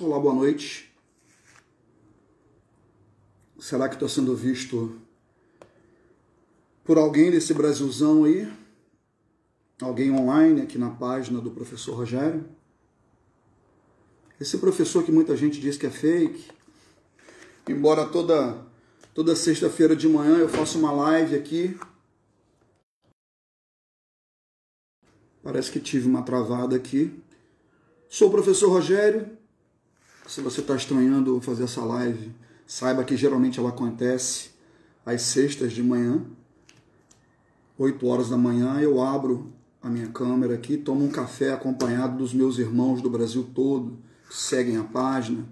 Olá, 0.00 0.18
boa 0.18 0.34
noite. 0.34 0.92
Será 3.60 3.88
que 3.88 3.94
estou 3.94 4.08
sendo 4.08 4.34
visto 4.34 5.00
por 6.82 6.98
alguém 6.98 7.30
desse 7.30 7.54
Brasilzão 7.54 8.24
aí? 8.24 8.52
Alguém 9.80 10.10
online 10.10 10.62
aqui 10.62 10.78
na 10.78 10.90
página 10.90 11.40
do 11.40 11.48
professor 11.48 11.94
Rogério? 11.94 12.44
Esse 14.40 14.58
professor 14.58 15.04
que 15.04 15.12
muita 15.12 15.36
gente 15.36 15.60
diz 15.60 15.76
que 15.76 15.86
é 15.86 15.90
fake, 15.90 16.50
embora 17.68 18.04
toda 18.04 18.66
toda 19.14 19.36
sexta-feira 19.36 19.94
de 19.94 20.08
manhã 20.08 20.38
eu 20.38 20.48
faço 20.48 20.76
uma 20.76 20.90
live 20.90 21.36
aqui. 21.36 21.78
Parece 25.40 25.70
que 25.70 25.78
tive 25.78 26.08
uma 26.08 26.24
travada 26.24 26.74
aqui. 26.74 27.16
Sou 28.08 28.26
o 28.26 28.32
professor 28.32 28.70
Rogério, 28.70 29.43
se 30.26 30.40
você 30.40 30.60
está 30.60 30.74
estranhando 30.74 31.40
fazer 31.40 31.64
essa 31.64 31.84
live, 31.84 32.32
saiba 32.66 33.04
que 33.04 33.16
geralmente 33.16 33.58
ela 33.58 33.68
acontece 33.68 34.50
às 35.04 35.22
sextas 35.22 35.72
de 35.72 35.82
manhã, 35.82 36.24
8 37.78 38.06
horas 38.06 38.30
da 38.30 38.36
manhã, 38.36 38.80
eu 38.80 39.02
abro 39.02 39.52
a 39.82 39.90
minha 39.90 40.08
câmera 40.08 40.54
aqui, 40.54 40.78
tomo 40.78 41.04
um 41.04 41.10
café 41.10 41.52
acompanhado 41.52 42.16
dos 42.16 42.32
meus 42.32 42.58
irmãos 42.58 43.02
do 43.02 43.10
Brasil 43.10 43.46
todo, 43.54 43.98
que 44.28 44.36
seguem 44.36 44.78
a 44.78 44.84
página, 44.84 45.44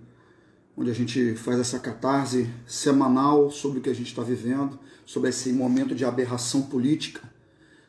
onde 0.75 0.91
a 0.91 0.95
gente 0.95 1.35
faz 1.35 1.59
essa 1.59 1.79
catarse 1.79 2.49
semanal 2.67 3.51
sobre 3.51 3.79
o 3.79 3.83
que 3.83 3.91
a 3.91 3.95
gente 3.95 4.07
está 4.07 4.23
vivendo, 4.23 4.79
sobre 5.05 5.29
esse 5.29 5.53
momento 5.53 5.95
de 5.95 6.05
aberração 6.05 6.63
política 6.63 7.31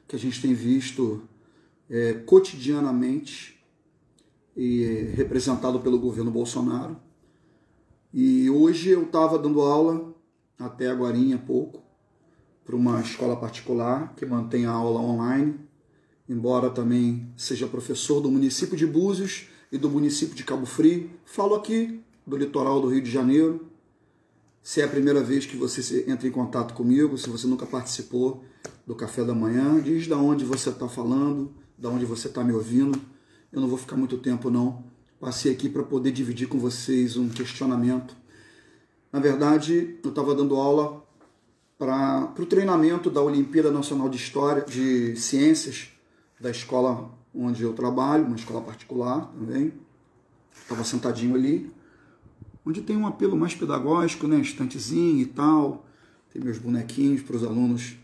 que 0.05 0.18
a 0.18 0.20
gente 0.20 0.41
tem 0.41 0.54
visto 0.54 1.22
é, 1.90 2.13
cotidianamente 2.26 3.62
e 4.55 5.12
representado 5.16 5.79
pelo 5.79 5.99
governo 5.99 6.32
Bolsonaro. 6.32 6.98
E 8.13 8.49
hoje 8.49 8.91
eu 8.91 9.04
estava 9.04 9.40
dando 9.40 9.62
aula, 9.62 10.13
até 10.60 10.87
agora 10.87 11.18
há 11.18 11.37
pouco, 11.37 11.82
para 12.63 12.76
uma 12.76 13.01
escola 13.01 13.35
particular 13.35 14.13
que 14.15 14.26
mantém 14.26 14.65
a 14.65 14.71
aula 14.71 14.99
online, 14.99 15.60
embora 16.29 16.70
também 16.70 17.27
seja 17.35 17.68
professor 17.68 18.21
do 18.21 18.32
município 18.32 18.77
de 18.77 18.85
Búzios 18.85 19.48
e 19.71 19.77
do 19.77 19.90
município 19.90 20.35
de 20.35 20.43
Cabo 20.43 20.65
Frio. 20.65 21.10
Falo 21.26 21.55
aqui 21.55 22.01
do 22.26 22.38
litoral 22.38 22.79
do 22.79 22.88
Rio 22.88 23.01
de 23.01 23.10
Janeiro. 23.12 23.67
Se 24.62 24.79
é 24.79 24.85
a 24.85 24.88
primeira 24.88 25.21
vez 25.21 25.45
que 25.45 25.57
você 25.57 26.05
entra 26.07 26.27
em 26.27 26.32
contato 26.32 26.73
comigo, 26.73 27.17
se 27.17 27.29
você 27.29 27.48
nunca 27.48 27.65
participou 27.65 28.43
do 28.88 28.95
café 28.95 29.26
da 29.26 29.34
manhã, 29.34 29.82
diz 29.82 30.07
da 30.07 30.17
onde 30.17 30.45
você 30.45 30.70
está 30.70 30.88
falando, 30.88 31.51
da 31.77 31.90
onde 31.90 32.05
você 32.05 32.27
está 32.27 32.43
me 32.43 32.54
ouvindo 32.54 33.13
eu 33.54 33.62
não 33.62 33.68
vou 33.68 33.77
ficar 33.77 33.96
muito 33.96 34.18
tempo 34.18 34.49
não. 34.49 34.84
Passei 35.20 35.51
aqui 35.51 35.70
para 35.70 35.84
poder 35.84 36.12
dividir 36.12 36.48
com 36.48 36.57
vocês 36.57 37.15
um 37.15 37.29
questionamento. 37.29 38.15
Na 39.12 39.20
verdade, 39.20 39.99
eu 40.04 40.10
estava 40.10 40.34
dando 40.34 40.55
aula 40.55 41.05
para 41.77 42.34
o 42.40 42.45
treinamento 42.48 43.12
da 43.12 43.21
Olimpíada 43.21 43.71
Nacional 43.71 44.10
de 44.10 44.18
História, 44.18 44.63
de 44.63 45.15
Ciências, 45.15 45.90
da 46.40 46.49
escola 46.49 47.12
onde 47.34 47.62
eu 47.62 47.73
trabalho, 47.73 48.26
uma 48.26 48.35
escola 48.35 48.60
particular 48.60 49.32
também. 49.37 49.71
Estava 50.51 50.84
sentadinho 50.84 51.35
ali, 51.35 51.71
onde 52.65 52.82
tem 52.82 52.98
um 52.98 53.05
apelo 53.05 53.38
mais 53.38 53.54
pedagógico, 53.54 54.27
né? 54.27 54.40
Estantezinho 54.40 55.21
e 55.21 55.26
tal. 55.27 55.85
Tem 56.34 56.41
meus 56.41 56.57
bonequinhos 56.57 57.21
para 57.21 57.35
os 57.35 57.43
alunos, 57.43 57.95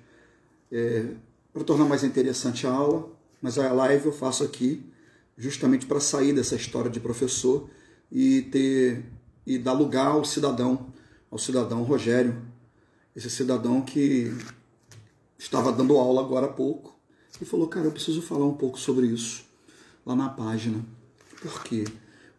é, 0.71 1.07
para 1.51 1.63
tornar 1.63 1.85
mais 1.85 2.03
interessante 2.03 2.67
a 2.67 2.71
aula. 2.71 3.09
Mas 3.41 3.57
a 3.57 3.73
live 3.73 4.05
eu 4.05 4.11
faço 4.11 4.43
aqui 4.43 4.88
justamente 5.39 5.85
para 5.85 6.01
sair 6.01 6.33
dessa 6.33 6.55
história 6.55 6.91
de 6.91 6.99
professor 6.99 7.69
e 8.11 8.41
ter 8.43 9.05
e 9.47 9.57
dar 9.57 9.73
lugar 9.73 10.07
ao 10.07 10.25
cidadão, 10.25 10.93
ao 11.31 11.39
cidadão 11.39 11.81
Rogério, 11.81 12.39
esse 13.15 13.29
cidadão 13.29 13.81
que 13.81 14.31
estava 15.39 15.71
dando 15.71 15.97
aula 15.97 16.21
agora 16.21 16.45
há 16.45 16.49
pouco 16.49 16.99
e 17.41 17.45
falou, 17.45 17.67
cara, 17.67 17.87
eu 17.87 17.91
preciso 17.91 18.21
falar 18.21 18.45
um 18.45 18.53
pouco 18.53 18.77
sobre 18.77 19.07
isso 19.07 19.45
lá 20.05 20.15
na 20.15 20.29
página. 20.29 20.85
Por 21.41 21.63
quê? 21.63 21.85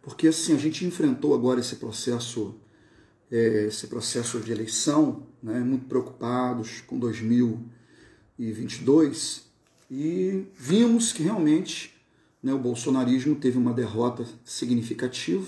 Porque 0.01 0.27
assim 0.27 0.53
a 0.53 0.57
gente 0.57 0.85
enfrentou 0.85 1.33
agora 1.33 1.59
esse 1.59 1.75
processo, 1.75 2.55
é, 3.29 3.65
esse 3.65 3.87
processo 3.87 4.39
de 4.39 4.49
eleição, 4.51 5.27
né, 5.43 5.59
muito 5.59 5.87
preocupados 5.87 6.79
com 6.81 6.97
2022 6.97 9.43
e 9.89 10.45
vimos 10.55 11.11
que 11.11 11.23
realmente 11.23 12.00
né, 12.41 12.53
o 12.53 12.59
bolsonarismo 12.59 13.35
teve 13.35 13.57
uma 13.57 13.73
derrota 13.73 14.25
significativa. 14.43 15.47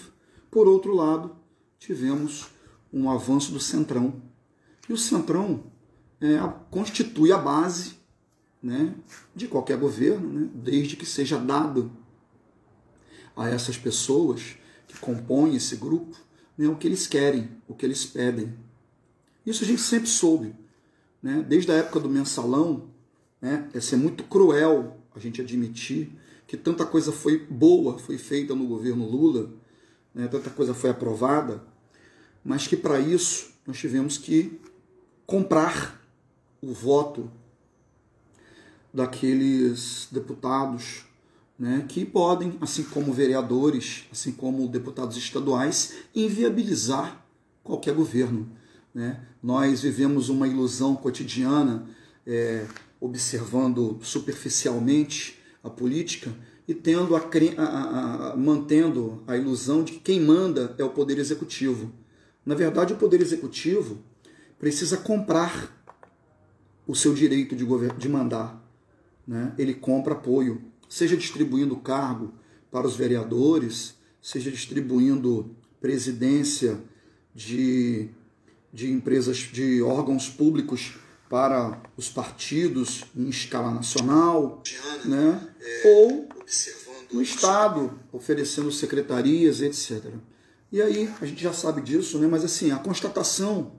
Por 0.51 0.67
outro 0.67 0.93
lado, 0.93 1.35
tivemos 1.79 2.47
um 2.91 3.09
avanço 3.09 3.51
do 3.51 3.59
Centrão. 3.59 4.21
E 4.87 4.93
o 4.93 4.97
Centrão 4.97 5.63
é, 6.21 6.37
constitui 6.69 7.31
a 7.31 7.37
base 7.37 7.95
né, 8.61 8.93
de 9.35 9.47
qualquer 9.47 9.77
governo, 9.77 10.27
né, 10.27 10.49
desde 10.53 10.95
que 10.95 11.05
seja 11.05 11.37
dado 11.37 11.91
a 13.35 13.49
essas 13.49 13.77
pessoas 13.77 14.55
que 14.87 14.97
compõem 14.99 15.55
esse 15.55 15.75
grupo 15.75 16.15
né, 16.57 16.67
o 16.67 16.75
que 16.75 16.87
eles 16.87 17.07
querem, 17.07 17.49
o 17.67 17.73
que 17.73 17.85
eles 17.85 18.05
pedem. 18.05 18.53
Isso 19.45 19.63
a 19.63 19.67
gente 19.67 19.81
sempre 19.81 20.07
soube. 20.07 20.55
Né? 21.21 21.43
Desde 21.47 21.71
a 21.71 21.75
época 21.75 21.99
do 21.99 22.09
mensalão, 22.09 22.89
né, 23.41 23.69
é 23.73 23.79
ser 23.79 23.97
muito 23.97 24.23
cruel 24.23 24.97
a 25.15 25.19
gente 25.19 25.41
admitir 25.41 26.11
que 26.53 26.57
tanta 26.57 26.85
coisa 26.85 27.11
foi 27.11 27.39
boa, 27.39 27.97
foi 27.97 28.15
feita 28.15 28.53
no 28.53 28.67
governo 28.67 29.09
Lula, 29.09 29.49
né, 30.13 30.27
tanta 30.27 30.51
coisa 30.51 30.71
foi 30.71 30.91
aprovada, 30.91 31.63
mas 32.45 32.67
que 32.67 32.77
para 32.77 32.99
isso 32.99 33.53
nós 33.65 33.79
tivemos 33.79 34.19
que 34.19 34.61
comprar 35.25 35.99
o 36.61 36.71
voto 36.71 37.31
daqueles 38.93 40.07
deputados 40.11 41.05
né, 41.57 41.85
que 41.89 42.05
podem, 42.05 42.55
assim 42.61 42.83
como 42.83 43.11
vereadores, 43.11 44.03
assim 44.11 44.31
como 44.31 44.67
deputados 44.67 45.17
estaduais, 45.17 45.95
inviabilizar 46.13 47.25
qualquer 47.63 47.95
governo. 47.95 48.47
Né? 48.93 49.25
Nós 49.41 49.81
vivemos 49.81 50.29
uma 50.29 50.47
ilusão 50.47 50.95
cotidiana, 50.95 51.89
é, 52.27 52.67
observando 53.01 53.97
superficialmente 54.03 55.41
a 55.63 55.69
política 55.69 56.35
e 56.67 56.73
tendo 56.73 57.15
a, 57.15 57.19
a, 57.57 58.31
a, 58.31 58.35
mantendo 58.35 59.23
a 59.25 59.37
ilusão 59.37 59.83
de 59.83 59.93
que 59.93 59.99
quem 59.99 60.19
manda 60.19 60.75
é 60.77 60.83
o 60.83 60.89
poder 60.89 61.17
executivo. 61.17 61.91
Na 62.45 62.55
verdade, 62.55 62.93
o 62.93 62.97
poder 62.97 63.21
executivo 63.21 63.99
precisa 64.59 64.97
comprar 64.97 65.81
o 66.85 66.95
seu 66.95 67.13
direito 67.13 67.55
de, 67.55 67.65
de 67.97 68.09
mandar. 68.09 68.61
Né? 69.25 69.53
Ele 69.57 69.73
compra 69.73 70.13
apoio, 70.13 70.61
seja 70.89 71.15
distribuindo 71.15 71.77
cargo 71.77 72.33
para 72.69 72.85
os 72.85 72.95
vereadores, 72.95 73.95
seja 74.21 74.51
distribuindo 74.51 75.55
presidência 75.79 76.79
de, 77.33 78.09
de 78.71 78.91
empresas, 78.91 79.37
de 79.37 79.81
órgãos 79.81 80.29
públicos 80.29 80.97
para 81.33 81.81
os 81.97 82.09
partidos 82.09 83.05
em 83.17 83.27
escala 83.27 83.71
nacional, 83.71 84.61
né? 85.03 85.41
ou 85.83 86.29
no 87.11 87.23
Estado, 87.23 87.99
oferecendo 88.11 88.71
secretarias, 88.71 89.59
etc. 89.59 90.11
E 90.71 90.79
aí, 90.79 91.11
a 91.19 91.25
gente 91.25 91.41
já 91.41 91.51
sabe 91.51 91.81
disso, 91.81 92.19
né? 92.19 92.27
mas 92.27 92.43
assim, 92.43 92.69
a 92.69 92.77
constatação 92.77 93.71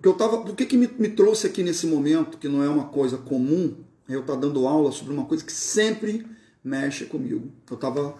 que 0.00 0.06
eu 0.06 0.14
tava, 0.14 0.36
o 0.36 0.54
que, 0.54 0.66
que 0.66 0.76
me, 0.76 0.88
me 1.00 1.08
trouxe 1.08 1.48
aqui 1.48 1.64
nesse 1.64 1.88
momento, 1.88 2.38
que 2.38 2.46
não 2.46 2.62
é 2.62 2.68
uma 2.68 2.84
coisa 2.84 3.18
comum, 3.18 3.78
é 4.08 4.14
eu 4.14 4.20
estar 4.20 4.34
tá 4.34 4.38
dando 4.38 4.68
aula 4.68 4.92
sobre 4.92 5.12
uma 5.12 5.24
coisa 5.24 5.44
que 5.44 5.52
sempre 5.52 6.24
mexe 6.62 7.06
comigo. 7.06 7.50
Eu 7.68 7.74
estava 7.74 8.14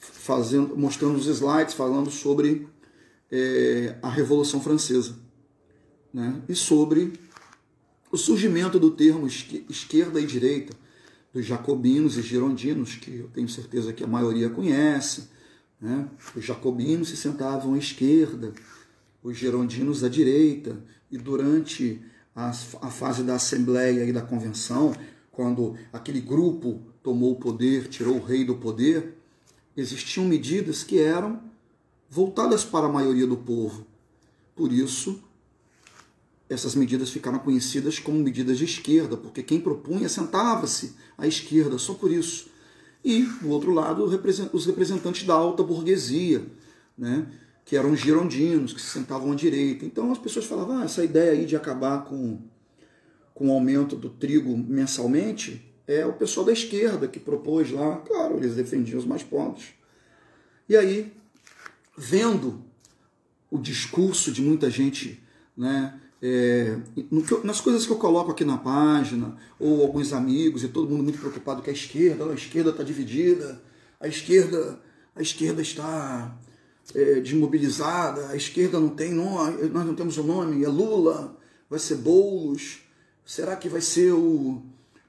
fazendo, 0.00 0.76
mostrando 0.76 1.16
os 1.16 1.28
slides, 1.28 1.74
falando 1.74 2.10
sobre 2.10 2.66
é, 3.30 3.94
a 4.02 4.08
Revolução 4.10 4.60
Francesa. 4.60 5.14
Né? 6.12 6.42
E 6.48 6.54
sobre 6.56 7.12
o 8.14 8.16
surgimento 8.16 8.78
do 8.78 8.92
termo 8.92 9.26
esquerda 9.26 10.20
e 10.20 10.24
direita, 10.24 10.72
dos 11.32 11.44
jacobinos 11.44 12.16
e 12.16 12.22
girondinos, 12.22 12.94
que 12.94 13.10
eu 13.16 13.28
tenho 13.34 13.48
certeza 13.48 13.92
que 13.92 14.04
a 14.04 14.06
maioria 14.06 14.48
conhece. 14.48 15.30
Né? 15.80 16.08
Os 16.36 16.44
jacobinos 16.44 17.08
se 17.08 17.16
sentavam 17.16 17.74
à 17.74 17.78
esquerda, 17.78 18.52
os 19.20 19.36
girondinos 19.36 20.04
à 20.04 20.08
direita, 20.08 20.80
e 21.10 21.18
durante 21.18 22.00
a, 22.36 22.50
a 22.50 22.90
fase 22.90 23.24
da 23.24 23.34
Assembleia 23.34 24.04
e 24.04 24.12
da 24.12 24.22
Convenção, 24.22 24.94
quando 25.32 25.76
aquele 25.92 26.20
grupo 26.20 26.82
tomou 27.02 27.32
o 27.32 27.40
poder, 27.40 27.88
tirou 27.88 28.18
o 28.18 28.24
rei 28.24 28.44
do 28.44 28.54
poder, 28.54 29.18
existiam 29.76 30.24
medidas 30.24 30.84
que 30.84 31.00
eram 31.00 31.42
voltadas 32.08 32.64
para 32.64 32.86
a 32.86 32.92
maioria 32.92 33.26
do 33.26 33.36
povo. 33.36 33.84
Por 34.54 34.72
isso, 34.72 35.20
essas 36.48 36.74
medidas 36.74 37.10
ficaram 37.10 37.38
conhecidas 37.38 37.98
como 37.98 38.18
medidas 38.18 38.58
de 38.58 38.64
esquerda, 38.64 39.16
porque 39.16 39.42
quem 39.42 39.60
propunha 39.60 40.08
sentava-se 40.08 40.94
à 41.16 41.26
esquerda, 41.26 41.78
só 41.78 41.94
por 41.94 42.10
isso. 42.10 42.48
E, 43.04 43.22
do 43.22 43.50
outro 43.50 43.72
lado, 43.72 44.04
os 44.52 44.66
representantes 44.66 45.26
da 45.26 45.34
alta 45.34 45.62
burguesia, 45.62 46.46
né? 46.96 47.26
que 47.64 47.76
eram 47.76 47.96
girondinos, 47.96 48.72
que 48.72 48.80
se 48.80 48.88
sentavam 48.88 49.32
à 49.32 49.34
direita. 49.34 49.84
Então 49.84 50.12
as 50.12 50.18
pessoas 50.18 50.44
falavam, 50.44 50.78
ah, 50.78 50.84
essa 50.84 51.02
ideia 51.02 51.32
aí 51.32 51.46
de 51.46 51.56
acabar 51.56 52.04
com, 52.04 52.38
com 53.32 53.48
o 53.48 53.52
aumento 53.52 53.96
do 53.96 54.10
trigo 54.10 54.56
mensalmente 54.56 55.72
é 55.86 56.04
o 56.04 56.12
pessoal 56.12 56.44
da 56.44 56.52
esquerda 56.52 57.08
que 57.08 57.18
propôs 57.18 57.70
lá. 57.70 57.96
Claro, 57.98 58.36
eles 58.36 58.54
defendiam 58.54 58.98
os 58.98 59.06
mais 59.06 59.22
pobres. 59.22 59.68
E 60.68 60.76
aí, 60.76 61.12
vendo 61.96 62.62
o 63.50 63.58
discurso 63.58 64.30
de 64.30 64.42
muita 64.42 64.70
gente, 64.70 65.22
né, 65.56 65.98
é, 66.26 66.78
que, 66.94 67.06
nas 67.44 67.60
coisas 67.60 67.84
que 67.84 67.92
eu 67.92 67.98
coloco 67.98 68.30
aqui 68.30 68.46
na 68.46 68.56
página, 68.56 69.36
ou 69.60 69.82
alguns 69.82 70.14
amigos, 70.14 70.64
e 70.64 70.68
todo 70.68 70.88
mundo 70.88 71.02
muito 71.02 71.18
preocupado 71.18 71.60
que 71.60 71.68
a 71.68 71.72
esquerda, 71.72 72.24
a 72.24 72.32
esquerda 72.32 72.70
está 72.70 72.82
dividida, 72.82 73.60
a 74.00 74.08
esquerda, 74.08 74.80
a 75.14 75.20
esquerda 75.20 75.60
está 75.60 76.34
é, 76.94 77.20
desmobilizada, 77.20 78.28
a 78.28 78.36
esquerda 78.36 78.80
não 78.80 78.88
tem 78.88 79.12
nome, 79.12 79.68
nós 79.68 79.84
não 79.84 79.94
temos 79.94 80.16
o 80.16 80.22
um 80.22 80.26
nome, 80.26 80.64
é 80.64 80.68
Lula, 80.68 81.36
vai 81.68 81.78
ser 81.78 81.96
Boulos, 81.96 82.78
será 83.22 83.54
que 83.54 83.68
vai 83.68 83.82
ser 83.82 84.12
o, 84.12 84.62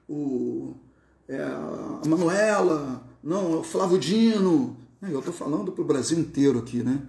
o 0.06 0.74
é, 1.26 1.42
a 1.42 2.02
Manuela, 2.06 3.08
não, 3.22 3.54
é 3.54 3.56
o 3.56 3.62
Flávio 3.62 3.98
Dino. 3.98 4.76
É, 5.00 5.10
eu 5.10 5.20
estou 5.20 5.32
falando 5.32 5.72
para 5.72 5.82
o 5.82 5.86
Brasil 5.86 6.18
inteiro 6.18 6.58
aqui, 6.58 6.82
né? 6.82 7.00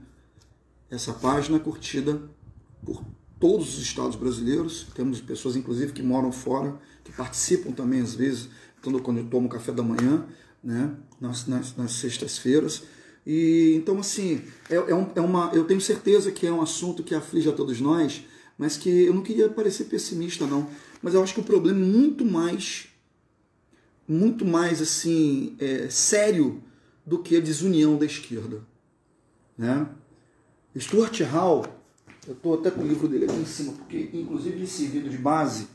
Essa 0.90 1.12
página 1.12 1.58
é 1.58 1.60
curtida 1.60 2.22
por 2.86 3.04
todos 3.40 3.78
os 3.78 3.84
estados 3.84 4.16
brasileiros, 4.16 4.88
temos 4.96 5.22
pessoas 5.22 5.56
inclusive 5.56 5.94
que 5.94 6.02
moram 6.02 6.32
fora, 6.32 6.80
que 7.04 7.12
participam 7.12 7.72
também 7.72 8.02
às 8.02 8.16
vezes, 8.16 8.50
quando 8.82 9.20
eu 9.20 9.26
tomo 9.26 9.50
café 9.50 9.72
da 9.72 9.84
manhã, 9.84 10.26
né? 10.64 10.96
nas, 11.20 11.48
nas, 11.48 11.76
nas 11.76 11.92
sextas-feiras. 11.94 12.84
E 13.26 13.74
então 13.76 14.00
assim, 14.00 14.42
é, 14.70 14.76
é, 14.76 14.96
um, 14.96 15.12
é, 15.16 15.22
uma, 15.22 15.52
eu 15.54 15.66
tenho 15.66 15.82
certeza 15.82 16.32
que 16.32 16.48
é 16.48 16.52
um 16.52 16.62
assunto 16.62 17.04
que 17.04 17.14
aflige 17.14 17.50
a 17.50 17.54
todos 17.54 17.80
nós, 17.80 18.24
mas 18.58 18.78
que 18.78 18.90
eu 18.90 19.14
não 19.14 19.22
queria 19.22 19.50
parecer 19.50 19.86
pessimista 19.86 20.48
não, 20.48 20.70
mas 21.02 21.14
eu 21.14 21.22
acho 21.22 21.34
que 21.34 21.40
o 21.40 21.44
problema 21.44 21.80
é 21.80 21.84
muito 21.84 22.26
mais, 22.26 22.88
muito 24.08 24.46
mais 24.46 24.82
assim 24.82 25.56
é, 25.60 25.90
sério 25.90 26.64
do 27.06 27.20
que 27.20 27.36
a 27.36 27.42
desunião 27.42 27.98
da 27.98 28.06
esquerda, 28.06 28.62
né? 29.58 29.88
Stuart 30.78 31.22
Hall, 31.22 31.66
eu 32.28 32.34
estou 32.34 32.56
até 32.56 32.70
com 32.70 32.82
o 32.82 32.88
livro 32.88 33.08
dele 33.08 33.26
aqui 33.26 33.38
em 33.38 33.46
cima, 33.46 33.74
porque 33.74 34.10
inclusive 34.14 34.58
ele 34.58 34.68
serviu 34.68 35.02
de 35.04 35.18
base 35.18 35.68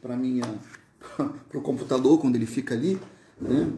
para 0.00 0.16
minha 0.16 0.42
para 1.16 1.58
o 1.58 1.60
computador 1.60 2.18
quando 2.18 2.36
ele 2.36 2.46
fica 2.46 2.74
ali, 2.74 2.98
né? 3.40 3.70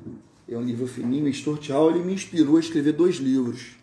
é 0.49 0.57
um 0.57 0.63
livro 0.63 0.87
fininho, 0.87 1.33
Stuart 1.33 1.69
ele 1.71 2.05
me 2.05 2.15
inspirou 2.15 2.57
a 2.57 2.61
escrever 2.61 2.93
dois 2.93 3.17
livros. 3.17 3.77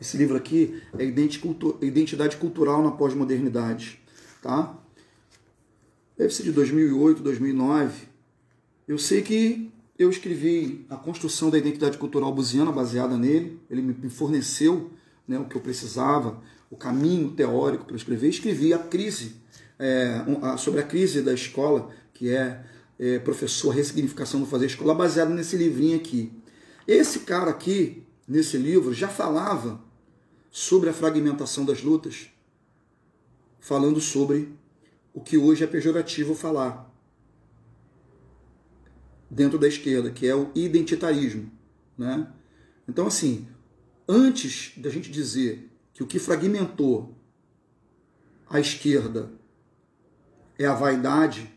Esse 0.00 0.16
livro 0.16 0.36
aqui 0.36 0.82
é 0.98 1.04
Identidade 1.04 2.36
Cultural 2.36 2.82
na 2.82 2.90
Pós-Modernidade. 2.90 4.00
Tá? 4.42 4.74
Deve 6.16 6.34
ser 6.34 6.42
de 6.42 6.52
2008, 6.52 7.22
2009. 7.22 8.08
Eu 8.88 8.98
sei 8.98 9.20
que 9.20 9.70
eu 9.98 10.08
escrevi 10.08 10.86
A 10.88 10.96
Construção 10.96 11.50
da 11.50 11.58
Identidade 11.58 11.98
Cultural 11.98 12.34
Buziana, 12.34 12.72
baseada 12.72 13.16
nele. 13.18 13.60
Ele 13.68 13.82
me 13.82 14.08
forneceu 14.08 14.90
né, 15.28 15.38
o 15.38 15.44
que 15.44 15.54
eu 15.54 15.60
precisava, 15.60 16.42
o 16.70 16.76
caminho 16.76 17.32
teórico 17.32 17.84
para 17.84 17.96
escrever. 17.96 18.28
Escrevi 18.28 18.72
A 18.72 18.78
Crise, 18.78 19.36
é, 19.78 20.24
sobre 20.56 20.80
a 20.80 20.84
crise 20.84 21.20
da 21.20 21.34
escola, 21.34 21.90
que 22.14 22.30
é 22.30 22.64
é, 23.00 23.18
professor 23.18 23.70
Ressignificação 23.70 24.40
do 24.40 24.46
Fazer 24.46 24.66
Escolar, 24.66 24.94
baseado 24.94 25.30
nesse 25.30 25.56
livrinho 25.56 25.96
aqui. 25.96 26.30
Esse 26.86 27.20
cara 27.20 27.50
aqui, 27.50 28.06
nesse 28.28 28.58
livro, 28.58 28.92
já 28.92 29.08
falava 29.08 29.82
sobre 30.50 30.90
a 30.90 30.92
fragmentação 30.92 31.64
das 31.64 31.82
lutas, 31.82 32.28
falando 33.58 34.00
sobre 34.02 34.52
o 35.14 35.20
que 35.20 35.38
hoje 35.38 35.64
é 35.64 35.66
pejorativo 35.66 36.34
falar 36.34 36.94
dentro 39.30 39.58
da 39.58 39.66
esquerda, 39.66 40.10
que 40.10 40.26
é 40.26 40.34
o 40.34 40.50
identitarismo. 40.54 41.50
Né? 41.96 42.30
Então, 42.86 43.06
assim, 43.06 43.48
antes 44.06 44.72
da 44.76 44.90
gente 44.90 45.10
dizer 45.10 45.69
que 46.00 46.04
o 46.04 46.06
que 46.06 46.18
fragmentou 46.18 47.14
a 48.48 48.58
esquerda 48.58 49.30
é 50.58 50.64
a 50.64 50.72
vaidade, 50.72 51.52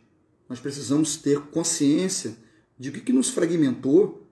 nós 0.49 0.59
precisamos 0.59 1.15
ter 1.15 1.39
consciência 1.43 2.35
de 2.77 2.91
que 2.91 2.99
o 2.99 3.03
que 3.03 3.13
nos 3.13 3.29
fragmentou 3.29 4.27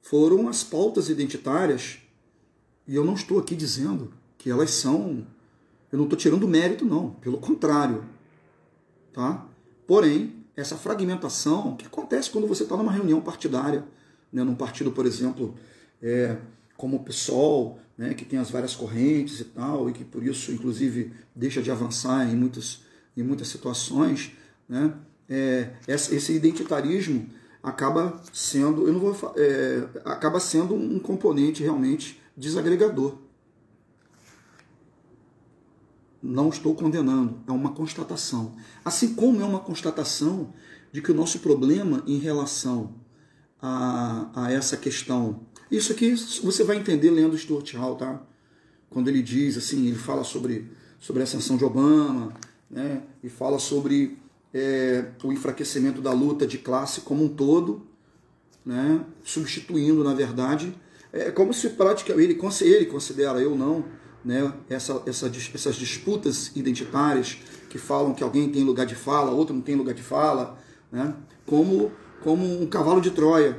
foram 0.00 0.48
as 0.48 0.62
pautas 0.62 1.08
identitárias. 1.08 1.98
E 2.86 2.94
eu 2.94 3.04
não 3.04 3.14
estou 3.14 3.40
aqui 3.40 3.56
dizendo 3.56 4.12
que 4.38 4.48
elas 4.48 4.70
são. 4.70 5.26
Eu 5.90 5.98
não 5.98 6.04
estou 6.04 6.16
tirando 6.16 6.46
mérito, 6.46 6.84
não. 6.84 7.10
Pelo 7.10 7.38
contrário. 7.38 8.04
Tá? 9.12 9.44
Porém, 9.88 10.36
essa 10.54 10.76
fragmentação 10.76 11.76
que 11.76 11.86
acontece 11.86 12.30
quando 12.30 12.46
você 12.46 12.62
está 12.62 12.76
numa 12.76 12.92
reunião 12.92 13.20
partidária, 13.20 13.84
né, 14.32 14.44
num 14.44 14.54
partido, 14.54 14.92
por 14.92 15.04
exemplo, 15.04 15.56
é, 16.00 16.38
como 16.76 16.98
o 16.98 17.04
PSOL, 17.04 17.78
né, 18.02 18.14
que 18.14 18.24
tem 18.24 18.36
as 18.36 18.50
várias 18.50 18.74
correntes 18.74 19.38
e 19.38 19.44
tal, 19.44 19.88
e 19.88 19.92
que 19.92 20.04
por 20.04 20.24
isso, 20.26 20.50
inclusive, 20.50 21.12
deixa 21.36 21.62
de 21.62 21.70
avançar 21.70 22.28
em 22.28 22.34
muitas, 22.34 22.80
em 23.16 23.22
muitas 23.22 23.46
situações, 23.46 24.32
né, 24.68 24.92
é, 25.30 25.70
esse 25.86 26.32
identitarismo 26.32 27.28
acaba 27.62 28.20
sendo, 28.32 28.88
eu 28.88 28.92
não 28.92 28.98
vou, 28.98 29.32
é, 29.36 29.86
acaba 30.04 30.40
sendo 30.40 30.74
um 30.74 30.98
componente 30.98 31.62
realmente 31.62 32.20
desagregador. 32.36 33.18
Não 36.20 36.48
estou 36.48 36.74
condenando, 36.74 37.40
é 37.46 37.52
uma 37.52 37.70
constatação. 37.70 38.56
Assim 38.84 39.14
como 39.14 39.40
é 39.40 39.44
uma 39.44 39.60
constatação 39.60 40.52
de 40.90 41.00
que 41.00 41.12
o 41.12 41.14
nosso 41.14 41.38
problema 41.38 42.02
em 42.04 42.18
relação 42.18 42.94
a, 43.60 44.28
a 44.34 44.52
essa 44.52 44.76
questão. 44.76 45.46
Isso 45.72 45.90
aqui 45.90 46.14
você 46.44 46.62
vai 46.62 46.76
entender 46.76 47.10
lendo 47.10 47.36
Stuart 47.36 47.72
Hall, 47.72 47.96
tá? 47.96 48.20
Quando 48.90 49.08
ele 49.08 49.22
diz 49.22 49.56
assim, 49.56 49.86
ele 49.86 49.96
fala 49.96 50.22
sobre, 50.22 50.70
sobre 51.00 51.22
a 51.22 51.24
ascensão 51.24 51.56
de 51.56 51.64
Obama, 51.64 52.34
né? 52.70 53.02
E 53.24 53.30
fala 53.30 53.58
sobre 53.58 54.18
é, 54.52 55.06
o 55.24 55.32
enfraquecimento 55.32 56.02
da 56.02 56.12
luta 56.12 56.46
de 56.46 56.58
classe 56.58 57.00
como 57.00 57.24
um 57.24 57.28
todo, 57.28 57.86
né, 58.66 59.02
substituindo, 59.24 60.04
na 60.04 60.12
verdade, 60.12 60.74
é 61.10 61.30
como 61.30 61.54
se 61.54 61.70
praticamente 61.70 62.38
ele, 62.38 62.74
ele 62.74 62.86
considera, 62.86 63.40
eu 63.40 63.56
não, 63.56 63.86
né, 64.22 64.52
essa, 64.68 65.02
essa, 65.06 65.32
essas 65.54 65.74
disputas 65.74 66.54
identitárias 66.54 67.38
que 67.70 67.78
falam 67.78 68.14
que 68.14 68.22
alguém 68.22 68.52
tem 68.52 68.62
lugar 68.62 68.84
de 68.84 68.94
fala, 68.94 69.30
outro 69.30 69.54
não 69.54 69.62
tem 69.62 69.74
lugar 69.74 69.94
de 69.94 70.02
fala, 70.02 70.58
né, 70.92 71.14
como, 71.46 71.90
como 72.22 72.62
um 72.62 72.66
cavalo 72.66 73.00
de 73.00 73.10
Troia 73.10 73.58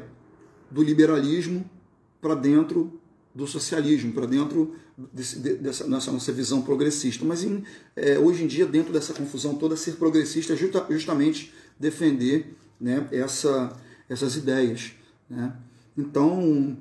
do 0.70 0.84
liberalismo 0.84 1.68
para 2.24 2.36
dentro 2.36 3.00
do 3.36 3.46
socialismo, 3.46 4.14
para 4.14 4.26
dentro 4.26 4.76
desse, 5.12 5.40
dessa, 5.40 5.84
dessa, 5.84 6.12
nossa 6.12 6.32
visão 6.32 6.62
progressista. 6.62 7.26
Mas 7.26 7.44
em, 7.44 7.64
é, 7.98 8.18
hoje 8.18 8.44
em 8.44 8.48
dia, 8.48 8.66
dentro 8.66 8.94
dessa 8.94 9.14
confusão 9.14 9.56
toda, 9.56 9.76
ser 9.76 9.98
progressista 9.98 10.54
é 10.54 10.56
justa, 10.56 10.86
justamente 10.90 11.54
defender 11.78 12.56
né, 12.80 13.06
essa, 13.12 13.76
essas 14.08 14.38
ideias. 14.38 14.94
Né? 15.30 15.54
Então, 15.98 16.78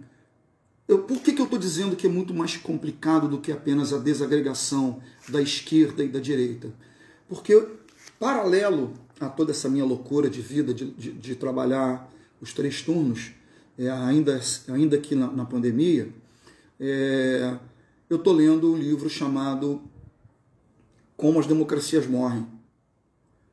eu, 0.87 1.01
por 1.01 1.21
que, 1.21 1.33
que 1.33 1.41
eu 1.41 1.47
estou 1.47 1.59
dizendo 1.59 1.97
que 1.97 2.07
é 2.07 2.11
muito 2.11 2.33
mais 2.33 2.57
complicado 2.57 3.27
do 3.29 3.39
que 3.39 3.51
apenas 3.51 3.93
a 3.93 3.99
desagregação 3.99 5.01
da 5.29 5.43
esquerda 5.43 6.05
e 6.05 6.09
da 6.09 6.21
direita? 6.21 6.73
Porque, 7.29 7.67
paralelo 8.21 8.93
a 9.19 9.29
toda 9.29 9.53
essa 9.53 9.69
minha 9.69 9.85
loucura 9.85 10.29
de 10.29 10.41
vida, 10.41 10.73
de, 10.75 10.91
de, 10.91 11.13
de 11.13 11.35
trabalhar 11.35 12.11
os 12.41 12.53
três 12.53 12.83
turnos, 12.83 13.33
é, 13.79 13.91
ainda, 13.91 14.41
ainda 14.69 14.97
aqui 14.97 15.15
na, 15.15 15.31
na 15.31 15.45
pandemia, 15.45 16.09
é, 16.79 17.57
eu 18.09 18.17
estou 18.17 18.33
lendo 18.33 18.73
um 18.73 18.77
livro 18.77 19.09
chamado 19.09 19.83
Como 21.17 21.39
as 21.41 21.47
Democracias 21.47 22.07
Morrem. 22.07 22.47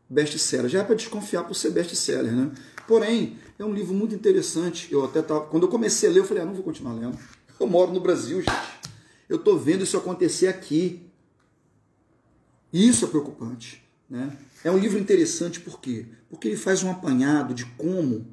Best-seller. 0.10 0.70
Já 0.70 0.80
é 0.80 0.84
para 0.84 0.96
desconfiar 0.96 1.44
por 1.44 1.54
ser 1.54 1.70
best-seller, 1.70 2.32
né? 2.32 2.52
Porém, 2.88 3.38
é 3.60 3.64
um 3.64 3.74
livro 3.74 3.94
muito 3.94 4.16
interessante. 4.16 4.92
Eu 4.92 5.06
até 5.06 5.22
tava, 5.22 5.42
quando 5.42 5.64
eu 5.64 5.70
comecei 5.70 6.10
a 6.10 6.12
ler, 6.12 6.20
eu 6.20 6.26
falei, 6.26 6.42
ah, 6.42 6.46
não 6.48 6.56
vou 6.56 6.64
continuar 6.64 6.94
lendo. 6.94 7.18
Eu 7.60 7.68
moro 7.68 7.94
no 7.94 8.00
Brasil, 8.00 8.42
gente. 8.42 8.52
Eu 9.30 9.38
estou 9.38 9.60
vendo 9.60 9.84
isso 9.84 9.96
acontecer 9.96 10.48
aqui. 10.48 11.08
Isso 12.74 13.06
é 13.06 13.08
preocupante, 13.08 13.84
né? 14.10 14.36
É 14.64 14.72
um 14.72 14.78
livro 14.78 14.98
interessante 14.98 15.60
por 15.60 15.80
quê? 15.80 16.08
Porque 16.30 16.48
ele 16.48 16.58
faz 16.58 16.84
um 16.84 16.90
apanhado 16.90 17.54
de 17.54 17.66
como 17.78 18.26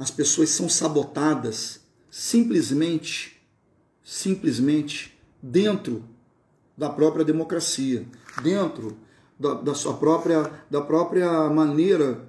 as 0.00 0.10
pessoas 0.10 0.48
são 0.48 0.68
sabotadas 0.68 1.80
simplesmente 2.10 3.40
simplesmente 4.02 5.16
dentro 5.40 6.02
da 6.76 6.90
própria 6.90 7.24
democracia, 7.24 8.04
dentro 8.42 8.96
da, 9.38 9.54
da 9.54 9.74
sua 9.74 9.94
própria, 9.94 10.50
da 10.68 10.80
própria 10.80 11.48
maneira 11.48 12.26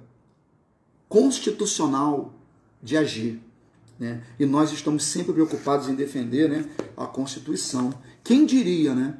constitucional 1.08 2.32
de 2.80 2.96
agir. 2.96 3.40
Né? 3.98 4.22
E 4.38 4.46
nós 4.46 4.70
estamos 4.70 5.04
sempre 5.04 5.32
preocupados 5.32 5.88
em 5.88 5.94
defender 5.94 6.48
né, 6.48 6.70
a 6.96 7.06
Constituição. 7.06 7.92
Quem 8.22 8.46
diria, 8.46 8.94
né? 8.94 9.18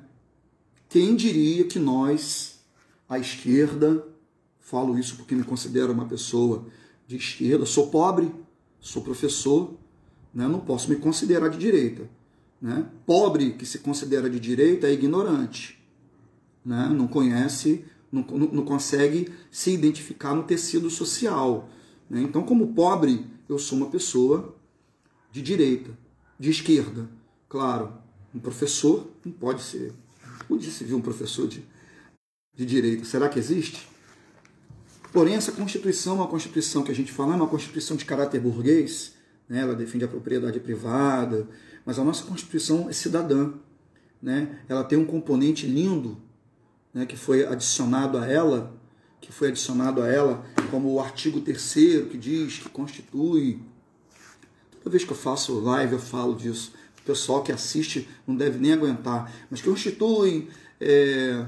Quem 0.88 1.16
diria 1.16 1.64
que 1.64 1.78
nós, 1.78 2.60
a 3.08 3.18
esquerda, 3.18 4.06
falo 4.60 4.98
isso 4.98 5.16
porque 5.16 5.34
me 5.34 5.42
considero 5.42 5.92
uma 5.92 6.06
pessoa 6.06 6.66
de 7.06 7.16
esquerda, 7.16 7.66
sou 7.66 7.90
pobre, 7.90 8.32
sou 8.82 9.00
professor, 9.00 9.72
né? 10.34 10.46
não 10.48 10.60
posso 10.60 10.90
me 10.90 10.96
considerar 10.96 11.48
de 11.48 11.56
direita. 11.56 12.10
Né? 12.60 12.86
Pobre 13.06 13.52
que 13.52 13.64
se 13.64 13.78
considera 13.78 14.28
de 14.28 14.38
direita 14.38 14.88
é 14.88 14.92
ignorante, 14.92 15.82
né? 16.64 16.88
não 16.88 17.06
conhece, 17.06 17.84
não, 18.10 18.22
não 18.22 18.64
consegue 18.64 19.32
se 19.50 19.72
identificar 19.72 20.34
no 20.34 20.42
tecido 20.42 20.90
social. 20.90 21.70
Né? 22.10 22.20
Então, 22.20 22.42
como 22.42 22.74
pobre, 22.74 23.24
eu 23.48 23.58
sou 23.58 23.78
uma 23.78 23.88
pessoa 23.88 24.54
de 25.30 25.40
direita, 25.40 25.96
de 26.38 26.50
esquerda. 26.50 27.08
Claro, 27.48 27.94
um 28.34 28.40
professor 28.40 29.08
não 29.24 29.32
pode 29.32 29.62
ser. 29.62 29.92
Onde 30.50 30.70
se 30.70 30.84
viu 30.84 30.96
um 30.96 31.02
professor 31.02 31.46
de, 31.46 31.64
de 32.54 32.66
direita? 32.66 33.04
Será 33.04 33.28
que 33.28 33.38
existe? 33.38 33.91
Porém, 35.12 35.34
essa 35.34 35.52
Constituição, 35.52 36.16
uma 36.16 36.26
Constituição 36.26 36.82
que 36.82 36.90
a 36.90 36.94
gente 36.94 37.12
fala, 37.12 37.34
é 37.34 37.36
uma 37.36 37.46
Constituição 37.46 37.96
de 37.96 38.04
caráter 38.04 38.40
burguês, 38.40 39.12
né? 39.48 39.60
ela 39.60 39.74
defende 39.74 40.04
a 40.04 40.08
propriedade 40.08 40.58
privada, 40.58 41.46
mas 41.84 41.98
a 41.98 42.04
nossa 42.04 42.24
Constituição 42.24 42.88
é 42.88 42.92
cidadã. 42.92 43.52
Né? 44.22 44.58
Ela 44.68 44.82
tem 44.84 44.98
um 44.98 45.04
componente 45.04 45.66
lindo 45.66 46.16
né, 46.94 47.04
que 47.04 47.16
foi 47.16 47.46
adicionado 47.46 48.16
a 48.16 48.26
ela, 48.26 48.74
que 49.20 49.30
foi 49.30 49.48
adicionado 49.48 50.02
a 50.02 50.08
ela 50.08 50.44
como 50.70 50.92
o 50.92 51.00
artigo 51.00 51.40
3 51.40 51.72
que 52.10 52.18
diz 52.18 52.58
que 52.58 52.68
constitui 52.68 53.60
Toda 54.82 54.90
vez 54.90 55.04
que 55.04 55.12
eu 55.12 55.16
faço 55.16 55.60
live 55.60 55.92
eu 55.92 55.98
falo 55.98 56.34
disso. 56.34 56.72
O 56.98 57.02
pessoal 57.02 57.42
que 57.42 57.52
assiste 57.52 58.08
não 58.26 58.34
deve 58.34 58.58
nem 58.58 58.72
aguentar. 58.72 59.32
Mas 59.48 59.60
que 59.60 59.68
constituem 59.68 60.48
é, 60.80 61.46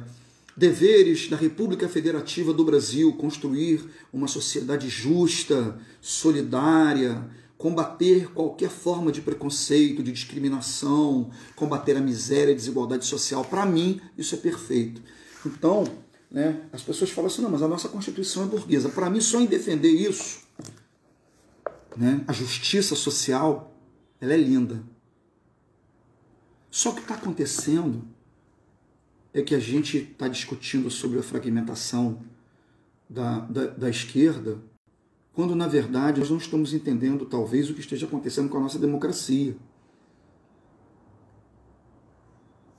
deveres 0.56 1.28
da 1.28 1.37
República 1.37 1.88
Federativa 1.88 2.52
do 2.52 2.64
Brasil 2.64 3.12
construir 3.14 3.84
uma 4.12 4.28
sociedade 4.28 4.88
justa, 4.88 5.78
solidária, 6.00 7.28
combater 7.58 8.30
qualquer 8.32 8.70
forma 8.70 9.11
de 9.11 9.20
preconceito, 9.20 10.02
de 10.02 10.12
discriminação, 10.12 11.30
combater 11.56 11.96
a 11.96 12.00
miséria 12.00 12.52
a 12.52 12.56
desigualdade 12.56 13.04
social. 13.04 13.44
Para 13.44 13.66
mim, 13.66 14.00
isso 14.16 14.34
é 14.34 14.38
perfeito. 14.38 15.02
Então, 15.44 15.84
né, 16.30 16.61
as 16.73 16.82
pessoas 16.82 17.11
falam 17.11 17.30
assim: 17.30 17.42
não, 17.42 17.50
mas 17.50 17.62
a 17.62 17.68
nossa 17.68 17.88
Constituição 17.88 18.44
é 18.44 18.46
burguesa. 18.46 18.88
Para 18.88 19.11
mim, 19.11 19.20
só 19.20 19.40
em 19.40 19.46
defender 19.46 19.90
isso 19.90 20.44
né? 21.96 22.25
a 22.26 22.32
justiça 22.32 22.94
social, 22.94 23.76
ela 24.20 24.34
é 24.34 24.37
linda. 24.37 24.82
Só 26.70 26.92
que 26.92 27.00
está 27.00 27.14
acontecendo 27.14 28.04
é 29.35 29.43
que 29.43 29.55
a 29.55 29.59
gente 29.59 29.99
está 29.99 30.29
discutindo 30.29 30.88
sobre 30.91 31.19
a 31.19 31.23
fragmentação 31.23 32.23
da, 33.11 33.41
da, 33.41 33.67
da 33.67 33.91
esquerda, 33.91 34.62
quando 35.33 35.57
na 35.57 35.67
verdade 35.67 36.21
nós 36.21 36.31
não 36.31 36.38
estamos 36.38 36.73
entendendo 36.73 37.26
talvez 37.26 37.69
o 37.69 37.75
que 37.75 37.81
esteja 37.81 38.07
acontecendo 38.07 38.49
com 38.49 38.57
a 38.57 38.61
nossa 38.61 38.79
democracia. 38.79 39.57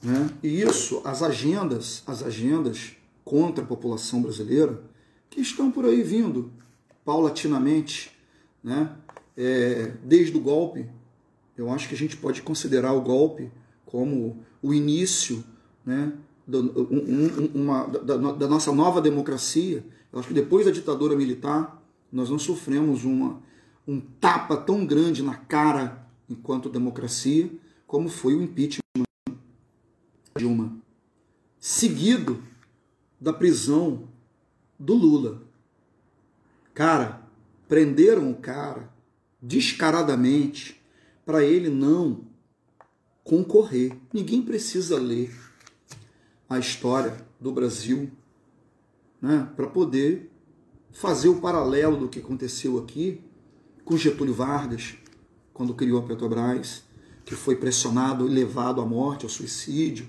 Né? 0.02 0.30
E 0.42 0.62
isso, 0.62 1.02
as 1.04 1.22
agendas, 1.22 2.02
as 2.08 2.24
agendas 2.24 2.96
contra 3.26 3.64
a 3.64 3.68
população 3.68 4.22
brasileira, 4.22 4.82
que 5.30 5.42
estão 5.42 5.70
por 5.70 5.84
aí 5.84 6.02
vindo 6.02 6.54
paulatinamente, 7.04 8.12
né? 8.64 8.96
é, 9.36 9.92
desde 10.04 10.38
o 10.38 10.40
golpe. 10.40 10.88
Eu 11.58 11.70
acho 11.72 11.88
que 11.88 11.96
a 11.96 11.98
gente 11.98 12.18
pode 12.18 12.42
considerar 12.42 12.94
o 12.94 13.02
golpe 13.02 13.52
como 13.86 14.44
o 14.62 14.74
início 14.74 15.44
né, 15.86 16.14
um, 16.48 17.52
uma, 17.54 17.86
da, 17.88 18.16
da, 18.16 18.48
nossa 18.48 18.72
nova 18.72 19.02
democracia. 19.02 19.86
Eu 20.12 20.20
acho 20.20 20.28
que 20.28 20.34
depois 20.34 20.66
da 20.66 20.72
ditadura 20.72 21.16
militar, 21.16 21.82
nós 22.12 22.30
não 22.30 22.38
sofremos 22.38 23.04
uma, 23.04 23.42
um 23.88 24.00
tapa 24.00 24.56
tão 24.56 24.86
grande 24.86 25.24
na 25.24 25.36
cara 25.36 26.08
enquanto 26.30 26.70
democracia, 26.70 27.52
como 27.88 28.10
foi 28.10 28.36
o 28.36 28.42
impeachment 28.42 28.82
de 28.96 29.36
Dilma, 30.38 30.75
seguido 31.60 32.44
da 33.20 33.34
prisão 33.34 34.08
do 34.80 34.94
Lula. 34.94 35.42
Cara, 36.74 37.22
prenderam 37.68 38.30
o 38.30 38.36
cara, 38.36 38.90
descaradamente 39.42 40.82
para 41.25 41.44
ele 41.44 41.70
não 41.70 42.22
concorrer. 43.24 43.98
Ninguém 44.14 44.42
precisa 44.42 45.00
ler 45.00 45.45
a 46.50 46.60
história 46.60 47.18
do 47.40 47.52
Brasil 47.52 48.12
né, 49.22 49.50
para 49.56 49.68
poder 49.68 50.32
fazer 50.92 51.30
o 51.30 51.42
paralelo 51.42 51.98
do 51.98 52.08
que 52.08 52.20
aconteceu 52.20 52.78
aqui 52.78 53.22
com 53.84 53.98
Getúlio 53.98 54.34
Vargas, 54.34 54.96
quando 55.54 55.74
criou 55.74 56.00
a 56.00 56.04
Petrobras, 56.04 56.84
que 57.24 57.36
foi 57.36 57.56
pressionado 57.56 58.28
e 58.28 58.34
levado 58.34 58.82
à 58.82 58.86
morte, 58.86 59.25
ao 59.25 59.30
suicídio, 59.30 60.08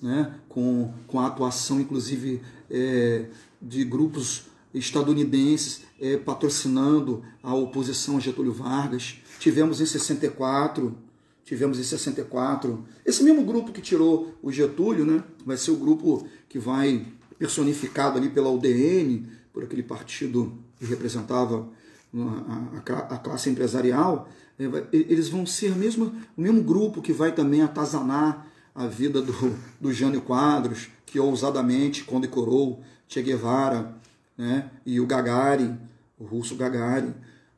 né, 0.00 0.38
com, 0.48 0.92
com 1.06 1.20
a 1.20 1.26
atuação, 1.26 1.80
inclusive, 1.80 2.42
é, 2.70 3.26
de 3.60 3.84
grupos 3.84 4.46
estadunidenses 4.74 5.82
é, 6.00 6.16
patrocinando 6.16 7.22
a 7.42 7.54
oposição 7.54 8.16
a 8.16 8.20
Getúlio 8.20 8.52
Vargas. 8.52 9.16
Tivemos 9.38 9.80
em 9.80 9.86
64, 9.86 10.96
tivemos 11.44 11.78
em 11.78 11.82
64, 11.82 12.84
esse 13.04 13.22
mesmo 13.22 13.44
grupo 13.44 13.72
que 13.72 13.80
tirou 13.80 14.34
o 14.42 14.50
Getúlio, 14.52 15.04
né, 15.04 15.22
vai 15.44 15.56
ser 15.56 15.70
o 15.70 15.76
grupo 15.76 16.26
que 16.48 16.58
vai 16.58 17.06
personificado 17.38 18.18
ali 18.18 18.28
pela 18.28 18.50
UDN, 18.50 19.26
por 19.52 19.64
aquele 19.64 19.82
partido 19.82 20.52
que 20.78 20.86
representava 20.86 21.68
a, 22.14 22.92
a, 22.92 22.98
a 23.14 23.18
classe 23.18 23.50
empresarial, 23.50 24.28
é, 24.58 24.64
eles 24.92 25.28
vão 25.28 25.44
ser 25.44 25.76
mesmo, 25.76 26.12
o 26.36 26.40
mesmo 26.40 26.62
grupo 26.62 27.02
que 27.02 27.12
vai 27.12 27.32
também 27.32 27.62
atazanar 27.62 28.46
a 28.74 28.86
vida 28.86 29.20
do, 29.20 29.58
do 29.80 29.92
Jânio 29.92 30.22
Quadros, 30.22 30.88
que 31.04 31.18
ousadamente 31.18 32.04
condecorou 32.04 32.82
Che 33.06 33.20
Guevara, 33.22 33.94
né? 34.36 34.70
e 34.86 35.00
o 35.00 35.06
Gagarin, 35.06 35.78
o 36.18 36.24
russo 36.24 36.56
Gagarin. 36.56 37.12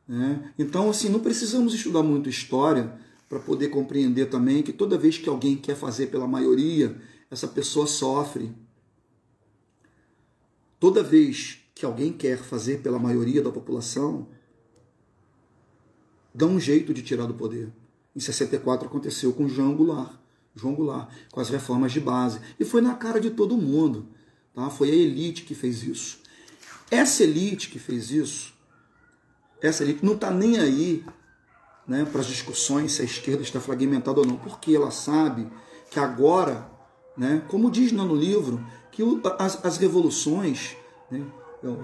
Né? 0.09 0.51
Então, 0.59 0.91
assim, 0.91 1.09
não 1.09 1.21
precisamos 1.21 1.75
estudar 1.75 2.03
muito 2.03 2.29
história 2.29 2.93
para 3.35 3.43
poder 3.43 3.69
compreender 3.69 4.27
também 4.27 4.63
que 4.63 4.73
toda 4.73 4.97
vez 4.97 5.19
que 5.19 5.29
alguém 5.29 5.57
quer 5.57 5.75
fazer 5.75 6.07
pela 6.07 6.25
maioria, 6.25 6.97
essa 7.29 7.49
pessoa 7.49 7.85
sofre. 7.85 8.55
Toda 10.79 11.03
vez 11.03 11.59
que 11.75 11.85
alguém 11.85 12.13
quer 12.13 12.39
fazer 12.39 12.81
pela 12.81 12.97
maioria 12.97 13.43
da 13.43 13.51
população, 13.51 14.29
dá 16.33 16.47
um 16.47 16.61
jeito 16.61 16.95
de 16.95 17.03
tirar 17.03 17.27
do 17.27 17.35
poder. 17.35 17.73
Em 18.15 18.21
64 18.21 18.87
aconteceu 18.87 19.33
com 19.33 19.49
João 19.49 19.75
Goulart, 19.75 20.15
João 20.55 20.77
Goulart, 20.77 21.11
com 21.33 21.41
as 21.41 21.49
reformas 21.49 21.91
de 21.91 21.99
base. 21.99 22.39
E 22.61 22.65
foi 22.65 22.81
na 22.81 22.95
cara 22.95 23.21
de 23.21 23.31
todo 23.31 23.57
mundo. 23.57 24.07
Tá? 24.55 24.71
Foi 24.71 24.89
a 24.89 24.95
elite 24.95 25.43
que 25.43 25.57
fez 25.57 25.83
isso. 25.83 26.21
Essa 26.89 27.25
elite 27.25 27.69
que 27.69 27.81
fez 27.81 28.13
isso, 28.13 28.55
essa 29.61 29.83
elite 29.83 30.05
não 30.05 30.15
está 30.15 30.31
nem 30.31 30.57
aí 30.61 31.05
né, 31.87 32.05
para 32.05 32.21
as 32.21 32.27
discussões 32.27 32.93
se 32.93 33.03
a 33.03 33.05
esquerda 33.05 33.43
está 33.43 33.61
fragmentada 33.61 34.21
ou 34.21 34.27
não, 34.27 34.37
porque 34.37 34.75
ela 34.75 34.91
sabe 34.91 35.51
que 35.91 35.99
agora, 35.99 36.71
né, 37.17 37.43
como 37.49 37.71
diz 37.71 37.93
no 37.93 38.15
livro, 38.15 38.65
que 38.91 39.03
as, 39.39 39.65
as 39.65 39.77
revoluções, 39.77 40.77
né, 41.11 41.23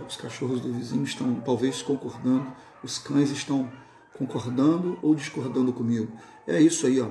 os 0.07 0.16
cachorros 0.16 0.61
do 0.61 0.73
vizinho 0.73 1.04
estão 1.04 1.35
talvez 1.40 1.83
concordando, 1.83 2.52
os 2.83 2.99
cães 2.99 3.30
estão 3.30 3.71
concordando 4.16 4.99
ou 5.02 5.14
discordando 5.14 5.73
comigo. 5.73 6.12
É 6.47 6.61
isso 6.61 6.87
aí, 6.87 7.00
ó. 7.00 7.11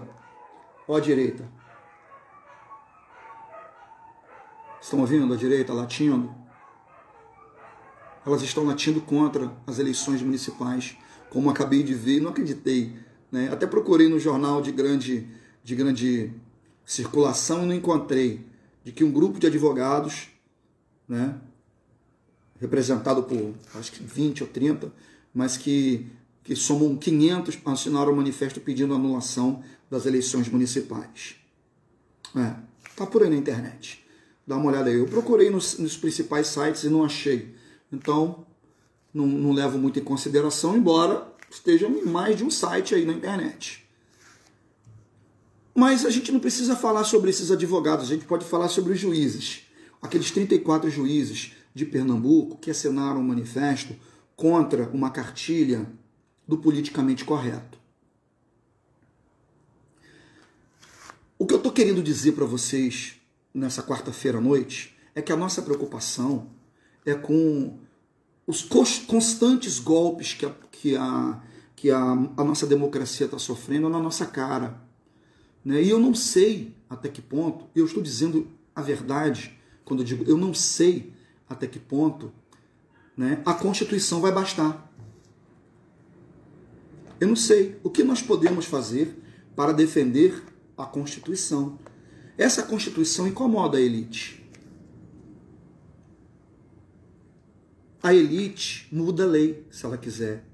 Ó 0.88 0.98
a 0.98 1.00
direita. 1.00 1.50
Estão 4.81 5.00
ouvindo 5.00 5.34
a 5.34 5.38
direita 5.38 5.74
latindo? 5.74 6.39
elas 8.25 8.41
estão 8.41 8.65
latindo 8.65 9.01
contra 9.01 9.51
as 9.65 9.79
eleições 9.79 10.22
municipais, 10.22 10.98
como 11.29 11.50
acabei 11.50 11.83
de 11.83 11.93
ver, 11.93 12.19
não 12.19 12.31
acreditei. 12.31 12.93
Né? 13.31 13.50
Até 13.51 13.67
procurei 13.67 14.07
no 14.07 14.19
jornal 14.19 14.62
de 14.62 14.71
grande, 14.71 15.27
de 15.63 15.75
grande 15.75 16.31
circulação 16.86 17.63
e 17.63 17.67
não 17.67 17.75
encontrei 17.75 18.45
de 18.83 18.91
que 18.91 19.03
um 19.03 19.12
grupo 19.12 19.39
de 19.39 19.48
advogados, 19.48 20.29
né, 21.07 21.36
representado 22.59 23.24
por 23.24 23.53
acho 23.75 23.91
que 23.91 24.03
20 24.03 24.43
ou 24.43 24.50
30, 24.50 24.91
mas 25.33 25.57
que, 25.57 26.07
que 26.43 26.55
somam 26.55 26.95
500, 26.95 27.59
assinaram 27.65 28.09
o 28.09 28.13
um 28.13 28.17
manifesto 28.17 28.59
pedindo 28.59 28.93
anulação 28.93 29.63
das 29.89 30.05
eleições 30.05 30.50
municipais. 30.50 31.36
É, 32.36 32.55
tá 32.95 33.05
por 33.05 33.24
aí 33.24 33.29
na 33.29 33.36
internet. 33.36 34.03
Dá 34.45 34.57
uma 34.57 34.71
olhada 34.71 34.89
aí. 34.89 34.95
Eu 34.95 35.05
procurei 35.05 35.50
nos, 35.50 35.77
nos 35.77 35.95
principais 35.95 36.48
sites 36.48 36.83
e 36.83 36.89
não 36.89 37.03
achei. 37.03 37.53
Então, 37.91 38.45
não, 39.13 39.25
não 39.25 39.51
levo 39.51 39.78
muito 39.78 40.00
em 40.00 40.04
consideração, 40.04 40.78
embora 40.78 41.28
estejam 41.50 41.92
em 41.92 42.06
mais 42.06 42.38
de 42.38 42.44
um 42.44 42.51
site 42.51 42.94
aí 42.94 43.06
na 43.06 43.13
internet. 43.13 43.88
Mas 45.74 46.06
a 46.06 46.10
gente 46.10 46.32
não 46.32 46.39
precisa 46.39 46.75
falar 46.75 47.04
sobre 47.04 47.30
esses 47.30 47.51
advogados, 47.51 48.06
a 48.06 48.13
gente 48.13 48.25
pode 48.25 48.46
falar 48.46 48.68
sobre 48.68 48.94
os 48.94 49.00
juízes. 49.00 49.63
Aqueles 50.01 50.32
34 50.32 50.89
juízes 50.89 51.54
de 51.74 51.86
Pernambuco 51.86 52.58
que 52.58 52.72
assinaram 52.72 53.20
um 53.20 53.24
manifesto 53.24 53.96
contra 54.36 54.89
uma 54.89 55.10
cartilha 55.10 55.89
do 56.48 56.58
politicamente 56.58 57.24
correto. 57.25 57.78
O 61.38 61.46
que 61.46 61.54
eu 61.54 61.58
estou 61.58 61.72
querendo 61.72 62.04
dizer 62.04 62.34
para 62.34 62.46
vocês 62.46 63.16
nessa 63.54 63.82
quarta-feira 63.82 64.38
à 64.38 64.42
noite 64.42 64.96
é 65.16 65.22
que 65.22 65.32
a 65.32 65.38
nossa 65.38 65.62
preocupação 65.62 66.50
é 67.06 67.13
com 67.13 67.80
os 68.50 68.63
constantes 68.63 69.77
golpes 69.79 70.34
que 70.34 70.44
a, 70.44 70.50
que 70.72 70.96
a, 70.96 71.39
que 71.75 71.91
a, 71.91 72.01
a 72.01 72.44
nossa 72.44 72.65
democracia 72.65 73.27
está 73.27 73.38
sofrendo 73.38 73.88
na 73.88 74.00
nossa 74.00 74.25
cara. 74.25 74.82
Né? 75.63 75.84
E 75.84 75.89
eu 75.91 76.00
não 76.00 76.15
sei 76.15 76.74
até 76.89 77.10
que 77.10 77.22
ponto, 77.22 77.65
eu 77.75 77.86
estou 77.86 78.01
dizendo 78.01 78.48
a 78.75 78.82
verdade 78.82 79.56
quando 79.86 80.00
eu 80.00 80.06
digo 80.06 80.24
eu 80.27 80.36
não 80.36 80.51
sei 80.51 81.13
até 81.48 81.68
que 81.68 81.77
ponto 81.77 82.32
né, 83.15 83.39
a 83.46 83.53
Constituição 83.53 84.20
vai 84.20 84.32
bastar. 84.32 84.91
Eu 87.20 87.27
não 87.27 87.36
sei 87.36 87.79
o 87.84 87.89
que 87.91 88.03
nós 88.03 88.24
podemos 88.24 88.65
fazer 88.65 89.15
para 89.56 89.74
defender 89.74 90.44
a 90.75 90.88
Constituição. 90.88 91.77
Essa 92.36 92.63
Constituição 92.63 93.27
incomoda 93.27 93.77
a 93.77 93.82
elite. 93.82 94.38
A 98.01 98.13
elite 98.13 98.88
muda 98.91 99.24
a 99.24 99.27
lei, 99.27 99.65
se 99.70 99.86
ela 99.86 99.98
quiser. 99.98 100.46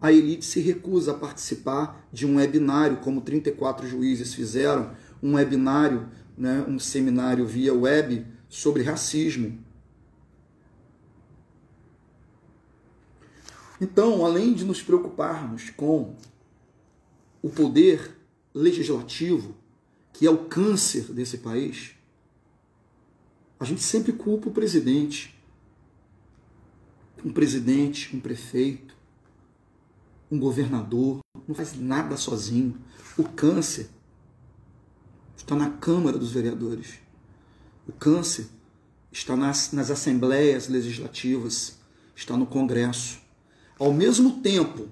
A 0.00 0.12
elite 0.12 0.44
se 0.44 0.60
recusa 0.60 1.12
a 1.12 1.14
participar 1.14 2.08
de 2.12 2.26
um 2.26 2.36
webinário, 2.36 2.98
como 2.98 3.20
34 3.20 3.86
juízes 3.86 4.34
fizeram, 4.34 4.92
um 5.22 5.34
webinário, 5.34 6.08
né, 6.36 6.64
um 6.68 6.78
seminário 6.78 7.46
via 7.46 7.74
web 7.74 8.26
sobre 8.48 8.82
racismo. 8.82 9.58
Então, 13.80 14.24
além 14.26 14.52
de 14.52 14.64
nos 14.64 14.82
preocuparmos 14.82 15.70
com 15.70 16.16
o 17.40 17.48
poder 17.48 18.16
legislativo, 18.52 19.54
que 20.12 20.26
é 20.26 20.30
o 20.30 20.46
câncer 20.46 21.12
desse 21.12 21.38
país, 21.38 21.92
a 23.60 23.64
gente 23.64 23.80
sempre 23.80 24.12
culpa 24.12 24.48
o 24.48 24.52
presidente. 24.52 25.37
Um 27.24 27.32
presidente, 27.32 28.14
um 28.14 28.20
prefeito, 28.20 28.96
um 30.30 30.38
governador, 30.38 31.20
não 31.46 31.54
faz 31.54 31.74
nada 31.78 32.16
sozinho. 32.16 32.78
O 33.16 33.24
câncer 33.24 33.88
está 35.36 35.54
na 35.54 35.70
Câmara 35.70 36.18
dos 36.18 36.30
Vereadores. 36.32 36.94
O 37.86 37.92
câncer 37.92 38.46
está 39.10 39.34
nas, 39.34 39.72
nas 39.72 39.90
assembleias 39.90 40.68
legislativas, 40.68 41.78
está 42.14 42.36
no 42.36 42.46
Congresso. 42.46 43.18
Ao 43.78 43.92
mesmo 43.92 44.40
tempo 44.40 44.88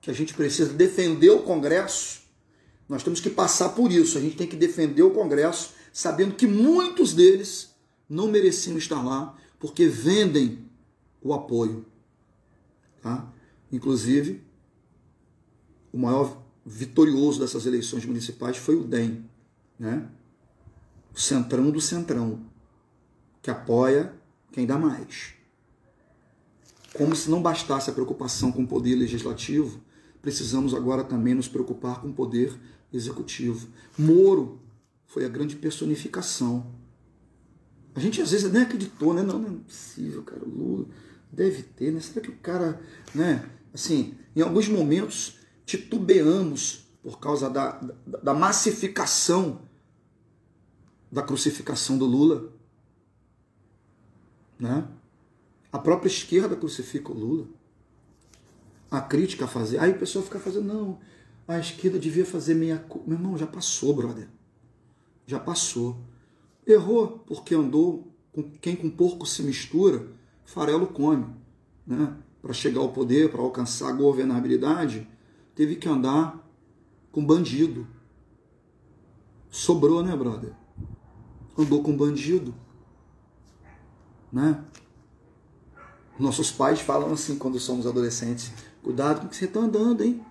que 0.00 0.10
a 0.10 0.14
gente 0.14 0.34
precisa 0.34 0.72
defender 0.72 1.30
o 1.30 1.42
Congresso, 1.42 2.22
nós 2.88 3.02
temos 3.02 3.20
que 3.20 3.30
passar 3.30 3.70
por 3.70 3.90
isso. 3.90 4.16
A 4.16 4.20
gente 4.20 4.36
tem 4.36 4.46
que 4.46 4.56
defender 4.56 5.02
o 5.02 5.10
Congresso, 5.10 5.70
sabendo 5.92 6.34
que 6.34 6.46
muitos 6.46 7.12
deles 7.12 7.74
não 8.08 8.28
mereciam 8.28 8.78
estar 8.78 9.02
lá, 9.02 9.36
porque 9.58 9.86
vendem 9.88 10.65
o 11.26 11.34
apoio. 11.34 11.84
Tá? 13.02 13.32
Inclusive, 13.70 14.42
o 15.92 15.98
maior 15.98 16.42
vitorioso 16.64 17.40
dessas 17.40 17.66
eleições 17.66 18.04
municipais 18.04 18.56
foi 18.56 18.76
o 18.76 18.84
DEM, 18.84 19.24
né? 19.78 20.08
o 21.14 21.20
centrão 21.20 21.70
do 21.70 21.80
centrão, 21.80 22.40
que 23.40 23.50
apoia 23.50 24.14
quem 24.52 24.66
dá 24.66 24.78
mais. 24.78 25.34
Como 26.92 27.14
se 27.14 27.30
não 27.30 27.42
bastasse 27.42 27.90
a 27.90 27.92
preocupação 27.92 28.50
com 28.50 28.62
o 28.62 28.66
poder 28.66 28.94
legislativo, 28.96 29.80
precisamos 30.22 30.74
agora 30.74 31.04
também 31.04 31.34
nos 31.34 31.46
preocupar 31.46 32.00
com 32.00 32.08
o 32.08 32.12
poder 32.12 32.58
executivo. 32.92 33.68
Moro 33.98 34.60
foi 35.06 35.24
a 35.24 35.28
grande 35.28 35.56
personificação. 35.56 36.66
A 37.94 38.00
gente 38.00 38.20
às 38.20 38.30
vezes 38.30 38.50
nem 38.50 38.62
acreditou, 38.62 39.14
né? 39.14 39.22
Não, 39.22 39.38
não 39.38 39.48
é 39.48 39.64
possível, 39.64 40.22
cara. 40.22 40.42
Lula 40.44 40.86
deve 41.32 41.62
ter, 41.62 41.92
né? 41.92 42.00
Será 42.00 42.20
que 42.20 42.30
o 42.30 42.36
cara, 42.36 42.80
né? 43.14 43.48
Assim, 43.72 44.14
em 44.34 44.40
alguns 44.40 44.68
momentos 44.68 45.38
titubeamos 45.64 46.86
por 47.02 47.18
causa 47.18 47.48
da, 47.50 47.72
da, 48.06 48.18
da 48.18 48.34
massificação 48.34 49.62
da 51.10 51.22
crucificação 51.22 51.96
do 51.96 52.04
Lula, 52.04 52.52
né? 54.58 54.88
A 55.70 55.78
própria 55.78 56.08
esquerda 56.08 56.56
crucifica 56.56 57.12
o 57.12 57.14
Lula. 57.14 57.46
A 58.90 59.00
crítica 59.00 59.44
a 59.44 59.48
fazer. 59.48 59.78
Aí 59.78 59.92
o 59.92 59.98
pessoal 59.98 60.24
fica 60.24 60.38
fazendo, 60.38 60.66
não, 60.66 60.98
a 61.46 61.58
esquerda 61.58 61.98
devia 61.98 62.24
fazer 62.24 62.54
meia. 62.54 62.84
Meu 63.06 63.16
irmão, 63.16 63.36
já 63.36 63.46
passou, 63.46 63.94
brother. 63.94 64.28
Já 65.26 65.38
passou. 65.38 66.00
Errou 66.66 67.18
porque 67.26 67.54
andou 67.54 68.12
com 68.32 68.42
quem 68.42 68.76
com 68.76 68.90
porco 68.90 69.26
se 69.26 69.42
mistura, 69.42 70.06
farelo 70.46 70.86
come. 70.86 71.26
Né? 71.86 72.16
Para 72.40 72.54
chegar 72.54 72.80
ao 72.80 72.88
poder, 72.90 73.30
para 73.30 73.42
alcançar 73.42 73.90
a 73.90 73.92
governabilidade, 73.92 75.06
teve 75.54 75.76
que 75.76 75.88
andar 75.88 76.42
com 77.12 77.24
bandido. 77.24 77.86
Sobrou, 79.50 80.02
né, 80.02 80.16
brother? 80.16 80.52
Andou 81.58 81.82
com 81.82 81.94
bandido. 81.96 82.54
Né? 84.32 84.64
Nossos 86.18 86.50
pais 86.50 86.80
falam 86.80 87.12
assim 87.12 87.36
quando 87.36 87.58
somos 87.58 87.86
adolescentes: 87.86 88.52
cuidado 88.82 89.20
com 89.20 89.26
o 89.26 89.28
que 89.28 89.36
você 89.36 89.46
está 89.46 89.60
andando, 89.60 90.02
hein? 90.02 90.24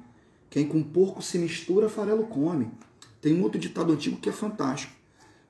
Quem 0.50 0.68
com 0.68 0.82
porco 0.82 1.22
se 1.22 1.38
mistura, 1.38 1.90
farelo 1.90 2.28
come. 2.28 2.72
Tem 3.20 3.36
um 3.38 3.44
outro 3.44 3.60
ditado 3.60 3.92
antigo 3.92 4.18
que 4.18 4.30
é 4.30 4.32
fantástico. 4.32 4.94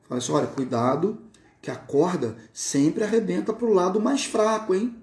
Fala 0.08 0.19
assim, 0.19 0.32
olha, 0.32 0.47
cuidado, 0.47 1.17
que 1.65 1.71
a 1.71 1.75
corda 1.75 2.38
sempre 2.54 3.04
arrebenta 3.04 3.51
para 3.51 3.65
o 3.65 3.73
lado 3.73 3.99
mais 3.99 4.23
fraco, 4.23 4.75
hein? 4.75 4.95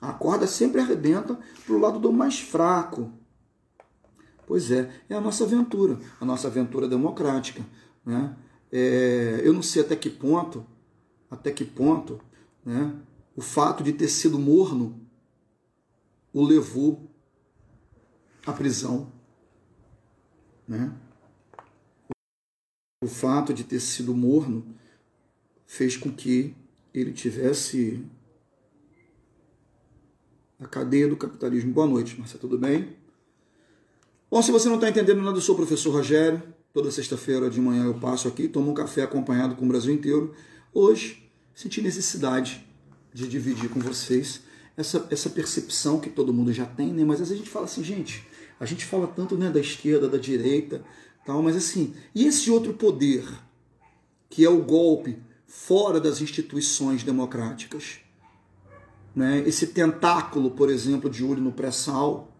A 0.00 0.10
corda 0.10 0.46
sempre 0.46 0.80
arrebenta 0.80 1.38
para 1.66 1.74
o 1.74 1.78
lado 1.78 1.98
do 1.98 2.10
mais 2.10 2.40
fraco. 2.40 3.12
Pois 4.46 4.70
é, 4.70 4.90
é 5.10 5.14
a 5.14 5.20
nossa 5.20 5.44
aventura, 5.44 6.00
a 6.18 6.24
nossa 6.24 6.48
aventura 6.48 6.88
democrática. 6.88 7.62
Né? 8.02 8.34
É, 8.72 9.42
eu 9.44 9.52
não 9.52 9.60
sei 9.60 9.82
até 9.82 9.94
que 9.94 10.08
ponto, 10.08 10.64
até 11.30 11.50
que 11.50 11.66
ponto, 11.66 12.18
né, 12.64 12.94
o 13.36 13.42
fato 13.42 13.84
de 13.84 13.92
ter 13.92 14.08
sido 14.08 14.38
morno 14.38 15.06
o 16.32 16.42
levou 16.42 17.10
a 18.46 18.54
prisão. 18.54 19.12
Né? 20.66 20.90
O 23.04 23.06
fato 23.06 23.52
de 23.52 23.64
ter 23.64 23.80
sido 23.80 24.16
morno 24.16 24.71
fez 25.72 25.96
com 25.96 26.12
que 26.12 26.54
ele 26.92 27.12
tivesse 27.12 28.04
a 30.60 30.66
cadeia 30.66 31.08
do 31.08 31.16
capitalismo. 31.16 31.72
Boa 31.72 31.86
noite, 31.86 32.14
Marcia, 32.18 32.38
tudo 32.38 32.58
bem? 32.58 32.94
Bom, 34.30 34.42
se 34.42 34.52
você 34.52 34.68
não 34.68 34.74
está 34.74 34.90
entendendo 34.90 35.22
nada, 35.22 35.38
eu 35.38 35.40
sou 35.40 35.54
o 35.54 35.56
professor 35.56 35.90
Rogério. 35.90 36.42
Toda 36.74 36.90
sexta-feira 36.90 37.48
de 37.48 37.58
manhã 37.58 37.86
eu 37.86 37.94
passo 37.94 38.28
aqui, 38.28 38.48
tomo 38.48 38.70
um 38.70 38.74
café 38.74 39.02
acompanhado 39.02 39.56
com 39.56 39.64
o 39.64 39.68
Brasil 39.68 39.94
inteiro. 39.94 40.34
Hoje, 40.74 41.30
senti 41.54 41.80
necessidade 41.80 42.62
de 43.14 43.26
dividir 43.26 43.70
com 43.70 43.80
vocês 43.80 44.42
essa, 44.76 45.06
essa 45.10 45.30
percepção 45.30 45.98
que 45.98 46.10
todo 46.10 46.34
mundo 46.34 46.52
já 46.52 46.66
tem, 46.66 46.92
né? 46.92 47.02
Mas 47.02 47.14
às 47.14 47.28
vezes 47.28 47.32
a 47.32 47.44
gente 47.44 47.50
fala 47.50 47.64
assim, 47.64 47.82
gente, 47.82 48.28
a 48.60 48.66
gente 48.66 48.84
fala 48.84 49.06
tanto 49.06 49.38
né, 49.38 49.48
da 49.48 49.60
esquerda, 49.60 50.06
da 50.06 50.18
direita, 50.18 50.84
tal, 51.24 51.42
mas 51.42 51.56
assim, 51.56 51.94
e 52.14 52.26
esse 52.26 52.50
outro 52.50 52.74
poder, 52.74 53.24
que 54.28 54.44
é 54.44 54.50
o 54.50 54.62
golpe 54.62 55.18
fora 55.52 56.00
das 56.00 56.22
instituições 56.22 57.04
democráticas? 57.04 57.98
Né? 59.14 59.46
Esse 59.46 59.66
tentáculo, 59.66 60.52
por 60.52 60.70
exemplo, 60.70 61.10
de 61.10 61.22
olho 61.22 61.42
no 61.42 61.52
pré-sal. 61.52 62.32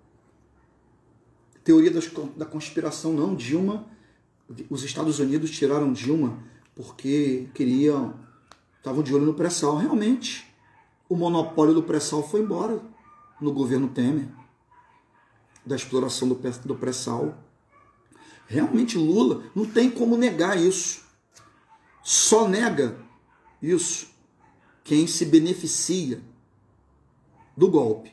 Teoria 1.62 1.90
das, 1.90 2.11
da 2.35 2.46
conspiração, 2.46 3.12
não. 3.12 3.35
Dilma, 3.35 3.87
os 4.70 4.83
Estados 4.83 5.18
Unidos 5.18 5.51
tiraram 5.51 5.92
Dilma 5.92 6.42
porque 6.75 7.51
queriam, 7.53 8.14
estavam 8.79 9.03
de 9.03 9.14
olho 9.14 9.27
no 9.27 9.35
pré-sal. 9.35 9.77
Realmente, 9.77 10.51
o 11.07 11.14
monopólio 11.14 11.75
do 11.75 11.83
pré-sal 11.83 12.27
foi 12.27 12.40
embora 12.40 12.81
no 13.38 13.53
governo 13.53 13.88
Temer 13.88 14.29
da 15.66 15.77
exploração 15.77 16.27
do 16.29 16.75
pré-sal. 16.75 17.37
Realmente 18.46 18.96
Lula 18.96 19.44
não 19.55 19.66
tem 19.66 19.90
como 19.90 20.16
negar 20.16 20.59
isso. 20.59 21.02
Só 22.03 22.49
nega 22.49 22.99
isso 23.61 24.11
quem 24.83 25.07
se 25.07 25.25
beneficia 25.25 26.21
do 27.57 27.71
golpe. 27.71 28.12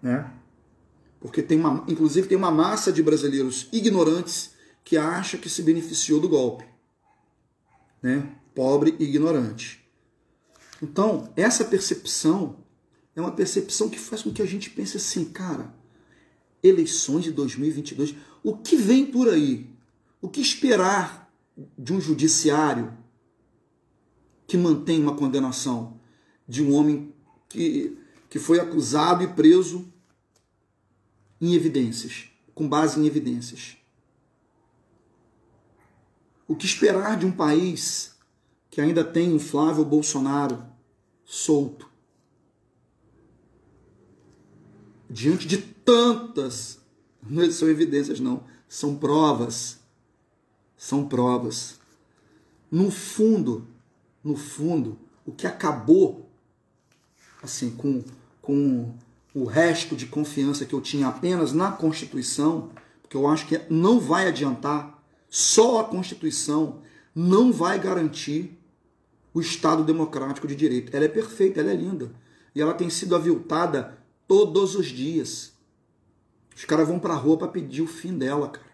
Né? 0.00 0.32
Porque 1.20 1.40
tem 1.42 1.58
uma, 1.58 1.84
inclusive 1.86 2.26
tem 2.26 2.36
uma 2.36 2.50
massa 2.50 2.92
de 2.92 3.02
brasileiros 3.02 3.68
ignorantes 3.72 4.54
que 4.82 4.96
acha 4.96 5.38
que 5.38 5.48
se 5.48 5.62
beneficiou 5.62 6.20
do 6.20 6.28
golpe. 6.28 6.64
Né? 8.02 8.34
Pobre 8.54 8.96
e 8.98 9.04
ignorante. 9.04 9.80
Então, 10.82 11.32
essa 11.36 11.64
percepção 11.64 12.56
é 13.14 13.20
uma 13.20 13.30
percepção 13.30 13.88
que 13.88 13.98
faz 13.98 14.22
com 14.22 14.32
que 14.32 14.42
a 14.42 14.46
gente 14.46 14.68
pense 14.70 14.96
assim, 14.96 15.26
cara, 15.26 15.72
eleições 16.60 17.22
de 17.22 17.30
2022, 17.30 18.16
o 18.42 18.56
que 18.56 18.74
vem 18.74 19.06
por 19.06 19.28
aí? 19.28 19.70
O 20.20 20.28
que 20.28 20.40
esperar 20.40 21.21
de 21.78 21.92
um 21.92 22.00
judiciário 22.00 22.96
que 24.46 24.56
mantém 24.56 25.00
uma 25.00 25.16
condenação 25.16 26.00
de 26.46 26.62
um 26.62 26.74
homem 26.74 27.14
que, 27.48 27.98
que 28.28 28.38
foi 28.38 28.60
acusado 28.60 29.22
e 29.22 29.28
preso 29.28 29.90
em 31.40 31.54
evidências, 31.54 32.28
com 32.54 32.68
base 32.68 33.00
em 33.00 33.06
evidências? 33.06 33.76
O 36.46 36.54
que 36.54 36.66
esperar 36.66 37.18
de 37.18 37.24
um 37.24 37.32
país 37.32 38.14
que 38.70 38.80
ainda 38.80 39.04
tem 39.04 39.32
um 39.32 39.38
Flávio 39.38 39.84
Bolsonaro 39.84 40.64
solto? 41.24 41.90
Diante 45.08 45.46
de 45.46 45.58
tantas, 45.58 46.80
não 47.22 47.50
são 47.50 47.68
evidências, 47.68 48.18
não, 48.18 48.44
são 48.68 48.96
provas. 48.96 49.78
São 50.82 51.06
provas. 51.06 51.78
No 52.68 52.90
fundo, 52.90 53.68
no 54.24 54.34
fundo, 54.34 54.98
o 55.24 55.30
que 55.30 55.46
acabou 55.46 56.28
assim 57.40 57.70
com, 57.70 58.02
com 58.40 58.92
o 59.32 59.44
resto 59.44 59.94
de 59.94 60.06
confiança 60.06 60.66
que 60.66 60.74
eu 60.74 60.80
tinha 60.80 61.06
apenas 61.06 61.52
na 61.52 61.70
Constituição, 61.70 62.70
porque 63.00 63.16
eu 63.16 63.28
acho 63.28 63.46
que 63.46 63.60
não 63.70 64.00
vai 64.00 64.26
adiantar 64.26 65.00
só 65.30 65.78
a 65.78 65.84
Constituição 65.84 66.82
não 67.14 67.52
vai 67.52 67.78
garantir 67.78 68.58
o 69.32 69.40
Estado 69.40 69.84
democrático 69.84 70.48
de 70.48 70.56
direito. 70.56 70.96
Ela 70.96 71.04
é 71.04 71.08
perfeita, 71.08 71.60
ela 71.60 71.70
é 71.70 71.76
linda. 71.76 72.10
E 72.56 72.60
ela 72.60 72.74
tem 72.74 72.90
sido 72.90 73.14
aviltada 73.14 73.96
todos 74.26 74.74
os 74.74 74.86
dias. 74.86 75.52
Os 76.56 76.64
caras 76.64 76.88
vão 76.88 76.98
para 76.98 77.14
a 77.14 77.16
rua 77.16 77.38
para 77.38 77.46
pedir 77.46 77.82
o 77.82 77.86
fim 77.86 78.18
dela, 78.18 78.48
cara. 78.48 78.71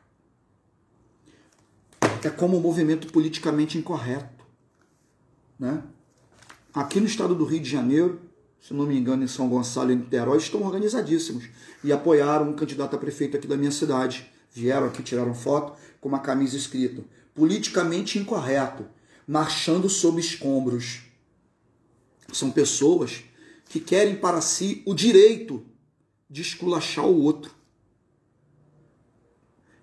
É 2.23 2.31
como 2.31 2.57
um 2.57 2.61
movimento 2.61 3.13
politicamente 3.13 3.79
incorreto. 3.79 4.45
Né? 5.59 5.83
Aqui 6.75 7.01
no 7.01 7.07
estado 7.07 7.35
do 7.35 7.45
Rio 7.45 7.61
de 7.61 7.69
Janeiro, 7.69 8.21
se 8.61 8.75
não 8.75 8.87
me 8.87 8.97
engano, 8.99 9.25
em 9.25 9.29
São 9.29 9.49
Gonçalo 9.49 9.93
e 9.93 9.97
Niterói, 9.97 10.39
estão 10.39 10.63
organizadíssimos 10.63 11.49
e 11.83 11.93
apoiaram 11.93 12.51
um 12.51 12.55
candidato 12.55 12.97
a 12.97 12.99
prefeito 12.99 13.37
aqui 13.37 13.47
da 13.47 13.57
minha 13.57 13.71
cidade. 13.71 14.31
Vieram 14.53 14.87
aqui, 14.87 15.03
tiraram 15.03 15.35
foto 15.35 15.79
com 16.01 16.09
uma 16.09 16.21
camisa 16.21 16.57
escrita 16.57 17.03
politicamente 17.39 18.19
incorreto, 18.19 18.85
marchando 19.25 19.89
sob 19.89 20.21
escombros. 20.21 21.03
São 22.33 22.51
pessoas 22.51 23.23
que 23.69 23.79
querem 23.79 24.17
para 24.17 24.41
si 24.41 24.83
o 24.85 24.93
direito 24.93 25.65
de 26.29 26.43
esculachar 26.43 27.07
o 27.07 27.23
outro. 27.23 27.53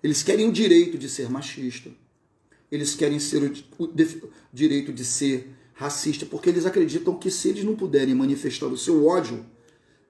Eles 0.02 0.22
querem 0.22 0.46
o 0.46 0.52
direito 0.52 0.98
de 0.98 1.08
ser 1.08 1.30
machista. 1.30 1.90
Eles 2.70 2.94
querem 2.94 3.18
ser 3.18 3.42
o, 3.78 3.84
o, 3.84 3.92
direito 4.52 4.92
de 4.92 5.04
ser 5.04 5.54
racista, 5.74 6.24
porque 6.26 6.48
eles 6.48 6.66
acreditam 6.66 7.14
que 7.14 7.30
se 7.30 7.48
eles 7.48 7.64
não 7.64 7.76
puderem 7.76 8.14
manifestar 8.14 8.66
o 8.66 8.76
seu 8.76 9.06
ódio, 9.06 9.44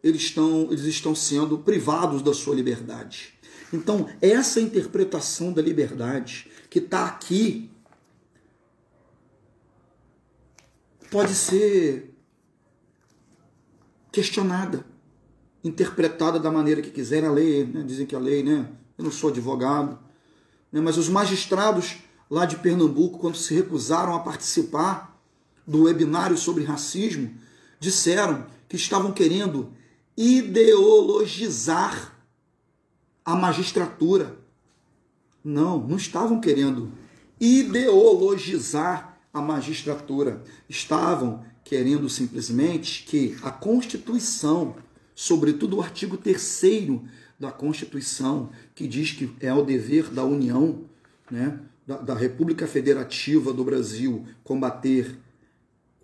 eles 0.02 0.22
estão, 0.22 0.68
eles 0.70 0.84
estão 0.84 1.14
sendo 1.14 1.58
privados 1.58 2.22
da 2.22 2.32
sua 2.32 2.54
liberdade. 2.54 3.34
Então, 3.72 4.08
essa 4.20 4.60
interpretação 4.60 5.52
da 5.52 5.60
liberdade 5.60 6.50
que 6.70 6.78
está 6.78 7.06
aqui 7.06 7.68
pode 11.10 11.34
ser 11.34 12.14
questionada, 14.12 14.86
interpretada 15.62 16.38
da 16.38 16.50
maneira 16.50 16.80
que 16.80 16.90
quiserem 16.90 17.28
a 17.28 17.32
lei, 17.32 17.64
né? 17.64 17.82
dizem 17.82 18.06
que 18.06 18.14
a 18.14 18.18
lei, 18.18 18.42
né? 18.42 18.70
Eu 18.96 19.04
não 19.04 19.10
sou 19.10 19.30
advogado, 19.30 19.98
né? 20.72 20.80
mas 20.80 20.96
os 20.96 21.08
magistrados 21.08 21.98
lá 22.30 22.44
de 22.44 22.56
Pernambuco, 22.56 23.18
quando 23.18 23.36
se 23.36 23.54
recusaram 23.54 24.14
a 24.14 24.20
participar 24.20 25.20
do 25.66 25.84
webinário 25.84 26.36
sobre 26.36 26.64
racismo, 26.64 27.34
disseram 27.80 28.46
que 28.68 28.76
estavam 28.76 29.12
querendo 29.12 29.72
ideologizar 30.16 32.14
a 33.24 33.34
magistratura. 33.34 34.38
Não, 35.44 35.78
não 35.78 35.96
estavam 35.96 36.40
querendo 36.40 36.92
ideologizar 37.40 39.18
a 39.32 39.40
magistratura. 39.40 40.42
Estavam 40.68 41.44
querendo 41.62 42.08
simplesmente 42.08 43.04
que 43.04 43.36
a 43.42 43.50
Constituição, 43.50 44.76
sobretudo 45.14 45.76
o 45.76 45.82
artigo 45.82 46.16
3 46.16 46.60
da 47.38 47.52
Constituição, 47.52 48.50
que 48.74 48.86
diz 48.86 49.12
que 49.12 49.34
é 49.40 49.52
o 49.52 49.64
dever 49.64 50.10
da 50.10 50.24
União, 50.24 50.84
né, 51.30 51.58
da, 51.86 51.98
da 51.98 52.14
República 52.14 52.66
Federativa 52.66 53.52
do 53.52 53.64
Brasil, 53.64 54.24
combater 54.42 55.18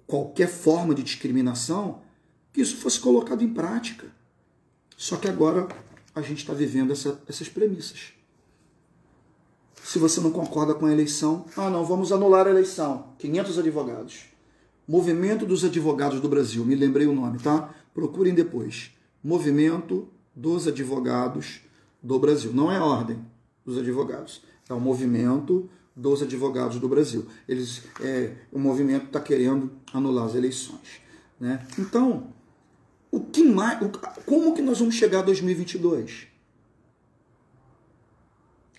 qualquer 0.06 0.48
forma 0.48 0.94
de 0.94 1.02
discriminação, 1.02 2.00
que 2.52 2.60
isso 2.60 2.76
fosse 2.76 3.00
colocado 3.00 3.42
em 3.42 3.52
prática. 3.52 4.06
Só 4.96 5.16
que 5.16 5.28
agora 5.28 5.68
a 6.14 6.22
gente 6.22 6.38
está 6.38 6.52
vivendo 6.52 6.92
essa, 6.92 7.20
essas 7.26 7.48
premissas. 7.48 8.12
Se 9.82 9.98
você 9.98 10.20
não 10.20 10.30
concorda 10.30 10.74
com 10.74 10.86
a 10.86 10.92
eleição, 10.92 11.44
ah 11.56 11.68
não, 11.68 11.84
vamos 11.84 12.12
anular 12.12 12.46
a 12.46 12.50
eleição. 12.50 13.14
500 13.18 13.58
advogados. 13.58 14.32
Movimento 14.86 15.46
dos 15.46 15.64
Advogados 15.64 16.20
do 16.20 16.28
Brasil, 16.28 16.64
me 16.64 16.74
lembrei 16.74 17.06
o 17.06 17.14
nome, 17.14 17.38
tá? 17.38 17.72
Procurem 17.94 18.34
depois. 18.34 18.90
Movimento 19.22 20.08
dos 20.34 20.66
Advogados 20.66 21.60
do 22.02 22.18
Brasil. 22.18 22.52
Não 22.52 22.70
é 22.70 22.80
ordem 22.80 23.24
dos 23.64 23.78
advogados, 23.78 24.42
é 24.68 24.74
o 24.74 24.80
movimento 24.80 25.68
dos 25.94 26.22
advogados 26.22 26.78
do 26.78 26.88
Brasil. 26.88 27.26
Eles, 27.46 27.82
é, 28.00 28.34
o 28.50 28.58
movimento 28.58 29.06
está 29.06 29.20
querendo 29.20 29.72
anular 29.92 30.26
as 30.26 30.34
eleições. 30.34 31.00
Né? 31.38 31.66
Então, 31.78 32.32
o 33.10 33.20
que 33.20 33.44
mais, 33.44 33.78
como 34.24 34.54
que 34.54 34.62
nós 34.62 34.78
vamos 34.78 34.94
chegar 34.94 35.20
a 35.20 35.22
2022? 35.22 36.28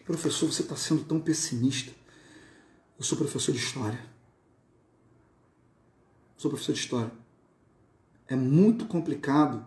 Professor, 0.06 0.52
você 0.52 0.64
está 0.64 0.76
sendo 0.76 1.04
tão 1.04 1.20
pessimista. 1.20 1.94
Eu 2.98 3.06
sou 3.06 3.18
professor 3.18 3.52
de 3.52 3.60
história. 3.60 4.00
Sou 6.36 6.50
professor 6.50 6.74
de 6.74 6.80
história. 6.80 7.12
É 8.28 8.36
muito 8.36 8.86
complicado, 8.86 9.66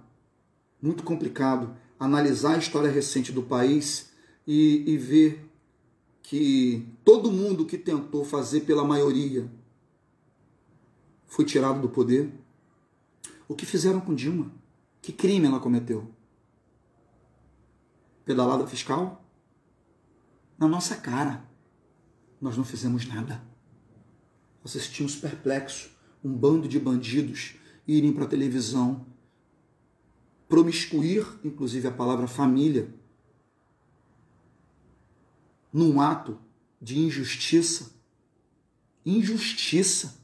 muito 0.81 1.03
complicado 1.03 1.75
analisar 1.99 2.55
a 2.55 2.59
história 2.59 2.91
recente 2.91 3.33
do 3.33 3.43
país 3.43 4.11
e, 4.47 4.85
e 4.87 4.99
ver 4.99 5.49
que 6.29 6.85
todo 7.05 7.31
mundo 7.31 7.65
que 7.65 7.79
tentou 7.79 8.25
fazer 8.25 8.63
pela 8.63 8.85
maioria 8.85 9.49
foi 11.25 11.45
tirado 11.45 11.81
do 11.81 11.89
poder 11.89 12.33
o 13.47 13.55
que 13.55 13.65
fizeram 13.65 14.01
com 14.01 14.13
Dilma? 14.13 14.51
Que 15.01 15.13
crime 15.13 15.47
ela 15.47 15.61
cometeu? 15.61 16.11
Pedalada 18.25 18.67
fiscal? 18.67 19.25
Na 20.59 20.67
nossa 20.67 20.97
cara. 20.97 21.45
Nós 22.41 22.57
não 22.57 22.65
fizemos 22.65 23.07
nada. 23.07 23.41
Nós 24.65 24.75
assistimos 24.75 25.15
perplexos 25.15 25.97
um 26.25 26.33
bando 26.33 26.67
de 26.67 26.81
bandidos 26.81 27.55
irem 27.87 28.13
para 28.13 28.25
a 28.25 28.29
televisão 28.29 29.07
promiscuir, 30.49 31.25
inclusive 31.45 31.87
a 31.87 31.93
palavra 31.93 32.27
família, 32.27 32.93
num 35.77 36.01
ato 36.01 36.39
de 36.81 36.99
injustiça, 36.99 37.91
injustiça 39.05 40.19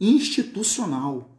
institucional. 0.00 1.36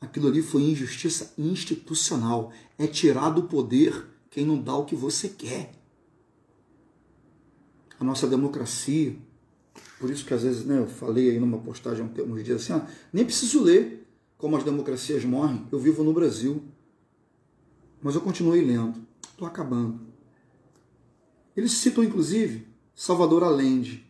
Aquilo 0.00 0.28
ali 0.28 0.40
foi 0.40 0.62
injustiça 0.62 1.34
institucional. 1.36 2.54
É 2.78 2.86
tirar 2.86 3.28
do 3.28 3.42
poder 3.42 4.06
quem 4.30 4.46
não 4.46 4.58
dá 4.58 4.74
o 4.74 4.86
que 4.86 4.96
você 4.96 5.28
quer. 5.28 5.72
A 8.00 8.04
nossa 8.04 8.26
democracia, 8.26 9.14
por 10.00 10.10
isso 10.10 10.24
que 10.24 10.32
às 10.32 10.42
vezes 10.42 10.64
né, 10.64 10.78
eu 10.78 10.88
falei 10.88 11.32
aí 11.32 11.38
numa 11.38 11.58
postagem 11.58 12.10
uns 12.26 12.42
dias 12.42 12.62
assim, 12.62 12.72
ah, 12.72 12.88
nem 13.12 13.26
preciso 13.26 13.62
ler 13.62 14.08
como 14.38 14.56
as 14.56 14.64
democracias 14.64 15.22
morrem. 15.22 15.66
Eu 15.70 15.78
vivo 15.78 16.02
no 16.02 16.14
Brasil. 16.14 16.64
Mas 18.00 18.14
eu 18.14 18.22
continuei 18.22 18.64
lendo. 18.64 19.04
Estou 19.28 19.46
acabando. 19.46 20.05
Eles 21.56 21.72
citam, 21.72 22.04
inclusive, 22.04 22.68
Salvador 22.94 23.42
Allende. 23.42 24.06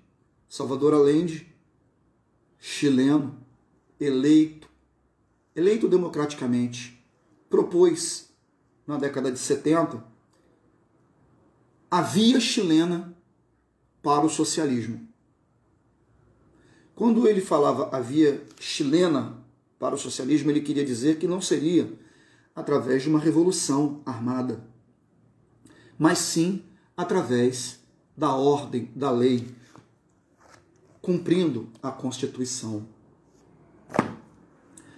Salvador 0.48 0.94
Allende, 0.94 1.54
chileno, 2.58 3.38
eleito 3.98 4.66
eleito 5.56 5.88
democraticamente, 5.88 7.02
propôs, 7.48 8.28
na 8.86 8.98
década 8.98 9.32
de 9.32 9.38
70, 9.38 10.04
a 11.90 12.02
via 12.02 12.38
chilena 12.38 13.16
para 14.02 14.26
o 14.26 14.28
socialismo. 14.28 15.08
Quando 16.94 17.26
ele 17.26 17.40
falava 17.40 17.88
a 17.96 18.00
via 18.00 18.44
chilena 18.60 19.42
para 19.78 19.94
o 19.94 19.98
socialismo, 19.98 20.50
ele 20.50 20.60
queria 20.60 20.84
dizer 20.84 21.18
que 21.18 21.26
não 21.26 21.40
seria 21.40 21.90
através 22.54 23.02
de 23.02 23.08
uma 23.08 23.18
revolução 23.18 24.02
armada, 24.04 24.62
mas 25.98 26.18
sim 26.18 26.62
através 26.96 27.80
da 28.16 28.34
ordem, 28.34 28.90
da 28.94 29.10
lei, 29.10 29.46
cumprindo 31.02 31.68
a 31.82 31.90
Constituição. 31.90 32.86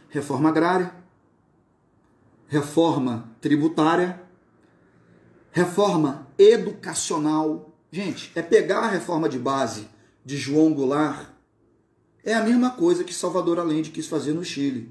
Reforma 0.08 0.48
agrária, 0.48 0.94
reforma 2.46 3.28
tributária, 3.40 4.22
reforma 5.50 6.28
educacional. 6.38 7.74
Gente, 7.90 8.30
é 8.34 8.42
pegar 8.42 8.80
a 8.80 8.88
reforma 8.88 9.28
de 9.28 9.38
base 9.38 9.88
de 10.24 10.36
João 10.36 10.72
Goulart 10.72 11.38
é 12.28 12.34
a 12.34 12.44
mesma 12.44 12.70
coisa 12.70 13.04
que 13.04 13.14
Salvador 13.14 13.58
Allende 13.58 13.90
quis 13.90 14.06
fazer 14.06 14.34
no 14.34 14.44
Chile. 14.44 14.90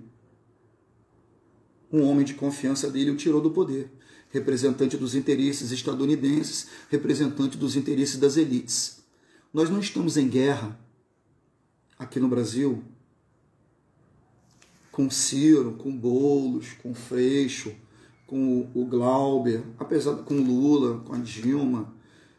Um 1.91 2.03
homem 2.03 2.25
de 2.25 2.33
confiança 2.33 2.89
dele 2.89 3.11
o 3.11 3.15
tirou 3.15 3.39
do 3.39 3.51
poder. 3.51 3.91
Representante 4.29 4.97
dos 4.97 5.15
interesses 5.15 5.71
estadunidenses, 5.71 6.67
representante 6.89 7.57
dos 7.57 7.75
interesses 7.75 8.17
das 8.17 8.37
elites. 8.37 9.03
Nós 9.53 9.69
não 9.69 9.79
estamos 9.79 10.17
em 10.17 10.27
guerra 10.27 10.77
aqui 11.97 12.19
no 12.19 12.27
Brasil 12.27 12.83
com 14.97 15.11
Ciro, 15.11 15.73
com 15.73 15.95
Boulos, 15.95 16.73
com 16.81 16.91
Freixo, 16.91 17.71
com 18.25 18.67
o 18.73 18.83
Glauber, 18.83 19.63
apesar 19.77 20.15
com 20.23 20.33
Lula, 20.41 21.01
com 21.01 21.13
a 21.13 21.19
Dilma. 21.19 21.93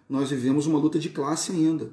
Nós 0.09 0.31
vivemos 0.31 0.66
uma 0.66 0.77
luta 0.77 0.98
de 0.98 1.09
classe 1.09 1.53
ainda. 1.53 1.92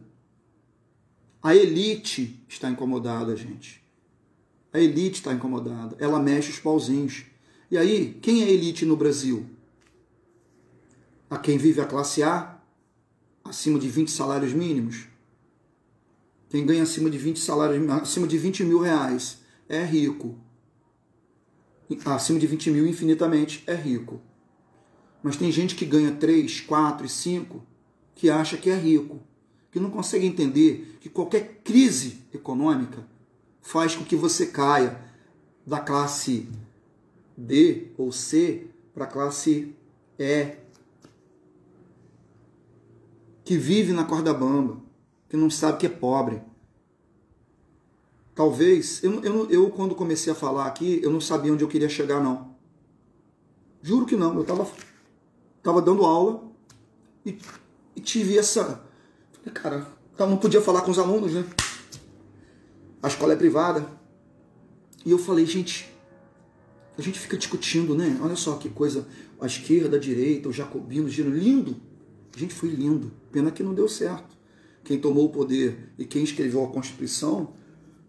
A 1.41 1.55
elite 1.55 2.43
está 2.49 2.67
incomodada, 2.67 3.35
gente. 3.35 3.79
A 4.73 4.79
elite 4.79 5.19
está 5.19 5.31
incomodada. 5.31 5.95
Ela 5.99 6.19
mexe 6.19 6.49
os 6.49 6.57
pauzinhos. 6.57 7.25
E 7.69 7.77
aí, 7.77 8.17
quem 8.19 8.41
é 8.41 8.49
elite 8.49 8.85
no 8.85 8.97
Brasil? 8.97 9.45
A 11.29 11.37
quem 11.37 11.57
vive 11.57 11.81
a 11.81 11.85
classe 11.85 12.23
A, 12.23 12.59
acima 13.43 13.79
de 13.79 13.89
20 13.89 14.11
salários 14.11 14.53
mínimos. 14.53 15.07
Quem 16.49 16.65
ganha 16.65 16.83
acima 16.83 17.09
de 17.09 17.17
20 17.17 17.39
salários, 17.39 17.89
acima 17.89 18.27
de 18.27 18.37
20 18.37 18.63
mil 18.63 18.79
reais 18.79 19.39
é 19.67 19.83
rico. 19.83 20.37
Acima 22.05 22.39
de 22.39 22.47
20 22.47 22.71
mil, 22.71 22.87
infinitamente, 22.87 23.63
é 23.67 23.73
rico. 23.75 24.21
Mas 25.21 25.37
tem 25.37 25.51
gente 25.51 25.75
que 25.75 25.85
ganha 25.85 26.11
3, 26.11 26.61
4 26.61 27.05
e 27.05 27.09
5 27.09 27.63
que 28.13 28.29
acha 28.29 28.57
que 28.57 28.69
é 28.69 28.75
rico 28.75 29.21
que 29.75 29.79
não 29.81 29.89
consegue 29.89 30.25
entender 30.25 30.97
que 31.01 31.09
qualquer 31.09 31.59
crise 31.61 32.21
econômica 32.33 33.05
faz 33.61 33.93
com 33.93 34.05
que 34.05 34.15
você 34.15 34.45
caia 34.45 35.01
da 35.67 35.81
classe 35.81 36.47
D 37.35 37.87
ou 37.97 38.09
C 38.09 38.67
para 38.93 39.03
a 39.03 39.07
classe 39.07 39.75
E, 40.17 40.55
que 43.45 43.57
vive 43.57 43.93
na 43.93 44.03
corda 44.03 44.33
bamba, 44.33 44.77
que 45.29 45.37
não 45.37 45.49
sabe 45.49 45.77
que 45.77 45.85
é 45.85 45.89
pobre. 45.89 46.41
Talvez, 48.33 49.01
eu, 49.01 49.23
eu, 49.23 49.49
eu 49.49 49.69
quando 49.69 49.95
comecei 49.95 50.33
a 50.33 50.35
falar 50.35 50.65
aqui, 50.65 50.99
eu 51.01 51.09
não 51.09 51.21
sabia 51.21 51.53
onde 51.53 51.63
eu 51.63 51.69
queria 51.69 51.87
chegar, 51.87 52.21
não. 52.21 52.53
Juro 53.81 54.05
que 54.05 54.17
não. 54.17 54.33
Eu 54.35 54.41
estava 54.41 54.67
tava 55.63 55.81
dando 55.81 56.03
aula 56.03 56.43
e, 57.25 57.37
e 57.95 58.01
tive 58.01 58.37
essa, 58.37 58.83
Cara, 59.53 59.87
então 60.13 60.29
não 60.29 60.37
podia 60.37 60.61
falar 60.61 60.81
com 60.81 60.91
os 60.91 60.97
alunos, 60.99 61.33
né? 61.33 61.45
A 63.01 63.07
escola 63.07 63.33
é 63.33 63.35
privada. 63.35 63.87
E 65.05 65.11
eu 65.11 65.19
falei, 65.19 65.45
gente, 65.45 65.93
a 66.97 67.01
gente 67.01 67.19
fica 67.19 67.37
discutindo, 67.37 67.95
né? 67.95 68.17
Olha 68.21 68.35
só 68.35 68.55
que 68.55 68.69
coisa, 68.69 69.07
a 69.39 69.45
esquerda, 69.45 69.97
a 69.97 69.99
direita, 69.99 70.49
os 70.49 70.55
jacobinos, 70.55 71.13
lindo. 71.13 71.75
Gente 72.35 72.53
foi 72.53 72.69
lindo. 72.69 73.11
Pena 73.31 73.49
que 73.49 73.63
não 73.63 73.73
deu 73.73 73.87
certo. 73.87 74.35
Quem 74.83 74.99
tomou 74.99 75.25
o 75.25 75.29
poder 75.29 75.93
e 75.97 76.05
quem 76.05 76.23
escreveu 76.23 76.63
a 76.63 76.67
Constituição, 76.67 77.53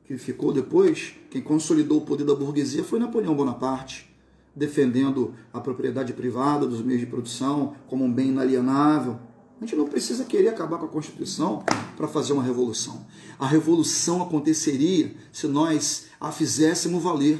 que 0.04 0.18
ficou 0.18 0.52
depois, 0.52 1.14
quem 1.30 1.40
consolidou 1.40 1.98
o 1.98 2.00
poder 2.02 2.24
da 2.24 2.34
burguesia 2.34 2.84
foi 2.84 2.98
Napoleão 2.98 3.34
Bonaparte, 3.34 4.12
defendendo 4.54 5.34
a 5.52 5.60
propriedade 5.60 6.12
privada 6.12 6.66
dos 6.66 6.82
meios 6.82 7.00
de 7.00 7.06
produção 7.06 7.74
como 7.86 8.04
um 8.04 8.12
bem 8.12 8.28
inalienável. 8.28 9.18
A 9.58 9.64
gente 9.64 9.76
não 9.76 9.88
precisa 9.88 10.24
querer 10.24 10.48
acabar 10.48 10.78
com 10.78 10.86
a 10.86 10.88
Constituição 10.88 11.64
para 11.96 12.08
fazer 12.08 12.32
uma 12.32 12.42
revolução. 12.42 13.06
A 13.38 13.46
revolução 13.46 14.22
aconteceria 14.22 15.14
se 15.32 15.46
nós 15.46 16.08
a 16.20 16.30
fizéssemos 16.30 17.02
valer. 17.02 17.38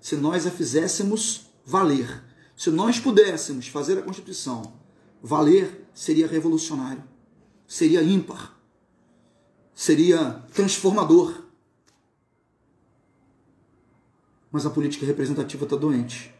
Se 0.00 0.16
nós 0.16 0.46
a 0.46 0.50
fizéssemos 0.50 1.50
valer. 1.64 2.22
Se 2.56 2.68
nós 2.68 2.98
pudéssemos 2.98 3.68
fazer 3.68 3.96
a 3.98 4.02
Constituição 4.02 4.80
valer, 5.22 5.86
seria 5.92 6.26
revolucionário. 6.26 7.02
Seria 7.66 8.02
ímpar. 8.02 8.58
Seria 9.74 10.42
transformador. 10.52 11.44
Mas 14.50 14.66
a 14.66 14.70
política 14.70 15.06
representativa 15.06 15.64
está 15.64 15.76
doente. 15.76 16.34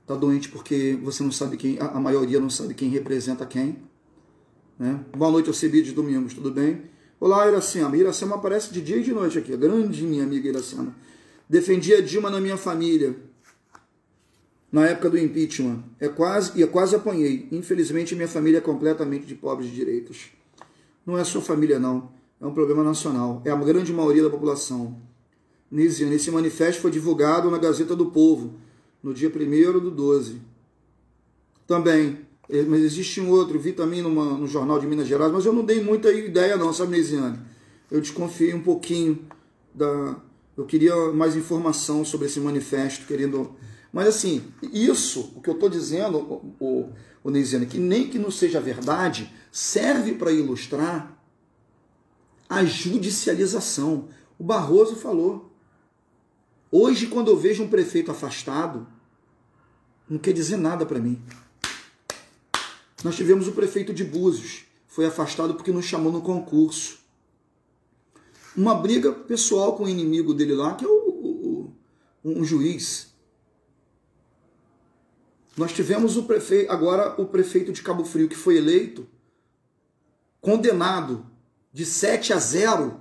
Está 0.00 0.14
doente 0.14 0.48
porque 0.48 0.98
você 1.02 1.22
não 1.22 1.30
sabe 1.30 1.56
quem, 1.56 1.78
a 1.78 2.00
maioria 2.00 2.40
não 2.40 2.50
sabe 2.50 2.74
quem 2.74 2.88
representa 2.88 3.46
quem 3.46 3.90
né? 4.82 4.98
Boa 5.16 5.30
noite, 5.30 5.48
Alcibides 5.48 5.92
Domingos, 5.92 6.34
tudo 6.34 6.50
bem? 6.50 6.82
Olá, 7.20 7.46
Iracema. 7.46 7.96
Iracema 7.96 8.34
aparece 8.34 8.72
de 8.72 8.80
dia 8.80 8.96
e 8.96 9.02
de 9.04 9.12
noite 9.12 9.38
aqui. 9.38 9.56
Grande 9.56 10.02
minha 10.02 10.24
amiga 10.24 10.48
Iracema. 10.48 10.92
Defendi 11.48 11.94
a 11.94 12.00
Dilma 12.00 12.28
na 12.28 12.40
minha 12.40 12.56
família. 12.56 13.14
Na 14.72 14.86
época 14.86 15.10
do 15.10 15.18
impeachment. 15.18 15.84
É 16.00 16.08
quase, 16.08 16.58
e 16.60 16.66
quase 16.66 16.96
apanhei. 16.96 17.46
Infelizmente, 17.52 18.14
minha 18.14 18.26
família 18.26 18.58
é 18.58 18.60
completamente 18.62 19.26
de 19.26 19.34
pobres 19.34 19.68
de 19.68 19.76
direitos. 19.76 20.30
Não 21.04 21.18
é 21.18 21.24
sua 21.24 21.42
família, 21.42 21.78
não. 21.78 22.10
É 22.40 22.46
um 22.46 22.54
problema 22.54 22.82
nacional. 22.82 23.42
É 23.44 23.50
a 23.50 23.56
grande 23.56 23.92
maioria 23.92 24.22
da 24.22 24.30
população. 24.30 24.96
Nisiane, 25.70 26.16
esse 26.16 26.30
manifesto 26.30 26.80
foi 26.82 26.90
divulgado 26.90 27.50
na 27.50 27.58
Gazeta 27.58 27.94
do 27.94 28.06
Povo, 28.06 28.54
no 29.02 29.14
dia 29.14 29.30
1 29.30 29.80
do 29.80 29.90
12. 29.90 30.40
Também, 31.66 32.18
é, 32.48 32.62
mas 32.62 32.82
existe 32.82 33.20
um 33.20 33.30
outro, 33.30 33.58
vi 33.58 33.72
também 33.72 34.02
numa, 34.02 34.36
no 34.36 34.46
Jornal 34.46 34.78
de 34.78 34.86
Minas 34.86 35.08
Gerais, 35.08 35.32
mas 35.32 35.46
eu 35.46 35.52
não 35.52 35.64
dei 35.64 35.82
muita 35.82 36.12
ideia 36.12 36.56
não, 36.56 36.72
sabe, 36.72 36.92
Neisiane? 36.92 37.38
Eu 37.90 38.00
desconfiei 38.00 38.52
um 38.54 38.62
pouquinho 38.62 39.18
da... 39.74 40.16
Eu 40.56 40.66
queria 40.66 40.94
mais 41.12 41.34
informação 41.36 42.04
sobre 42.04 42.26
esse 42.26 42.40
manifesto, 42.40 43.06
querendo... 43.06 43.54
Mas 43.92 44.08
assim, 44.08 44.42
isso, 44.72 45.32
o 45.36 45.42
que 45.42 45.50
eu 45.50 45.54
estou 45.54 45.68
dizendo, 45.68 46.18
o, 46.18 46.56
o, 46.58 46.92
o 47.22 47.30
Neisiane, 47.30 47.66
que 47.66 47.78
nem 47.78 48.08
que 48.08 48.18
não 48.18 48.30
seja 48.30 48.60
verdade, 48.60 49.30
serve 49.50 50.14
para 50.14 50.32
ilustrar 50.32 51.22
a 52.48 52.64
judicialização. 52.64 54.08
O 54.38 54.44
Barroso 54.44 54.96
falou. 54.96 55.50
Hoje, 56.70 57.06
quando 57.06 57.28
eu 57.28 57.36
vejo 57.36 57.62
um 57.62 57.68
prefeito 57.68 58.10
afastado, 58.10 58.86
não 60.08 60.18
quer 60.18 60.32
dizer 60.32 60.56
nada 60.56 60.86
para 60.86 60.98
mim. 60.98 61.22
Nós 63.04 63.14
tivemos 63.14 63.46
o 63.46 63.52
prefeito 63.52 63.92
de 63.92 64.04
Búzios, 64.04 64.64
foi 64.86 65.04
afastado 65.04 65.54
porque 65.54 65.72
nos 65.72 65.84
chamou 65.84 66.10
no 66.10 66.22
concurso. 66.22 66.98
Uma 68.56 68.74
briga 68.74 69.12
pessoal 69.12 69.76
com 69.76 69.84
o 69.84 69.88
inimigo 69.88 70.32
dele 70.32 70.54
lá, 70.54 70.74
que 70.74 70.84
é 70.84 70.88
o, 70.88 70.92
o, 70.92 71.72
um 72.24 72.44
juiz. 72.44 73.11
Nós 75.56 75.72
tivemos 75.72 76.16
o 76.16 76.24
prefeito, 76.24 76.70
agora 76.70 77.20
o 77.20 77.26
prefeito 77.26 77.72
de 77.72 77.82
Cabo 77.82 78.04
Frio, 78.04 78.28
que 78.28 78.36
foi 78.36 78.56
eleito, 78.56 79.06
condenado 80.40 81.26
de 81.72 81.84
7 81.84 82.32
a 82.32 82.38
0. 82.38 83.00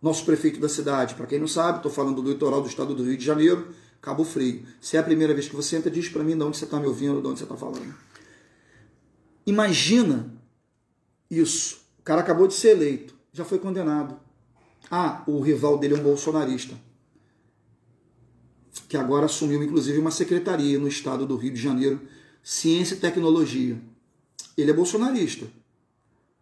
Nosso 0.00 0.24
prefeito 0.24 0.60
da 0.60 0.68
cidade, 0.68 1.14
para 1.14 1.26
quem 1.26 1.38
não 1.38 1.48
sabe, 1.48 1.78
estou 1.78 1.90
falando 1.90 2.20
do 2.20 2.30
litoral 2.30 2.60
do 2.60 2.68
estado 2.68 2.94
do 2.94 3.02
Rio 3.02 3.16
de 3.16 3.24
Janeiro, 3.24 3.68
Cabo 4.00 4.24
Frio. 4.24 4.66
Se 4.80 4.96
é 4.96 5.00
a 5.00 5.02
primeira 5.02 5.32
vez 5.32 5.48
que 5.48 5.56
você 5.56 5.76
entra, 5.76 5.90
diz 5.90 6.08
para 6.08 6.22
mim 6.22 6.36
de 6.36 6.42
onde 6.42 6.58
você 6.58 6.64
está 6.64 6.78
me 6.78 6.86
ouvindo, 6.86 7.22
de 7.22 7.26
onde 7.26 7.38
você 7.38 7.44
está 7.44 7.56
falando. 7.56 7.94
Imagina 9.46 10.30
isso. 11.30 11.84
O 11.98 12.02
cara 12.02 12.20
acabou 12.20 12.46
de 12.46 12.54
ser 12.54 12.70
eleito, 12.70 13.14
já 13.32 13.44
foi 13.44 13.58
condenado. 13.58 14.18
Ah, 14.90 15.22
o 15.26 15.40
rival 15.40 15.78
dele 15.78 15.94
é 15.94 15.96
um 15.98 16.02
bolsonarista. 16.02 16.74
Que 18.88 18.96
agora 18.96 19.26
assumiu, 19.26 19.62
inclusive, 19.62 19.98
uma 19.98 20.10
secretaria 20.10 20.78
no 20.78 20.88
estado 20.88 21.26
do 21.26 21.36
Rio 21.36 21.52
de 21.52 21.60
Janeiro, 21.60 22.00
Ciência 22.42 22.94
e 22.94 22.98
Tecnologia. 22.98 23.80
Ele 24.56 24.70
é 24.70 24.74
bolsonarista, 24.74 25.46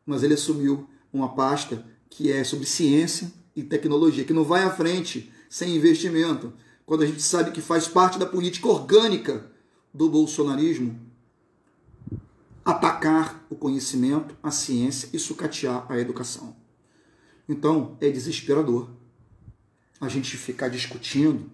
mas 0.05 0.23
ele 0.23 0.35
assumiu 0.35 0.88
uma 1.12 1.35
pasta 1.35 1.85
que 2.11 2.31
é 2.31 2.45
sobre 2.45 2.66
ciência 2.66 3.33
e 3.55 3.62
tecnologia, 3.62 4.25
que 4.25 4.33
não 4.33 4.45
vai 4.45 4.64
à 4.64 4.71
frente 4.71 5.33
sem 5.49 5.77
investimento. 5.77 6.53
Quando 6.85 7.03
a 7.03 7.07
gente 7.07 7.23
sabe 7.23 7.53
que 7.53 7.61
faz 7.61 7.87
parte 7.87 8.18
da 8.18 8.27
política 8.27 8.68
orgânica 8.68 9.51
do 9.92 10.09
bolsonarismo, 10.09 10.99
atacar 12.64 13.45
o 13.51 13.57
conhecimento, 13.57 14.37
a 14.42 14.51
ciência 14.51 15.09
e 15.12 15.18
sucatear 15.18 15.87
a 15.88 15.99
educação. 15.99 16.57
Então, 17.49 17.97
é 18.01 18.09
desesperador 18.11 18.88
a 20.01 20.09
gente 20.09 20.37
ficar 20.37 20.68
discutindo 20.68 21.51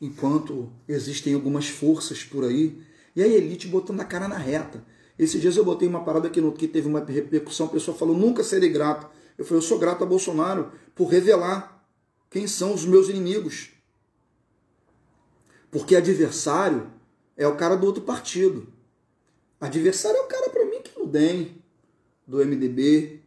enquanto 0.00 0.72
existem 0.86 1.34
algumas 1.34 1.68
forças 1.68 2.22
por 2.22 2.44
aí 2.44 2.80
e 3.14 3.22
a 3.22 3.26
elite 3.26 3.66
botando 3.66 4.00
a 4.00 4.04
cara 4.04 4.28
na 4.28 4.36
reta. 4.38 4.84
Esses 5.18 5.40
dias 5.40 5.56
eu 5.56 5.64
botei 5.64 5.88
uma 5.88 6.04
parada 6.04 6.28
aqui 6.28 6.40
no 6.40 6.52
que 6.52 6.68
teve 6.68 6.86
uma 6.86 7.04
repercussão, 7.04 7.66
a 7.66 7.70
pessoa 7.70 7.96
falou: 7.96 8.16
nunca 8.16 8.44
serei 8.44 8.68
grato. 8.68 9.08
Eu 9.36 9.44
falei: 9.44 9.58
eu 9.58 9.66
sou 9.66 9.78
grato 9.78 10.04
a 10.04 10.06
Bolsonaro 10.06 10.70
por 10.94 11.08
revelar 11.08 11.84
quem 12.30 12.46
são 12.46 12.72
os 12.72 12.84
meus 12.84 13.08
inimigos. 13.08 13.70
Porque 15.70 15.96
adversário 15.96 16.90
é 17.36 17.46
o 17.46 17.56
cara 17.56 17.76
do 17.76 17.86
outro 17.86 18.02
partido. 18.02 18.68
Adversário 19.60 20.16
é 20.16 20.22
o 20.22 20.28
cara 20.28 20.50
para 20.50 20.64
mim 20.64 20.80
que 20.82 20.98
é 20.98 21.02
o 21.02 21.06
DEM, 21.06 21.62
do 22.26 22.38
MDB. 22.38 23.20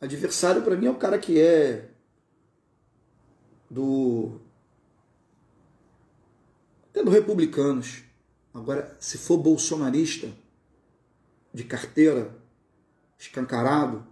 Adversário 0.00 0.62
para 0.62 0.76
mim 0.76 0.86
é 0.86 0.90
o 0.90 0.96
cara 0.96 1.18
que 1.18 1.40
é 1.40 1.88
do 3.70 4.40
até 6.92 7.02
do 7.02 7.10
republicanos. 7.10 8.02
Agora, 8.52 8.94
se 9.00 9.16
for 9.16 9.38
bolsonarista 9.38 10.28
de 11.52 11.64
carteira, 11.64 12.36
escancarado, 13.18 14.06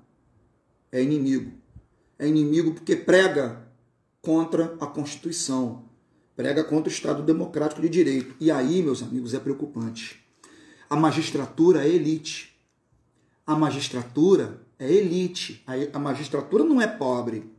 é 0.91 1.03
inimigo. 1.03 1.53
É 2.19 2.27
inimigo 2.27 2.73
porque 2.73 2.97
prega 2.97 3.69
contra 4.23 4.77
a 4.81 4.87
Constituição, 4.87 5.85
prega 6.35 6.65
contra 6.65 6.91
o 6.91 6.93
Estado 6.93 7.23
Democrático 7.23 7.83
de 7.83 7.89
Direito. 7.89 8.35
E 8.41 8.51
aí, 8.51 8.83
meus 8.83 9.03
amigos, 9.03 9.35
é 9.35 9.39
preocupante. 9.39 10.25
A 10.89 10.97
magistratura 10.97 11.85
é 11.85 11.89
elite. 11.89 12.59
A 13.47 13.55
magistratura 13.55 14.61
é 14.79 14.91
elite. 14.91 15.63
A 15.93 15.99
magistratura 15.99 16.65
não 16.65 16.81
é 16.81 16.87
pobre. 16.87 17.51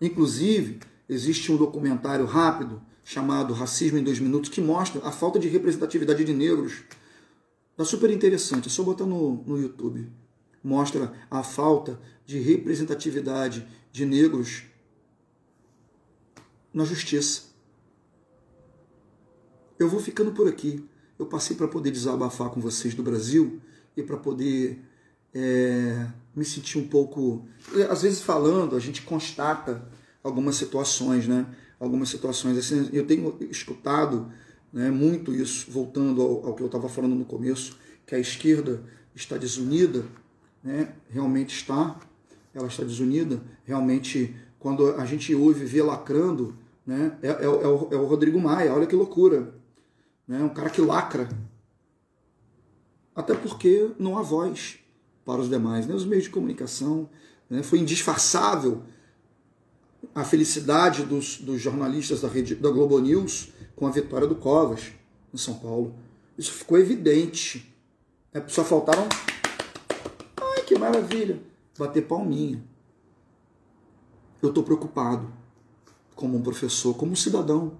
Inclusive, 0.00 0.80
existe 1.08 1.50
um 1.50 1.56
documentário 1.56 2.26
rápido 2.26 2.82
chamado 3.10 3.52
Racismo 3.52 3.98
em 3.98 4.04
Dois 4.04 4.20
Minutos 4.20 4.48
que 4.50 4.60
mostra 4.60 5.04
a 5.04 5.10
falta 5.10 5.36
de 5.36 5.48
representatividade 5.48 6.24
de 6.24 6.32
negros. 6.32 6.84
Tá 7.76 7.84
super 7.84 8.08
interessante, 8.08 8.68
é 8.68 8.70
só 8.70 8.84
botar 8.84 9.04
no, 9.04 9.42
no 9.44 9.60
YouTube. 9.60 10.08
Mostra 10.62 11.12
a 11.28 11.42
falta 11.42 12.00
de 12.24 12.38
representatividade 12.38 13.66
de 13.90 14.06
negros 14.06 14.62
na 16.72 16.84
justiça. 16.84 17.46
Eu 19.76 19.88
vou 19.88 19.98
ficando 19.98 20.30
por 20.30 20.46
aqui. 20.46 20.88
Eu 21.18 21.26
passei 21.26 21.56
para 21.56 21.66
poder 21.66 21.90
desabafar 21.90 22.50
com 22.50 22.60
vocês 22.60 22.94
do 22.94 23.02
Brasil 23.02 23.60
e 23.96 24.04
para 24.04 24.18
poder 24.18 24.84
é, 25.34 26.06
me 26.32 26.44
sentir 26.44 26.78
um 26.78 26.86
pouco. 26.86 27.44
Às 27.90 28.02
vezes, 28.02 28.22
falando, 28.22 28.76
a 28.76 28.78
gente 28.78 29.02
constata 29.02 29.84
algumas 30.22 30.54
situações, 30.54 31.26
né? 31.26 31.44
Algumas 31.80 32.08
situações. 32.10 32.56
Assim, 32.58 32.88
eu 32.92 33.06
tenho 33.06 33.36
escutado 33.50 34.30
né, 34.72 34.90
muito 34.90 35.34
isso, 35.34 35.70
voltando 35.70 36.22
ao, 36.22 36.46
ao 36.48 36.54
que 36.54 36.62
eu 36.62 36.66
estava 36.66 36.88
falando 36.88 37.14
no 37.16 37.24
começo, 37.24 37.76
que 38.06 38.14
a 38.14 38.18
esquerda 38.18 38.82
está 39.14 39.36
desunida, 39.36 40.04
né? 40.62 40.92
realmente 41.08 41.56
está, 41.56 41.98
ela 42.54 42.68
está 42.68 42.84
desunida, 42.84 43.40
realmente 43.64 44.36
quando 44.58 44.94
a 44.96 45.06
gente 45.06 45.34
ouve 45.34 45.64
ver 45.64 45.82
lacrando, 45.82 46.54
né, 46.86 47.16
é, 47.22 47.28
é, 47.28 47.44
é, 47.44 47.48
o, 47.48 47.88
é 47.90 47.96
o 47.96 48.04
Rodrigo 48.04 48.38
Maia, 48.38 48.74
olha 48.74 48.86
que 48.86 48.94
loucura. 48.94 49.54
Né, 50.28 50.42
um 50.42 50.50
cara 50.50 50.70
que 50.70 50.80
lacra. 50.80 51.28
Até 53.14 53.34
porque 53.34 53.90
não 53.98 54.18
há 54.18 54.22
voz 54.22 54.78
para 55.24 55.40
os 55.40 55.48
demais. 55.48 55.86
Né? 55.86 55.94
Os 55.94 56.04
meios 56.04 56.24
de 56.24 56.30
comunicação 56.30 57.08
né, 57.48 57.62
foi 57.62 57.78
indisfarçável 57.78 58.82
a 60.14 60.24
felicidade 60.24 61.04
dos, 61.04 61.38
dos 61.38 61.60
jornalistas 61.60 62.20
da, 62.20 62.28
rede, 62.28 62.54
da 62.54 62.70
Globo 62.70 62.98
News 62.98 63.52
com 63.76 63.86
a 63.86 63.90
vitória 63.90 64.26
do 64.26 64.34
Covas 64.34 64.92
em 65.32 65.36
São 65.36 65.54
Paulo. 65.54 65.94
Isso 66.36 66.52
ficou 66.52 66.78
evidente. 66.78 67.74
É, 68.32 68.42
só 68.48 68.64
faltaram. 68.64 69.06
Ai, 70.40 70.62
que 70.66 70.78
maravilha! 70.78 71.40
Bater 71.78 72.06
palminha. 72.06 72.62
Eu 74.42 74.48
estou 74.48 74.62
preocupado 74.62 75.32
como 76.14 76.36
um 76.36 76.42
professor, 76.42 76.94
como 76.94 77.12
um 77.12 77.16
cidadão. 77.16 77.78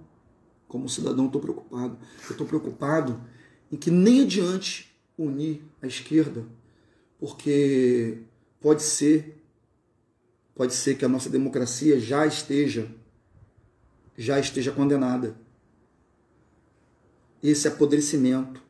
Como 0.67 0.85
um 0.85 0.87
cidadão, 0.87 1.25
estou 1.25 1.41
preocupado. 1.41 1.97
Eu 2.25 2.31
estou 2.31 2.47
preocupado 2.47 3.21
em 3.71 3.77
que 3.77 3.89
nem 3.89 4.21
adiante 4.21 4.91
unir 5.17 5.61
a 5.81 5.87
esquerda, 5.87 6.45
porque 7.19 8.19
pode 8.59 8.81
ser, 8.81 9.40
pode 10.55 10.73
ser 10.73 10.95
que 10.95 11.05
a 11.05 11.09
nossa 11.09 11.29
democracia 11.29 11.99
já 11.99 12.25
esteja, 12.25 12.89
já 14.17 14.39
esteja 14.39 14.71
condenada. 14.71 15.35
Esse 17.41 17.67
apodrecimento, 17.67 18.61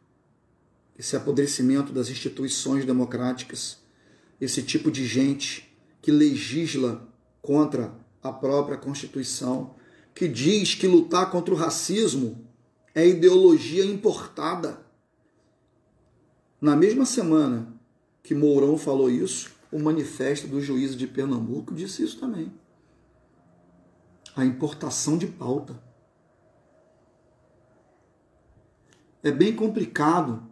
esse 0.97 1.15
apodrecimento 1.15 1.91
das 1.91 2.09
instituições 2.09 2.85
democráticas, 2.85 3.79
esse 4.39 4.63
tipo 4.63 4.89
de 4.89 5.05
gente 5.05 5.75
que 6.01 6.11
legisla 6.11 7.07
contra 7.41 7.93
a 8.23 8.31
própria 8.31 8.77
Constituição, 8.77 9.75
que 10.13 10.27
diz 10.27 10.75
que 10.75 10.87
lutar 10.87 11.31
contra 11.31 11.53
o 11.53 11.57
racismo 11.57 12.47
é 12.93 13.07
ideologia 13.07 13.85
importada. 13.85 14.85
Na 16.59 16.75
mesma 16.75 17.05
semana 17.05 17.73
que 18.21 18.35
Mourão 18.35 18.77
falou 18.77 19.09
isso, 19.09 19.51
o 19.71 19.79
manifesto 19.79 20.47
do 20.47 20.61
juiz 20.61 20.95
de 20.95 21.07
Pernambuco 21.07 21.73
disse 21.73 22.03
isso 22.03 22.19
também. 22.19 22.51
A 24.35 24.43
importação 24.43 25.17
de 25.17 25.27
pauta. 25.27 25.81
É 29.23 29.31
bem 29.31 29.55
complicado, 29.55 30.43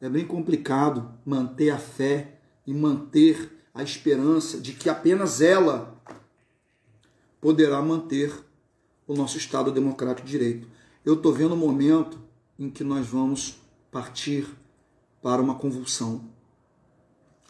é 0.00 0.08
bem 0.08 0.26
complicado 0.26 1.12
manter 1.24 1.70
a 1.70 1.78
fé 1.78 2.38
e 2.66 2.74
manter 2.74 3.66
a 3.74 3.82
esperança 3.82 4.60
de 4.60 4.72
que 4.72 4.88
apenas 4.88 5.40
ela 5.40 5.96
poderá 7.40 7.80
manter 7.80 8.32
o 9.06 9.14
nosso 9.14 9.38
Estado 9.38 9.72
democrático 9.72 10.26
de 10.26 10.32
direito. 10.32 10.68
Eu 11.04 11.14
estou 11.14 11.32
vendo 11.32 11.52
o 11.52 11.54
um 11.54 11.58
momento 11.58 12.20
em 12.58 12.68
que 12.68 12.84
nós 12.84 13.06
vamos 13.06 13.58
partir 13.90 14.46
para 15.22 15.40
uma 15.40 15.54
convulsão. 15.54 16.28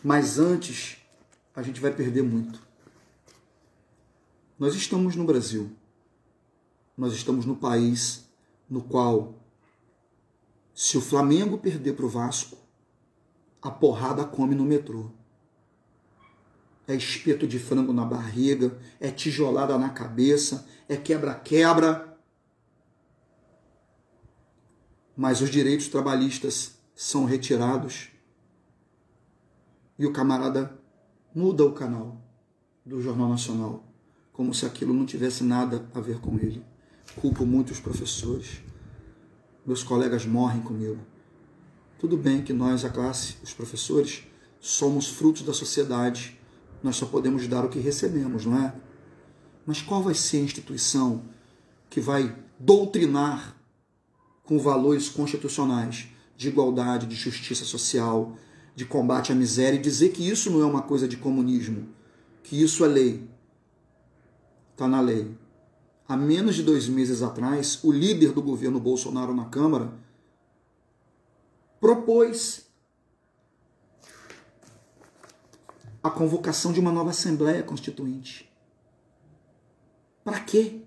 Mas 0.04 0.38
antes, 0.38 0.97
a 1.58 1.62
gente 1.62 1.80
vai 1.80 1.92
perder 1.92 2.22
muito. 2.22 2.62
Nós 4.56 4.76
estamos 4.76 5.16
no 5.16 5.24
Brasil. 5.24 5.72
Nós 6.96 7.12
estamos 7.12 7.44
no 7.44 7.56
país 7.56 8.28
no 8.70 8.80
qual, 8.80 9.34
se 10.72 10.96
o 10.96 11.00
Flamengo 11.00 11.58
perder 11.58 11.94
para 11.94 12.06
o 12.06 12.08
Vasco, 12.08 12.56
a 13.60 13.72
porrada 13.72 14.24
come 14.24 14.54
no 14.54 14.64
metrô 14.64 15.10
é 16.86 16.94
espeto 16.94 17.46
de 17.46 17.58
frango 17.58 17.92
na 17.92 18.04
barriga, 18.04 18.78
é 19.00 19.10
tijolada 19.10 19.76
na 19.76 19.90
cabeça, 19.90 20.66
é 20.88 20.96
quebra-quebra. 20.96 22.16
Mas 25.14 25.40
os 25.40 25.50
direitos 25.50 25.88
trabalhistas 25.88 26.78
são 26.94 27.26
retirados 27.26 28.10
e 29.98 30.06
o 30.06 30.12
camarada 30.12 30.77
muda 31.34 31.64
o 31.64 31.72
canal 31.72 32.20
do 32.84 33.00
Jornal 33.00 33.28
Nacional, 33.28 33.84
como 34.32 34.54
se 34.54 34.66
aquilo 34.66 34.94
não 34.94 35.06
tivesse 35.06 35.44
nada 35.44 35.88
a 35.94 36.00
ver 36.00 36.20
com 36.20 36.36
ele. 36.36 36.64
Culpo 37.16 37.44
muito 37.44 37.72
os 37.72 37.80
professores. 37.80 38.60
Meus 39.66 39.82
colegas 39.82 40.24
morrem 40.24 40.62
comigo. 40.62 40.98
Tudo 41.98 42.16
bem 42.16 42.42
que 42.42 42.52
nós, 42.52 42.84
a 42.84 42.90
classe, 42.90 43.36
os 43.42 43.52
professores, 43.52 44.22
somos 44.60 45.08
frutos 45.08 45.42
da 45.42 45.52
sociedade 45.52 46.38
nós 46.82 46.96
só 46.96 47.06
podemos 47.06 47.46
dar 47.48 47.64
o 47.64 47.68
que 47.68 47.78
recebemos, 47.78 48.44
não 48.44 48.56
é? 48.56 48.74
Mas 49.66 49.82
qual 49.82 50.02
vai 50.02 50.14
ser 50.14 50.38
a 50.38 50.42
instituição 50.42 51.22
que 51.90 52.00
vai 52.00 52.36
doutrinar 52.58 53.56
com 54.44 54.58
valores 54.58 55.08
constitucionais 55.08 56.08
de 56.36 56.48
igualdade, 56.48 57.06
de 57.06 57.16
justiça 57.16 57.64
social, 57.64 58.36
de 58.78 58.84
combate 58.84 59.32
à 59.32 59.34
miséria 59.34 59.76
e 59.76 59.82
dizer 59.82 60.10
que 60.10 60.30
isso 60.30 60.52
não 60.52 60.62
é 60.62 60.64
uma 60.64 60.82
coisa 60.82 61.08
de 61.08 61.16
comunismo, 61.16 61.88
que 62.44 62.62
isso 62.62 62.84
é 62.84 62.86
lei? 62.86 63.28
Está 64.70 64.86
na 64.86 65.00
lei. 65.00 65.36
Há 66.06 66.16
menos 66.16 66.54
de 66.54 66.62
dois 66.62 66.88
meses 66.88 67.20
atrás, 67.20 67.82
o 67.82 67.90
líder 67.90 68.30
do 68.30 68.40
governo 68.40 68.78
Bolsonaro 68.78 69.34
na 69.34 69.46
Câmara 69.46 69.92
propôs 71.80 72.68
a 76.00 76.08
convocação 76.08 76.72
de 76.72 76.78
uma 76.78 76.92
nova 76.92 77.10
Assembleia 77.10 77.64
Constituinte. 77.64 78.48
Para 80.22 80.38
quê? 80.38 80.82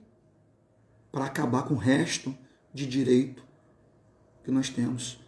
Para 1.11 1.25
acabar 1.25 1.63
com 1.63 1.73
o 1.73 1.77
resto 1.77 2.33
de 2.73 2.87
direito 2.87 3.43
que 4.45 4.49
nós 4.49 4.69
temos. 4.69 5.19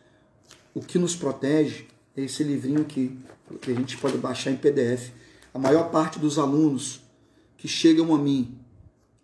O 0.74 0.80
que 0.80 0.97
nos 0.97 1.14
protege 1.14 1.91
esse 2.16 2.43
livrinho 2.43 2.82
aqui, 2.82 3.18
que 3.61 3.72
a 3.72 3.76
gente 3.76 3.97
pode 3.97 4.18
baixar 4.18 4.51
em 4.51 4.57
PDF. 4.57 5.11
A 5.53 5.59
maior 5.59 5.89
parte 5.89 6.20
dos 6.20 6.38
alunos 6.38 7.01
que 7.57 7.68
chegam 7.68 8.14
a 8.14 8.18
mim 8.18 8.57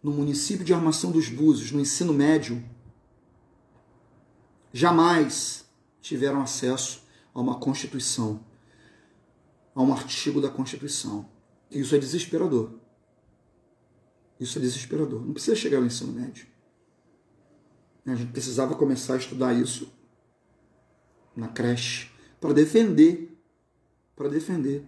no 0.02 0.12
município 0.12 0.66
de 0.66 0.74
Armação 0.74 1.12
dos 1.12 1.30
Búzios, 1.30 1.72
no 1.72 1.80
ensino 1.80 2.14
médio, 2.14 2.64
jamais 4.72 5.66
tiveram 6.02 6.42
acesso 6.42 7.04
a 7.34 7.40
uma 7.40 7.60
Constituição, 7.60 8.40
a 9.76 9.82
um 9.82 9.92
artigo 9.92 10.42
da 10.42 10.50
Constituição. 10.50 11.30
Isso 11.70 11.96
é 11.96 12.00
desesperador. 12.00 12.72
Isso 14.40 14.58
é 14.58 14.62
desesperador. 14.62 15.26
Não 15.26 15.34
precisa 15.34 15.56
chegar 15.56 15.78
ao 15.78 15.86
ensino 15.86 16.14
médio. 16.14 16.48
A 18.06 18.16
gente 18.16 18.32
precisava 18.32 18.74
começar 18.74 19.14
a 19.14 19.18
estudar 19.18 19.54
isso 19.54 19.92
na 21.36 21.48
creche 21.48 22.09
para 22.40 22.54
defender, 22.54 23.38
para 24.16 24.30
defender. 24.30 24.84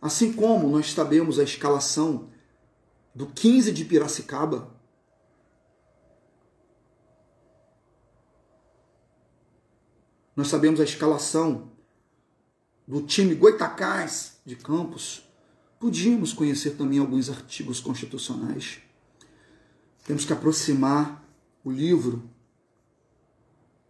Assim 0.00 0.32
como 0.32 0.68
nós 0.68 0.92
sabemos 0.92 1.38
a 1.38 1.42
escalação 1.42 2.28
do 3.14 3.26
15 3.26 3.72
de 3.72 3.84
Piracicaba, 3.84 4.74
nós 10.34 10.48
sabemos 10.48 10.80
a 10.80 10.84
escalação 10.84 11.70
do 12.86 13.02
time 13.02 13.34
Goitacás 13.34 14.40
de 14.44 14.56
Campos, 14.56 15.22
podíamos 15.78 16.32
conhecer 16.32 16.72
também 16.72 16.98
alguns 16.98 17.30
artigos 17.30 17.80
constitucionais. 17.80 18.80
Temos 20.04 20.24
que 20.24 20.32
aproximar 20.32 21.24
o 21.64 21.70
livro 21.70 22.28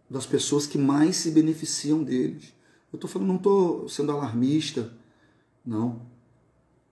das 0.09 0.25
pessoas 0.25 0.67
que 0.67 0.77
mais 0.77 1.17
se 1.17 1.31
beneficiam 1.31 2.03
deles. 2.03 2.53
Eu 2.93 2.97
estou 2.97 3.09
falando, 3.09 3.27
não 3.27 3.37
estou 3.37 3.89
sendo 3.89 4.11
alarmista, 4.11 4.93
não. 5.65 6.05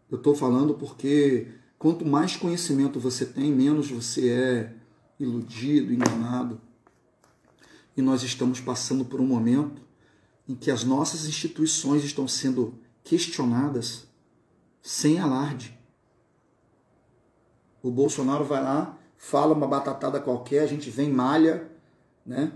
Eu 0.10 0.18
estou 0.18 0.34
falando 0.34 0.74
porque 0.74 1.48
quanto 1.78 2.04
mais 2.04 2.36
conhecimento 2.36 3.00
você 3.00 3.24
tem, 3.24 3.52
menos 3.52 3.92
você 3.92 4.30
é 4.30 4.76
iludido, 5.20 5.94
enganado. 5.94 6.60
E 7.96 8.02
nós 8.02 8.24
estamos 8.24 8.60
passando 8.60 9.06
por 9.06 9.22
um 9.22 9.28
momento 9.28 9.80
em 10.50 10.56
que 10.56 10.72
as 10.72 10.84
nossas 10.84 11.28
instituições 11.28 12.04
estão 12.04 12.28
sendo 12.28 12.74
questionadas 13.04 14.08
sem 14.82 15.20
alarde. 15.20 15.78
O 17.84 17.92
Bolsonaro 17.92 18.44
vai 18.44 18.64
lá, 18.64 18.98
fala 19.16 19.54
uma 19.54 19.68
batatada 19.68 20.20
qualquer, 20.20 20.64
a 20.64 20.68
gente 20.68 20.90
vem 20.90 21.12
malha, 21.12 21.70
né? 22.26 22.52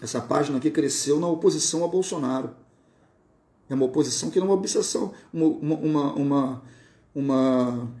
Essa 0.00 0.20
página 0.20 0.58
aqui 0.58 0.70
cresceu 0.70 1.20
na 1.20 1.26
oposição 1.28 1.84
a 1.84 1.88
Bolsonaro. 1.88 2.56
É 3.68 3.74
uma 3.74 3.84
oposição 3.84 4.30
que 4.30 4.40
não 4.40 4.46
é 4.46 4.50
uma 4.50 4.56
obsessão, 4.56 5.12
uma, 5.32 5.46
uma, 5.46 6.12
uma, 6.14 6.62
uma, 7.14 7.92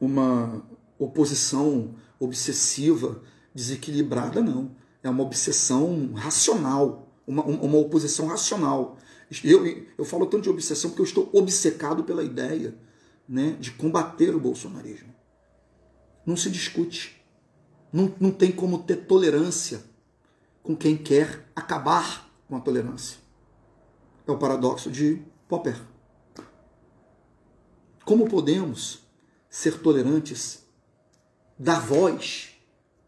uma 0.00 0.62
oposição 0.98 1.94
obsessiva, 2.18 3.22
desequilibrada, 3.54 4.42
não. 4.42 4.74
É 5.02 5.08
uma 5.08 5.22
obsessão 5.22 6.12
racional, 6.14 7.08
uma, 7.26 7.44
uma 7.44 7.78
oposição 7.78 8.26
racional. 8.26 8.98
Eu, 9.42 9.64
eu 9.96 10.04
falo 10.04 10.26
tanto 10.26 10.42
de 10.42 10.50
obsessão 10.50 10.90
porque 10.90 11.02
eu 11.02 11.06
estou 11.06 11.30
obcecado 11.32 12.04
pela 12.04 12.22
ideia 12.22 12.76
né, 13.26 13.56
de 13.58 13.70
combater 13.70 14.34
o 14.34 14.40
bolsonarismo. 14.40 15.14
Não 16.26 16.36
se 16.36 16.50
discute. 16.50 17.24
Não, 17.92 18.12
não 18.20 18.30
tem 18.30 18.52
como 18.52 18.78
ter 18.78 18.96
tolerância 19.06 19.91
com 20.62 20.76
quem 20.76 20.96
quer 20.96 21.48
acabar 21.56 22.30
com 22.48 22.56
a 22.56 22.60
tolerância. 22.60 23.18
É 24.26 24.30
o 24.30 24.38
paradoxo 24.38 24.90
de 24.90 25.20
Popper. 25.48 25.80
Como 28.04 28.28
podemos 28.28 29.00
ser 29.50 29.80
tolerantes, 29.80 30.64
dar 31.58 31.80
voz 31.80 32.52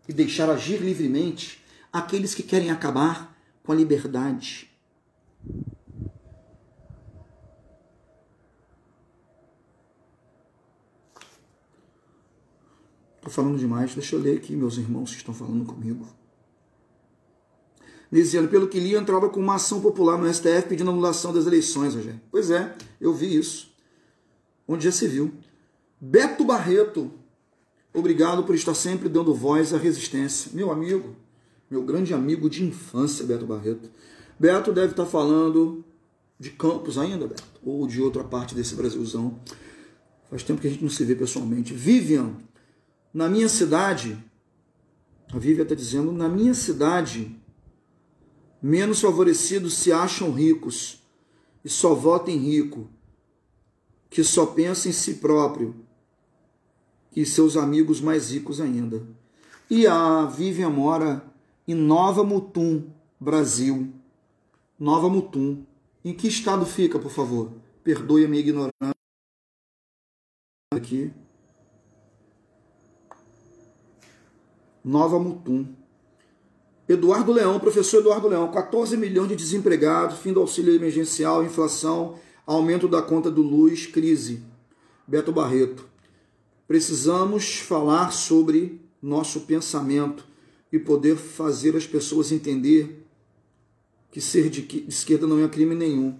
e 0.08 0.12
deixar 0.12 0.50
agir 0.50 0.80
livremente 0.80 1.64
aqueles 1.92 2.34
que 2.34 2.42
querem 2.42 2.70
acabar 2.70 3.36
com 3.62 3.72
a 3.72 3.74
liberdade? 3.74 4.70
Estou 13.16 13.32
falando 13.32 13.58
demais, 13.58 13.94
deixa 13.94 14.16
eu 14.16 14.20
ler 14.20 14.36
aqui 14.36 14.54
meus 14.54 14.76
irmãos 14.76 15.12
que 15.12 15.16
estão 15.16 15.32
falando 15.32 15.64
comigo 15.64 16.06
dizendo, 18.22 18.48
pelo 18.48 18.68
que 18.68 18.78
li, 18.78 18.94
entrava 18.94 19.28
com 19.28 19.40
uma 19.40 19.56
ação 19.56 19.80
popular 19.80 20.16
no 20.16 20.32
STF 20.32 20.68
pedindo 20.68 20.90
anulação 20.90 21.32
das 21.32 21.46
eleições, 21.46 21.94
Rogério. 21.94 22.20
Pois 22.30 22.50
é, 22.50 22.74
eu 23.00 23.12
vi 23.12 23.36
isso. 23.36 23.72
Onde 24.68 24.84
já 24.84 24.92
se 24.92 25.08
viu. 25.08 25.32
Beto 26.00 26.44
Barreto, 26.44 27.10
obrigado 27.92 28.44
por 28.44 28.54
estar 28.54 28.74
sempre 28.74 29.08
dando 29.08 29.34
voz 29.34 29.74
à 29.74 29.78
resistência. 29.78 30.50
Meu 30.54 30.70
amigo, 30.70 31.16
meu 31.68 31.82
grande 31.82 32.14
amigo 32.14 32.48
de 32.48 32.64
infância, 32.64 33.24
Beto 33.24 33.46
Barreto. 33.46 33.90
Beto 34.38 34.72
deve 34.72 34.92
estar 34.92 35.06
falando 35.06 35.84
de 36.38 36.50
Campos 36.50 36.98
ainda, 36.98 37.26
Beto, 37.26 37.42
ou 37.64 37.86
de 37.86 38.00
outra 38.00 38.22
parte 38.22 38.54
desse 38.54 38.74
Brasilzão. 38.74 39.40
Faz 40.30 40.42
tempo 40.42 40.60
que 40.60 40.66
a 40.66 40.70
gente 40.70 40.82
não 40.82 40.90
se 40.90 41.04
vê 41.04 41.14
pessoalmente. 41.14 41.74
Vivian, 41.74 42.34
na 43.12 43.28
minha 43.28 43.48
cidade, 43.48 44.16
a 45.32 45.38
Vivian 45.38 45.64
está 45.64 45.74
dizendo, 45.74 46.12
na 46.12 46.28
minha 46.28 46.54
cidade, 46.54 47.36
Menos 48.66 49.02
favorecidos 49.02 49.74
se 49.74 49.92
acham 49.92 50.32
ricos 50.32 50.98
e 51.62 51.68
só 51.68 51.92
votam 51.92 52.32
em 52.32 52.38
rico, 52.38 52.88
que 54.08 54.24
só 54.24 54.46
pensa 54.46 54.88
em 54.88 54.92
si 54.92 55.16
próprio 55.16 55.84
e 57.14 57.26
seus 57.26 57.58
amigos 57.58 58.00
mais 58.00 58.30
ricos 58.30 58.62
ainda. 58.62 59.06
E 59.68 59.86
a 59.86 60.24
Vivian 60.24 60.70
mora 60.70 61.22
em 61.68 61.74
Nova 61.74 62.24
Mutum, 62.24 62.88
Brasil. 63.20 63.92
Nova 64.80 65.10
Mutum. 65.10 65.62
Em 66.02 66.14
que 66.14 66.26
estado 66.26 66.64
fica, 66.64 66.98
por 66.98 67.10
favor? 67.10 67.52
Perdoe 67.82 68.24
a 68.24 68.28
minha 68.28 68.40
ignorância 68.40 68.94
aqui. 70.72 71.12
Nova 74.82 75.18
Mutum. 75.18 75.83
Eduardo 76.88 77.32
Leão, 77.32 77.58
professor 77.58 78.00
Eduardo 78.00 78.28
Leão, 78.28 78.50
14 78.50 78.96
milhões 78.96 79.28
de 79.28 79.36
desempregados, 79.36 80.18
fim 80.18 80.32
do 80.32 80.40
auxílio 80.40 80.74
emergencial, 80.74 81.42
inflação, 81.42 82.18
aumento 82.46 82.86
da 82.86 83.00
conta 83.00 83.30
do 83.30 83.40
luz, 83.40 83.86
crise. 83.86 84.42
Beto 85.06 85.32
Barreto. 85.32 85.86
Precisamos 86.68 87.58
falar 87.58 88.10
sobre 88.10 88.80
nosso 89.00 89.40
pensamento 89.42 90.26
e 90.70 90.78
poder 90.78 91.16
fazer 91.16 91.76
as 91.76 91.86
pessoas 91.86 92.32
entender 92.32 93.06
que 94.10 94.20
ser 94.20 94.50
de 94.50 94.84
esquerda 94.86 95.26
não 95.26 95.42
é 95.42 95.48
crime 95.48 95.74
nenhum. 95.74 96.18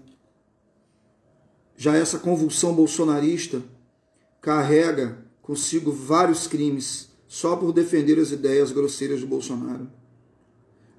Já 1.77 1.95
essa 1.95 2.19
convulsão 2.19 2.73
bolsonarista 2.73 3.61
carrega 4.41 5.25
consigo 5.41 5.91
vários 5.91 6.47
crimes 6.47 7.09
só 7.27 7.55
por 7.55 7.71
defender 7.71 8.19
as 8.19 8.31
ideias 8.31 8.71
grosseiras 8.71 9.21
do 9.21 9.27
Bolsonaro. 9.27 9.89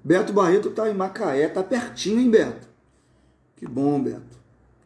Beto 0.07 0.31
Barreto 0.31 0.69
está 0.69 0.89
em 0.89 0.93
Macaé, 0.93 1.47
está 1.47 1.61
pertinho, 1.61 2.21
hein, 2.21 2.31
Beto? 2.31 2.65
Que 3.57 3.67
bom, 3.67 4.01
Beto. 4.01 4.37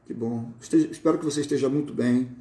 Que 0.08 0.16
bom. 0.16 0.52
Esteja, 0.60 0.88
espero 0.88 1.20
que 1.20 1.26
você 1.26 1.42
esteja 1.42 1.70
muito 1.70 1.94
bem. 1.94 2.36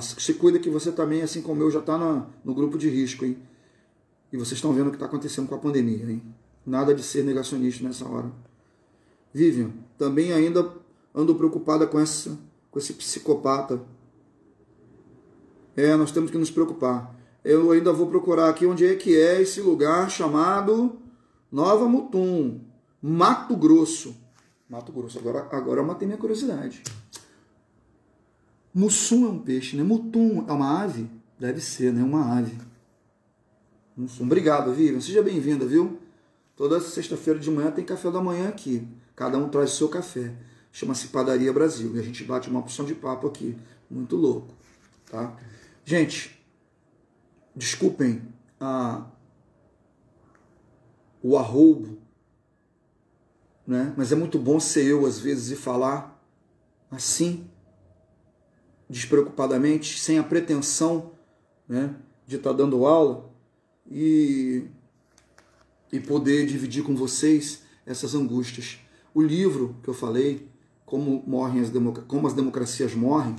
Se 0.00 0.32
cuida 0.32 0.58
que 0.58 0.70
você 0.70 0.90
também, 0.90 1.20
assim 1.20 1.42
como 1.42 1.62
eu, 1.62 1.70
já 1.70 1.80
está 1.80 2.26
no 2.42 2.54
grupo 2.54 2.78
de 2.78 2.88
risco, 2.88 3.26
hein? 3.26 3.36
E 4.32 4.36
vocês 4.38 4.52
estão 4.52 4.72
vendo 4.72 4.86
o 4.86 4.90
que 4.90 4.96
está 4.96 5.04
acontecendo 5.04 5.46
com 5.46 5.56
a 5.56 5.58
pandemia, 5.58 6.10
hein? 6.10 6.22
Nada 6.64 6.94
de 6.94 7.02
ser 7.02 7.22
negacionista 7.22 7.84
nessa 7.84 8.08
hora. 8.08 8.32
Vivian, 9.34 9.72
também 9.98 10.32
ainda 10.32 10.72
ando 11.14 11.34
preocupada 11.34 11.86
com, 11.86 12.00
essa, 12.00 12.38
com 12.70 12.78
esse 12.78 12.94
psicopata. 12.94 13.78
É, 15.76 15.94
nós 15.96 16.12
temos 16.12 16.30
que 16.30 16.38
nos 16.38 16.50
preocupar. 16.50 17.14
Eu 17.44 17.72
ainda 17.72 17.92
vou 17.92 18.06
procurar 18.06 18.48
aqui 18.48 18.64
onde 18.64 18.86
é 18.86 18.94
que 18.94 19.14
é 19.14 19.42
esse 19.42 19.60
lugar 19.60 20.10
chamado 20.10 21.04
Nova 21.50 21.88
Mutum, 21.88 22.60
Mato 23.00 23.56
Grosso. 23.56 24.16
Mato 24.68 24.92
Grosso, 24.92 25.18
agora, 25.18 25.48
agora 25.52 25.80
eu 25.80 25.84
matei 25.84 26.06
minha 26.06 26.18
curiosidade. 26.18 26.82
Mussum 28.74 29.26
é 29.26 29.28
um 29.30 29.38
peixe, 29.38 29.76
né? 29.76 29.82
Mutum 29.82 30.44
é 30.46 30.52
uma 30.52 30.82
ave? 30.82 31.08
Deve 31.38 31.60
ser, 31.60 31.92
né? 31.92 32.02
Uma 32.02 32.38
ave. 32.38 32.58
Mussum. 33.96 34.24
Obrigado, 34.24 34.72
Vivian. 34.74 35.00
Seja 35.00 35.22
bem-vinda, 35.22 35.64
viu? 35.64 35.98
Toda 36.54 36.80
sexta-feira 36.80 37.38
de 37.38 37.50
manhã 37.50 37.70
tem 37.70 37.84
café 37.84 38.10
da 38.10 38.20
manhã 38.20 38.48
aqui. 38.48 38.86
Cada 39.14 39.38
um 39.38 39.48
traz 39.48 39.72
o 39.72 39.76
seu 39.76 39.88
café. 39.88 40.34
Chama-se 40.70 41.08
Padaria 41.08 41.52
Brasil. 41.52 41.96
E 41.96 41.98
a 41.98 42.02
gente 42.02 42.22
bate 42.24 42.50
uma 42.50 42.60
opção 42.60 42.84
de 42.84 42.94
papo 42.94 43.26
aqui. 43.26 43.56
Muito 43.90 44.16
louco. 44.16 44.54
Tá? 45.10 45.34
Gente, 45.84 46.38
desculpem 47.54 48.20
a 48.60 49.06
o 51.28 51.36
arroubo 51.36 51.98
né? 53.66 53.92
mas 53.96 54.12
é 54.12 54.14
muito 54.14 54.38
bom 54.38 54.60
ser 54.60 54.84
eu 54.84 55.04
às 55.04 55.18
vezes 55.18 55.50
e 55.50 55.56
falar 55.56 56.14
assim, 56.90 57.48
despreocupadamente, 58.88 59.98
sem 59.98 60.18
a 60.18 60.22
pretensão 60.22 61.10
né, 61.68 61.94
de 62.26 62.36
estar 62.36 62.50
tá 62.50 62.56
dando 62.56 62.86
aula 62.86 63.28
e, 63.90 64.64
e 65.92 65.98
poder 65.98 66.46
dividir 66.46 66.84
com 66.84 66.94
vocês 66.94 67.62
essas 67.84 68.14
angústias. 68.14 68.78
O 69.12 69.20
livro 69.20 69.76
que 69.82 69.90
eu 69.90 69.94
falei, 69.94 70.48
Como, 70.84 71.24
morrem 71.26 71.60
as, 71.60 71.72
Como 72.06 72.26
as 72.28 72.34
Democracias 72.34 72.94
Morrem, 72.94 73.34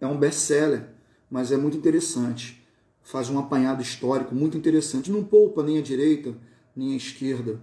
é 0.00 0.06
um 0.06 0.16
best-seller, 0.16 0.88
mas 1.28 1.50
é 1.50 1.56
muito 1.56 1.76
interessante. 1.76 2.64
Faz 3.02 3.28
um 3.28 3.38
apanhado 3.38 3.82
histórico 3.82 4.34
muito 4.34 4.56
interessante. 4.56 5.10
Não 5.10 5.24
poupa 5.24 5.62
nem 5.62 5.78
a 5.78 5.82
direita, 5.82 6.36
nem 6.78 6.94
a 6.94 6.96
esquerda. 6.96 7.60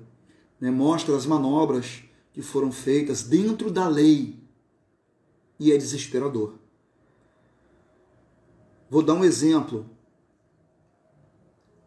Né? 0.59 0.70
Mostra 0.70 1.16
as 1.16 1.26
manobras 1.26 2.03
que 2.34 2.41
foram 2.41 2.70
feitas 2.70 3.24
dentro 3.24 3.72
da 3.72 3.88
lei. 3.88 4.38
E 5.57 5.72
é 5.72 5.78
desesperador. 5.78 6.55
Vou 8.89 9.01
dar 9.01 9.13
um 9.13 9.24
exemplo. 9.24 9.89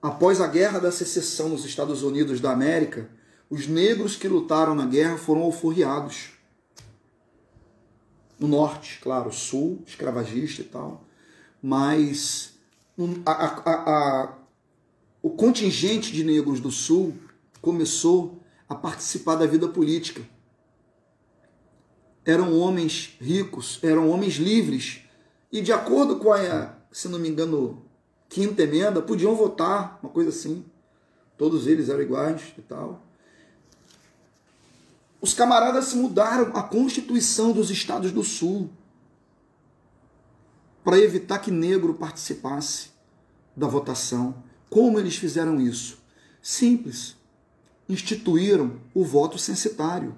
Após 0.00 0.40
a 0.40 0.46
Guerra 0.46 0.78
da 0.78 0.90
Secessão 0.90 1.50
nos 1.50 1.66
Estados 1.66 2.02
Unidos 2.02 2.40
da 2.40 2.50
América, 2.50 3.10
os 3.50 3.66
negros 3.66 4.16
que 4.16 4.26
lutaram 4.26 4.74
na 4.74 4.86
guerra 4.86 5.18
foram 5.18 5.42
alforriados. 5.42 6.30
No 8.38 8.48
norte, 8.48 9.00
claro, 9.02 9.30
sul, 9.32 9.82
escravagista 9.86 10.62
e 10.62 10.64
tal. 10.64 11.04
Mas 11.60 12.54
a, 13.26 13.32
a, 13.32 13.72
a, 13.72 14.37
o 15.22 15.30
contingente 15.30 16.12
de 16.12 16.22
negros 16.22 16.60
do 16.60 16.70
sul 16.70 17.14
começou 17.60 18.40
a 18.68 18.74
participar 18.74 19.36
da 19.36 19.46
vida 19.46 19.68
política. 19.68 20.22
Eram 22.24 22.58
homens 22.58 23.16
ricos, 23.20 23.78
eram 23.82 24.10
homens 24.10 24.34
livres. 24.34 25.00
E 25.50 25.60
de 25.60 25.72
acordo 25.72 26.16
com 26.16 26.32
a, 26.32 26.74
se 26.92 27.08
não 27.08 27.18
me 27.18 27.28
engano, 27.28 27.82
quinta 28.28 28.62
emenda, 28.62 29.00
podiam 29.00 29.34
votar, 29.34 29.98
uma 30.02 30.12
coisa 30.12 30.30
assim. 30.30 30.64
Todos 31.36 31.66
eles 31.66 31.88
eram 31.88 32.02
iguais 32.02 32.52
e 32.58 32.62
tal. 32.62 33.02
Os 35.20 35.34
camaradas 35.34 35.94
mudaram 35.94 36.56
a 36.56 36.62
Constituição 36.62 37.52
dos 37.52 37.70
Estados 37.70 38.12
do 38.12 38.22
Sul 38.22 38.70
para 40.84 40.98
evitar 40.98 41.38
que 41.38 41.50
negro 41.50 41.94
participasse 41.94 42.90
da 43.56 43.66
votação. 43.66 44.42
Como 44.70 44.98
eles 44.98 45.16
fizeram 45.16 45.60
isso? 45.60 45.98
Simples. 46.42 47.16
Instituíram 47.88 48.80
o 48.94 49.04
voto 49.04 49.38
censitário. 49.38 50.16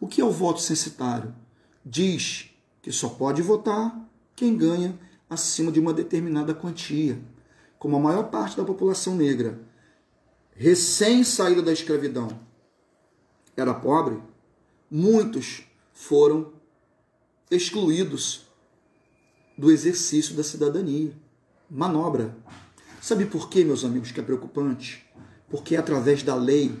O 0.00 0.06
que 0.06 0.20
é 0.20 0.24
o 0.24 0.32
voto 0.32 0.60
censitário? 0.60 1.34
Diz 1.84 2.50
que 2.82 2.92
só 2.92 3.08
pode 3.08 3.42
votar 3.42 3.96
quem 4.34 4.56
ganha 4.56 4.98
acima 5.28 5.72
de 5.72 5.80
uma 5.80 5.92
determinada 5.92 6.54
quantia. 6.54 7.20
Como 7.78 7.96
a 7.96 8.00
maior 8.00 8.24
parte 8.30 8.56
da 8.56 8.64
população 8.64 9.14
negra, 9.14 9.60
recém 10.54 11.22
saída 11.22 11.62
da 11.62 11.72
escravidão, 11.72 12.28
era 13.56 13.72
pobre, 13.72 14.20
muitos 14.90 15.62
foram 15.92 16.52
excluídos 17.50 18.46
do 19.56 19.70
exercício 19.70 20.34
da 20.34 20.44
cidadania. 20.44 21.12
Manobra. 21.70 22.36
Sabe 23.06 23.24
por 23.24 23.48
quê, 23.48 23.62
meus 23.62 23.84
amigos, 23.84 24.10
que 24.10 24.18
é 24.18 24.22
preocupante? 24.24 25.06
Porque 25.48 25.76
é 25.76 25.78
através 25.78 26.24
da 26.24 26.34
lei 26.34 26.76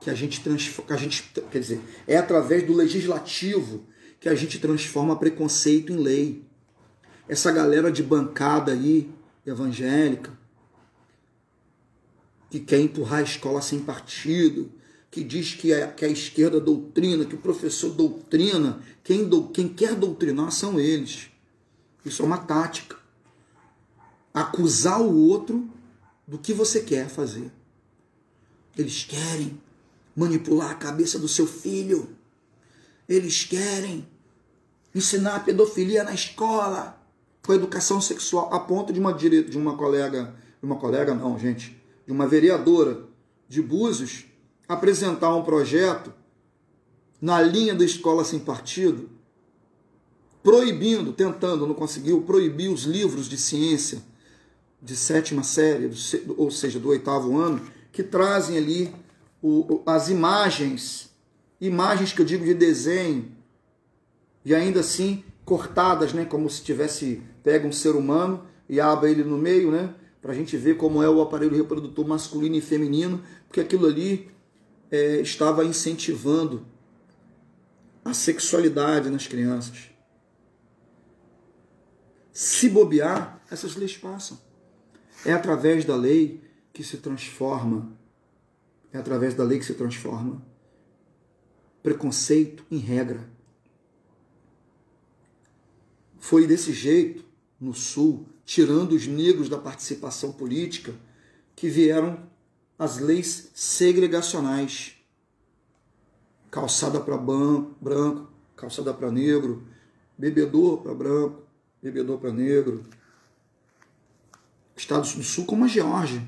que 0.00 0.10
a 0.10 0.14
gente 0.14 0.40
transforma, 0.40 0.92
a 0.92 0.98
gente, 0.98 1.22
quer 1.52 1.60
dizer, 1.60 1.80
é 2.04 2.16
através 2.16 2.66
do 2.66 2.74
legislativo 2.74 3.86
que 4.18 4.28
a 4.28 4.34
gente 4.34 4.58
transforma 4.58 5.14
preconceito 5.14 5.92
em 5.92 5.96
lei 5.96 6.44
essa 7.28 7.52
galera 7.52 7.92
de 7.92 8.02
bancada 8.02 8.72
aí, 8.72 9.08
evangélica, 9.46 10.36
que 12.50 12.58
quer 12.58 12.80
empurrar 12.80 13.20
a 13.20 13.22
escola 13.22 13.62
sem 13.62 13.78
partido, 13.78 14.72
que 15.12 15.22
diz 15.22 15.54
que, 15.54 15.72
é, 15.72 15.86
que 15.86 16.04
a 16.04 16.08
esquerda 16.08 16.58
doutrina, 16.58 17.24
que 17.24 17.36
o 17.36 17.38
professor 17.38 17.90
doutrina, 17.90 18.80
quem, 19.04 19.28
do, 19.28 19.46
quem 19.50 19.68
quer 19.68 19.94
doutrinar 19.94 20.50
são 20.50 20.80
eles. 20.80 21.30
Isso 22.04 22.20
é 22.20 22.26
uma 22.26 22.38
tática. 22.38 22.97
Acusar 24.32 25.00
o 25.00 25.16
outro 25.16 25.68
do 26.26 26.38
que 26.38 26.52
você 26.52 26.80
quer 26.80 27.08
fazer. 27.08 27.50
Eles 28.76 29.04
querem 29.04 29.60
manipular 30.14 30.70
a 30.70 30.74
cabeça 30.74 31.18
do 31.18 31.28
seu 31.28 31.46
filho. 31.46 32.16
Eles 33.08 33.44
querem 33.44 34.06
ensinar 34.94 35.36
a 35.36 35.40
pedofilia 35.40 36.04
na 36.04 36.12
escola 36.12 37.00
com 37.44 37.54
educação 37.54 38.00
sexual 38.00 38.52
a 38.52 38.60
ponto 38.60 38.92
de 38.92 39.00
uma, 39.00 39.12
de 39.12 39.56
uma 39.56 39.76
colega, 39.76 40.34
de 40.60 40.66
uma 40.66 40.76
colega 40.76 41.14
não, 41.14 41.38
gente, 41.38 41.80
de 42.06 42.12
uma 42.12 42.26
vereadora 42.26 43.04
de 43.48 43.62
Búzios 43.62 44.26
apresentar 44.68 45.34
um 45.34 45.42
projeto 45.42 46.12
na 47.20 47.40
linha 47.40 47.74
da 47.74 47.84
escola 47.84 48.24
sem 48.24 48.38
partido, 48.38 49.08
proibindo, 50.42 51.12
tentando, 51.12 51.66
não 51.66 51.74
conseguiu, 51.74 52.22
proibir 52.22 52.68
os 52.68 52.82
livros 52.82 53.28
de 53.28 53.38
ciência 53.38 54.02
de 54.80 54.96
sétima 54.96 55.42
série, 55.42 55.90
ou 56.36 56.50
seja, 56.50 56.78
do 56.78 56.88
oitavo 56.88 57.36
ano, 57.36 57.60
que 57.92 58.02
trazem 58.02 58.56
ali 58.56 58.94
o, 59.42 59.82
as 59.86 60.08
imagens, 60.08 61.10
imagens 61.60 62.12
que 62.12 62.22
eu 62.22 62.26
digo 62.26 62.44
de 62.44 62.54
desenho, 62.54 63.32
e 64.44 64.54
ainda 64.54 64.80
assim 64.80 65.24
cortadas, 65.44 66.12
né, 66.12 66.24
como 66.24 66.48
se 66.48 66.62
tivesse 66.62 67.22
pega 67.42 67.66
um 67.66 67.72
ser 67.72 67.96
humano 67.96 68.46
e 68.68 68.80
abre 68.80 69.10
ele 69.10 69.24
no 69.24 69.38
meio, 69.38 69.70
né, 69.70 69.94
para 70.20 70.32
a 70.32 70.34
gente 70.34 70.56
ver 70.56 70.76
como 70.76 71.02
é 71.02 71.08
o 71.08 71.20
aparelho 71.20 71.56
reprodutor 71.56 72.06
masculino 72.06 72.54
e 72.56 72.60
feminino, 72.60 73.22
porque 73.46 73.60
aquilo 73.60 73.86
ali 73.86 74.30
é, 74.90 75.20
estava 75.20 75.64
incentivando 75.64 76.66
a 78.04 78.14
sexualidade 78.14 79.10
nas 79.10 79.26
crianças. 79.26 79.90
Se 82.32 82.68
bobear, 82.68 83.42
essas 83.50 83.74
leis 83.74 83.96
passam. 83.96 84.38
É 85.24 85.32
através 85.32 85.84
da 85.84 85.96
lei 85.96 86.42
que 86.72 86.82
se 86.84 86.98
transforma, 86.98 87.92
é 88.92 88.98
através 88.98 89.34
da 89.34 89.44
lei 89.44 89.58
que 89.58 89.64
se 89.64 89.74
transforma 89.74 90.42
preconceito 91.82 92.64
em 92.70 92.78
regra. 92.78 93.28
Foi 96.18 96.46
desse 96.46 96.72
jeito 96.72 97.24
no 97.60 97.72
Sul, 97.72 98.26
tirando 98.44 98.92
os 98.92 99.06
negros 99.06 99.48
da 99.48 99.58
participação 99.58 100.32
política, 100.32 100.94
que 101.56 101.68
vieram 101.68 102.28
as 102.78 102.98
leis 102.98 103.50
segregacionais. 103.54 104.96
Calçada 106.50 107.00
para 107.00 107.16
branco, 107.16 108.30
calçada 108.56 108.92
para 108.92 109.10
negro, 109.10 109.66
bebedor 110.16 110.82
para 110.82 110.94
branco, 110.94 111.42
bebedor 111.82 112.18
para 112.18 112.32
negro. 112.32 112.84
Estados 114.78 115.14
do 115.14 115.22
Sul 115.22 115.44
como 115.44 115.64
a 115.64 115.68
Geórgia. 115.68 116.26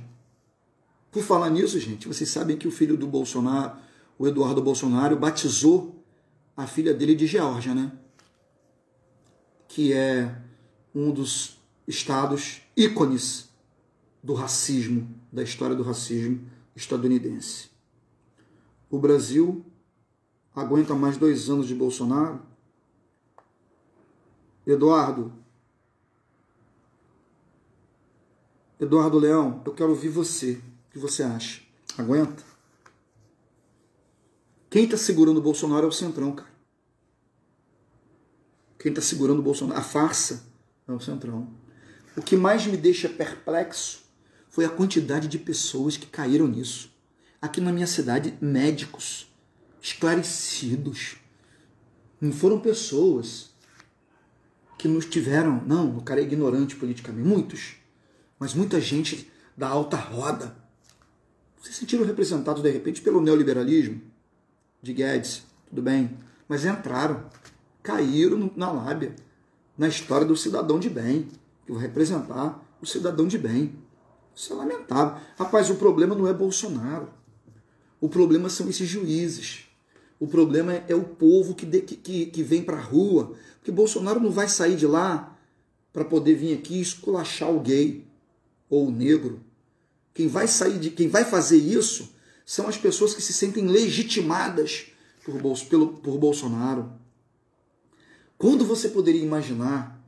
Por 1.11 1.22
falar 1.22 1.51
nisso, 1.51 1.78
gente, 1.78 2.07
vocês 2.07 2.28
sabem 2.28 2.57
que 2.57 2.68
o 2.68 2.70
filho 2.70 2.96
do 2.96 3.07
Bolsonaro, 3.07 3.78
o 4.18 4.26
Eduardo 4.26 4.61
Bolsonaro, 4.61 5.16
batizou 5.16 6.05
a 6.57 6.66
filha 6.66 6.92
dele 6.92 7.14
de 7.14 7.26
Geórgia, 7.26 7.74
né? 7.74 7.92
que 9.70 9.92
é 9.92 10.36
um 10.92 11.12
dos 11.12 11.59
estados 11.86 12.61
ícones 12.76 13.48
do 14.22 14.34
racismo, 14.34 15.09
da 15.32 15.44
história 15.44 15.76
do 15.76 15.84
racismo 15.84 16.40
estadunidense. 16.74 17.70
O 18.90 18.98
Brasil 18.98 19.64
aguenta 20.55 20.92
mais 20.94 21.16
dois 21.16 21.48
anos 21.48 21.68
de 21.68 21.74
Bolsonaro? 21.74 22.42
Eduardo, 24.66 25.32
Eduardo 28.80 29.18
Leão, 29.18 29.62
eu 29.66 29.74
quero 29.74 29.90
ouvir 29.90 30.08
você. 30.08 30.52
O 30.88 30.92
que 30.92 30.98
você 30.98 31.22
acha? 31.22 31.60
Aguenta? 31.98 32.42
Quem 34.70 34.84
está 34.84 34.96
segurando 34.96 35.36
o 35.36 35.42
Bolsonaro 35.42 35.84
é 35.84 35.88
o 35.88 35.92
Centrão, 35.92 36.32
cara. 36.32 36.48
Quem 38.78 38.90
está 38.90 39.02
segurando 39.02 39.40
o 39.40 39.42
Bolsonaro, 39.42 39.78
a 39.78 39.82
farsa, 39.82 40.46
é 40.88 40.92
o 40.92 40.98
Centrão. 40.98 41.52
O 42.16 42.22
que 42.22 42.38
mais 42.38 42.66
me 42.66 42.78
deixa 42.78 43.06
perplexo 43.06 44.04
foi 44.48 44.64
a 44.64 44.70
quantidade 44.70 45.28
de 45.28 45.38
pessoas 45.38 45.98
que 45.98 46.06
caíram 46.06 46.48
nisso. 46.48 46.90
Aqui 47.42 47.60
na 47.60 47.72
minha 47.72 47.86
cidade, 47.86 48.38
médicos 48.40 49.30
esclarecidos. 49.82 51.16
Não 52.18 52.32
foram 52.32 52.58
pessoas 52.58 53.50
que 54.78 54.88
nos 54.88 55.04
tiveram. 55.04 55.62
Não, 55.66 55.98
o 55.98 56.02
cara 56.02 56.20
é 56.20 56.24
ignorante 56.24 56.76
politicamente. 56.76 57.28
Muitos. 57.28 57.79
Mas 58.41 58.55
muita 58.55 58.80
gente 58.80 59.30
da 59.55 59.68
alta 59.68 59.99
roda 59.99 60.57
se 61.62 61.74
sentiram 61.74 62.07
representados 62.07 62.62
de 62.62 62.70
repente 62.70 63.03
pelo 63.03 63.20
neoliberalismo. 63.20 64.01
de 64.82 64.95
Guedes, 64.95 65.43
tudo 65.68 65.82
bem, 65.82 66.16
mas 66.49 66.64
entraram, 66.64 67.26
caíram 67.82 68.51
na 68.57 68.72
lábia, 68.72 69.14
na 69.76 69.86
história 69.86 70.26
do 70.26 70.34
cidadão 70.34 70.80
de 70.80 70.88
bem, 70.88 71.28
que 71.66 71.72
vai 71.72 71.82
representar 71.82 72.66
o 72.80 72.86
cidadão 72.86 73.28
de 73.28 73.36
bem. 73.36 73.74
Isso 74.34 74.55
é 74.55 74.57
lamentável. 74.57 75.20
Rapaz, 75.36 75.68
o 75.68 75.74
problema 75.74 76.14
não 76.14 76.26
é 76.26 76.32
Bolsonaro. 76.32 77.11
O 78.01 78.09
problema 78.09 78.49
são 78.49 78.70
esses 78.70 78.88
juízes. 78.88 79.66
O 80.18 80.26
problema 80.26 80.72
é 80.88 80.95
o 80.95 81.05
povo 81.05 81.55
que, 81.55 81.66
de, 81.66 81.82
que, 81.82 82.26
que 82.26 82.43
vem 82.43 82.62
para 82.62 82.78
a 82.78 82.80
rua. 82.80 83.34
Porque 83.59 83.70
Bolsonaro 83.70 84.18
não 84.18 84.30
vai 84.30 84.49
sair 84.49 84.76
de 84.76 84.86
lá 84.86 85.36
para 85.93 86.07
poder 86.07 86.34
vir 86.36 86.57
aqui 86.57 86.80
esculachar 86.80 87.51
o 87.51 87.61
gay 87.61 88.09
ou 88.70 88.90
negro. 88.90 89.40
Quem 90.14 90.28
vai 90.28 90.46
sair 90.46 90.78
de, 90.78 90.90
quem 90.90 91.08
vai 91.08 91.24
fazer 91.24 91.58
isso 91.58 92.14
são 92.46 92.68
as 92.68 92.76
pessoas 92.76 93.12
que 93.12 93.20
se 93.20 93.32
sentem 93.32 93.66
legitimadas 93.66 94.86
por, 95.24 95.40
pelo, 95.68 95.88
por 95.98 96.16
Bolsonaro. 96.16 96.92
Quando 98.38 98.64
você 98.64 98.88
poderia 98.88 99.22
imaginar 99.22 100.02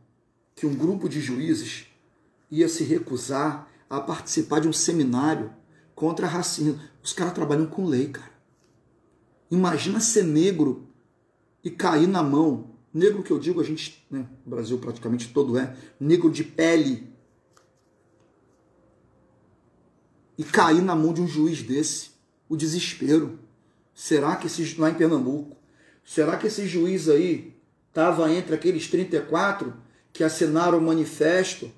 que 0.54 0.66
um 0.66 0.74
grupo 0.74 1.08
de 1.08 1.20
juízes 1.20 1.86
ia 2.50 2.68
se 2.68 2.84
recusar 2.84 3.68
a 3.90 4.00
participar 4.00 4.60
de 4.60 4.68
um 4.68 4.72
seminário 4.72 5.52
contra 5.94 6.26
racismo? 6.26 6.80
Os 7.02 7.12
caras 7.12 7.34
trabalham 7.34 7.66
com 7.66 7.84
lei, 7.84 8.08
cara. 8.08 8.32
Imagina 9.50 10.00
ser 10.00 10.24
negro 10.24 10.88
e 11.62 11.70
cair 11.70 12.06
na 12.08 12.22
mão. 12.22 12.70
Negro 12.92 13.22
que 13.22 13.30
eu 13.30 13.38
digo, 13.38 13.60
a 13.60 13.64
gente, 13.64 14.04
né, 14.10 14.26
o 14.46 14.50
Brasil 14.50 14.78
praticamente 14.78 15.32
todo 15.32 15.58
é, 15.58 15.76
negro 16.00 16.30
de 16.30 16.42
pele. 16.42 17.11
E 20.42 20.44
cair 20.44 20.82
na 20.82 20.96
mão 20.96 21.14
de 21.14 21.20
um 21.20 21.28
juiz 21.28 21.62
desse. 21.62 22.10
O 22.48 22.56
desespero. 22.56 23.38
Será 23.94 24.34
que 24.34 24.48
esse, 24.48 24.74
lá 24.76 24.90
em 24.90 24.94
Pernambuco, 24.94 25.56
será 26.04 26.36
que 26.36 26.48
esse 26.48 26.66
juiz 26.66 27.08
aí 27.08 27.54
estava 27.88 28.28
entre 28.32 28.52
aqueles 28.52 28.88
34 28.88 29.72
que 30.12 30.24
assinaram 30.24 30.78
o 30.78 30.82
manifesto 30.82 31.70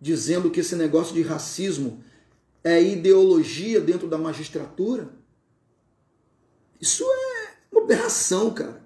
dizendo 0.00 0.50
que 0.50 0.60
esse 0.60 0.74
negócio 0.74 1.14
de 1.14 1.20
racismo 1.20 2.02
é 2.64 2.82
ideologia 2.82 3.82
dentro 3.82 4.08
da 4.08 4.16
magistratura? 4.16 5.10
Isso 6.80 7.04
é 7.04 7.56
uma 7.70 7.82
aberração, 7.82 8.50
cara. 8.54 8.82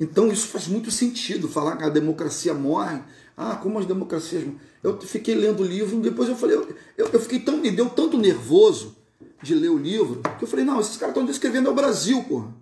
Então 0.00 0.32
isso 0.32 0.48
faz 0.48 0.66
muito 0.66 0.90
sentido, 0.90 1.48
falar 1.48 1.76
que 1.76 1.84
a 1.84 1.88
democracia 1.88 2.52
morre. 2.52 3.00
Ah, 3.42 3.56
como 3.56 3.78
as 3.78 3.86
democracias. 3.86 4.46
Eu 4.82 5.00
fiquei 5.00 5.34
lendo 5.34 5.62
o 5.62 5.66
livro, 5.66 5.98
depois 6.00 6.28
eu 6.28 6.36
falei, 6.36 6.56
eu, 6.56 7.08
eu 7.10 7.18
fiquei 7.18 7.40
tão, 7.40 7.56
me 7.56 7.70
deu 7.70 7.88
tanto 7.88 8.18
nervoso 8.18 8.94
de 9.42 9.54
ler 9.54 9.70
o 9.70 9.78
livro, 9.78 10.20
que 10.38 10.44
eu 10.44 10.48
falei, 10.48 10.62
não, 10.62 10.78
esses 10.78 10.98
caras 10.98 11.14
estão 11.14 11.24
descrevendo 11.24 11.70
o 11.70 11.74
Brasil, 11.74 12.22
porra. 12.24 12.54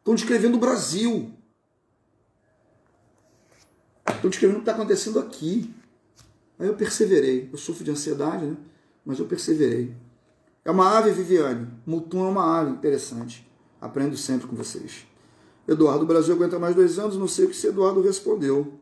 Estão 0.00 0.16
descrevendo 0.16 0.56
o 0.56 0.58
Brasil. 0.58 1.32
Estão 4.08 4.28
descrevendo 4.28 4.56
o 4.56 4.62
que 4.62 4.68
está 4.68 4.72
acontecendo 4.72 5.20
aqui. 5.20 5.72
Aí 6.58 6.66
eu 6.66 6.74
perseverei. 6.74 7.48
Eu 7.52 7.56
sofro 7.56 7.84
de 7.84 7.92
ansiedade, 7.92 8.46
né? 8.46 8.56
Mas 9.06 9.20
eu 9.20 9.26
perseverei. 9.26 9.94
É 10.64 10.70
uma 10.72 10.98
ave, 10.98 11.12
Viviane. 11.12 11.68
Mutum 11.86 12.26
é 12.26 12.28
uma 12.28 12.58
ave 12.58 12.72
interessante. 12.72 13.48
Aprendo 13.80 14.16
sempre 14.16 14.48
com 14.48 14.56
vocês. 14.56 15.06
Eduardo, 15.68 16.02
o 16.02 16.08
Brasil 16.08 16.34
aguenta 16.34 16.58
mais 16.58 16.74
dois 16.74 16.98
anos, 16.98 17.16
não 17.16 17.28
sei 17.28 17.44
o 17.44 17.48
que 17.48 17.54
esse 17.54 17.68
Eduardo 17.68 18.00
respondeu. 18.00 18.79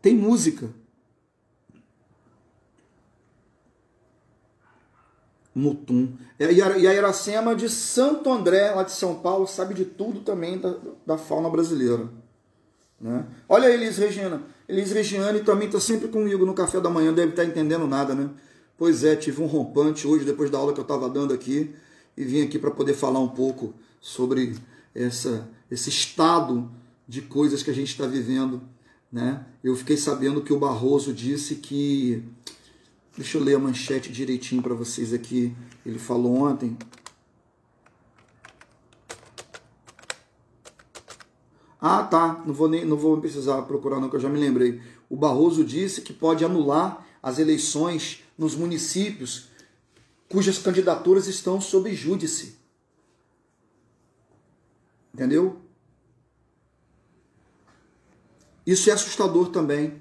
Tem 0.00 0.14
música. 0.14 0.68
Mutum. 5.54 6.16
E 6.38 6.62
a 6.62 6.94
Iracema 6.94 7.54
de 7.54 7.68
Santo 7.68 8.30
André, 8.30 8.70
lá 8.70 8.84
de 8.84 8.92
São 8.92 9.16
Paulo, 9.16 9.46
sabe 9.46 9.74
de 9.74 9.84
tudo 9.84 10.20
também 10.20 10.58
da, 10.58 10.76
da 11.04 11.18
fauna 11.18 11.50
brasileira. 11.50 12.08
Né? 13.00 13.26
Olha 13.48 13.68
a 13.68 13.70
Elis 13.70 13.96
Regina. 13.96 14.42
Elis 14.68 14.92
Regiane 14.92 15.40
também 15.40 15.66
está 15.66 15.80
sempre 15.80 16.08
comigo 16.08 16.44
no 16.44 16.54
café 16.54 16.80
da 16.80 16.90
manhã, 16.90 17.12
deve 17.12 17.30
estar 17.30 17.42
tá 17.42 17.48
entendendo 17.48 17.86
nada, 17.86 18.14
né? 18.14 18.28
Pois 18.76 19.02
é, 19.02 19.16
tive 19.16 19.42
um 19.42 19.46
rompante 19.46 20.06
hoje, 20.06 20.24
depois 20.24 20.50
da 20.50 20.58
aula 20.58 20.72
que 20.72 20.78
eu 20.78 20.82
estava 20.82 21.08
dando 21.08 21.32
aqui, 21.32 21.74
e 22.16 22.24
vim 22.24 22.42
aqui 22.42 22.58
para 22.58 22.70
poder 22.70 22.94
falar 22.94 23.18
um 23.18 23.28
pouco 23.28 23.74
sobre 24.00 24.56
essa, 24.94 25.48
esse 25.70 25.88
estado 25.88 26.70
de 27.06 27.22
coisas 27.22 27.62
que 27.62 27.70
a 27.70 27.74
gente 27.74 27.88
está 27.90 28.06
vivendo. 28.06 28.60
Né? 29.10 29.44
Eu 29.64 29.74
fiquei 29.74 29.96
sabendo 29.96 30.42
que 30.42 30.52
o 30.52 30.58
Barroso 30.58 31.12
disse 31.12 31.56
que 31.56 32.22
Deixa 33.18 33.36
eu 33.36 33.42
ler 33.42 33.56
a 33.56 33.58
manchete 33.58 34.12
direitinho 34.12 34.62
para 34.62 34.74
vocês 34.74 35.12
aqui. 35.12 35.52
Ele 35.84 35.98
falou 35.98 36.36
ontem. 36.36 36.78
Ah, 41.80 42.04
tá. 42.04 42.40
Não 42.46 42.54
vou, 42.54 42.68
nem, 42.68 42.84
não 42.84 42.96
vou 42.96 43.20
precisar 43.20 43.60
procurar, 43.62 43.98
não, 43.98 44.08
que 44.08 44.14
eu 44.14 44.20
já 44.20 44.28
me 44.28 44.38
lembrei. 44.38 44.80
O 45.10 45.16
Barroso 45.16 45.64
disse 45.64 46.00
que 46.00 46.12
pode 46.12 46.44
anular 46.44 47.04
as 47.20 47.40
eleições 47.40 48.22
nos 48.38 48.54
municípios 48.54 49.48
cujas 50.28 50.58
candidaturas 50.58 51.26
estão 51.26 51.60
sob 51.60 51.92
júdice. 51.92 52.56
Entendeu? 55.12 55.60
Isso 58.68 58.90
é 58.90 58.92
assustador 58.92 59.48
também. 59.48 59.94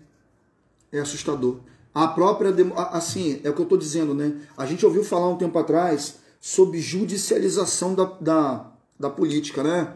É 0.91 0.99
assustador. 0.99 1.61
A 1.93 2.05
própria, 2.09 2.53
assim, 2.91 3.39
é 3.41 3.49
o 3.49 3.53
que 3.53 3.61
eu 3.61 3.63
estou 3.63 3.77
dizendo, 3.77 4.13
né? 4.13 4.41
A 4.57 4.65
gente 4.65 4.85
ouviu 4.85 5.05
falar 5.05 5.29
um 5.29 5.37
tempo 5.37 5.57
atrás 5.57 6.19
sobre 6.41 6.81
judicialização 6.81 7.95
da, 7.95 8.03
da, 8.19 8.71
da 8.99 9.09
política, 9.09 9.63
né? 9.63 9.93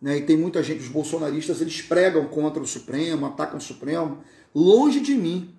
né? 0.00 0.16
E 0.18 0.22
tem 0.22 0.36
muita 0.36 0.62
gente, 0.62 0.80
os 0.80 0.86
bolsonaristas, 0.86 1.60
eles 1.60 1.82
pregam 1.82 2.28
contra 2.28 2.62
o 2.62 2.66
Supremo, 2.68 3.26
atacam 3.26 3.58
o 3.58 3.60
Supremo. 3.60 4.18
Longe 4.54 5.00
de 5.00 5.16
mim. 5.16 5.52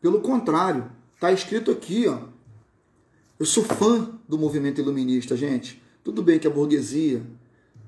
Pelo 0.00 0.20
contrário, 0.20 0.88
tá 1.18 1.32
escrito 1.32 1.72
aqui, 1.72 2.06
ó. 2.06 2.20
Eu 3.40 3.44
sou 3.44 3.64
fã 3.64 4.16
do 4.28 4.38
movimento 4.38 4.80
iluminista, 4.80 5.36
gente. 5.36 5.82
Tudo 6.04 6.22
bem 6.22 6.38
que 6.38 6.46
a 6.46 6.50
burguesia, 6.50 7.24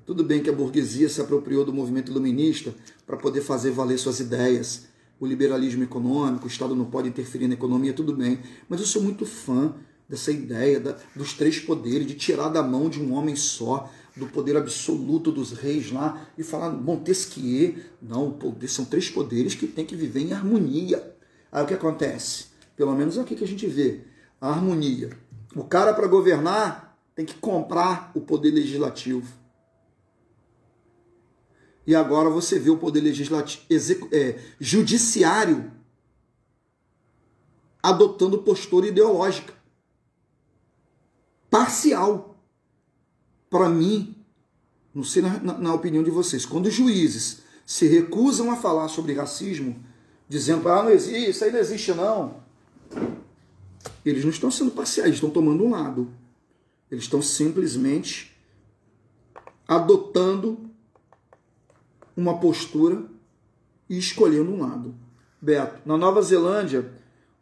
tudo 0.09 0.25
bem 0.25 0.43
que 0.43 0.49
a 0.49 0.55
burguesia 0.55 1.07
se 1.07 1.21
apropriou 1.21 1.67
do 1.67 1.71
movimento 1.71 2.11
iluminista 2.11 2.75
para 3.07 3.19
poder 3.19 3.43
fazer 3.43 3.73
valer 3.73 3.99
suas 3.99 4.21
ideias 4.21 4.87
o 5.21 5.27
liberalismo 5.27 5.83
econômico, 5.83 6.47
o 6.47 6.49
Estado 6.49 6.75
não 6.75 6.87
pode 6.87 7.11
interferir 7.11 7.47
na 7.47 7.53
economia, 7.53 7.93
tudo 7.93 8.15
bem. 8.15 8.39
Mas 8.71 8.81
eu 8.81 8.87
sou 8.87 9.03
muito 9.03 9.27
fã 9.27 9.75
dessa 10.09 10.33
ideia 10.33 10.81
da, 10.81 10.97
dos 11.15 11.35
três 11.35 11.61
poderes, 11.61 12.07
de 12.07 12.15
tirar 12.15 12.49
da 12.49 12.63
mão 12.63 12.89
de 12.89 13.03
um 13.03 13.13
homem 13.13 13.37
só, 13.37 13.93
do 14.17 14.27
poder 14.29 14.57
absoluto 14.57 15.31
dos 15.31 15.53
reis 15.53 15.93
lá, 15.93 16.27
e 16.39 16.43
falar 16.43 16.71
Montesquieu. 16.71 17.75
Não, 18.01 18.35
são 18.67 18.87
três 18.87 19.11
poderes 19.11 19.55
que 19.55 19.67
têm 19.67 19.85
que 19.85 19.95
viver 19.95 20.21
em 20.21 20.33
harmonia. 20.33 21.15
Aí 21.53 21.63
o 21.63 21.67
que 21.67 21.75
acontece? 21.75 22.47
Pelo 22.75 22.95
menos 22.95 23.19
é 23.19 23.21
aqui 23.21 23.35
que 23.37 23.45
a 23.45 23.49
gente 23.49 23.67
vê 23.67 24.01
a 24.41 24.49
harmonia. 24.49 25.11
O 25.55 25.65
cara, 25.65 25.93
para 25.93 26.07
governar, 26.07 26.99
tem 27.15 27.27
que 27.27 27.35
comprar 27.35 28.11
o 28.15 28.23
poder 28.23 28.53
legislativo. 28.53 29.37
E 31.89 31.95
agora 31.95 32.29
você 32.29 32.59
vê 32.59 32.69
o 32.69 32.77
poder 32.77 33.01
legislativo, 33.01 33.65
é, 34.13 34.39
judiciário 34.61 35.73
adotando 37.83 38.43
postura 38.43 38.89
ideológica 38.89 39.55
parcial. 41.49 42.37
Para 43.49 43.71
mim, 43.71 44.15
não 44.95 45.03
sei 45.03 45.23
na, 45.23 45.41
na, 45.41 45.57
na, 45.57 45.73
opinião 45.73 46.03
de 46.03 46.11
vocês, 46.11 46.45
quando 46.45 46.67
os 46.67 46.75
juízes 46.75 47.39
se 47.65 47.87
recusam 47.87 48.51
a 48.51 48.57
falar 48.57 48.89
sobre 48.89 49.15
racismo, 49.15 49.83
dizendo 50.29 50.69
ah, 50.69 50.83
não 50.83 50.91
existe, 50.91 51.31
isso 51.31 51.43
aí 51.43 51.51
não 51.51 51.59
existe 51.59 51.95
não, 51.95 52.43
eles 54.05 54.25
não 54.25 54.31
estão 54.31 54.51
sendo 54.51 54.73
parciais, 54.73 55.15
estão 55.15 55.31
tomando 55.31 55.65
um 55.65 55.71
lado. 55.71 56.13
Eles 56.91 57.05
estão 57.05 57.23
simplesmente 57.23 58.37
adotando 59.67 60.68
uma 62.19 62.41
postura 62.41 63.05
e 63.89 63.97
escolhendo 63.97 64.51
um 64.51 64.61
lado. 64.61 64.93
Beto, 65.41 65.81
na 65.87 65.97
Nova 65.97 66.21
Zelândia, 66.21 66.91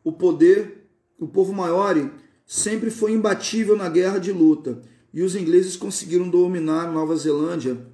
o 0.04 0.12
poder, 0.12 0.86
o 1.18 1.26
povo 1.26 1.50
Maori 1.50 2.12
sempre 2.44 2.90
foi 2.90 3.12
imbatível 3.12 3.74
na 3.74 3.88
guerra 3.88 4.18
de 4.18 4.30
luta 4.30 4.82
e 5.14 5.22
os 5.22 5.34
ingleses 5.34 5.78
conseguiram 5.78 6.28
dominar 6.28 6.92
Nova 6.92 7.16
Zelândia 7.16 7.86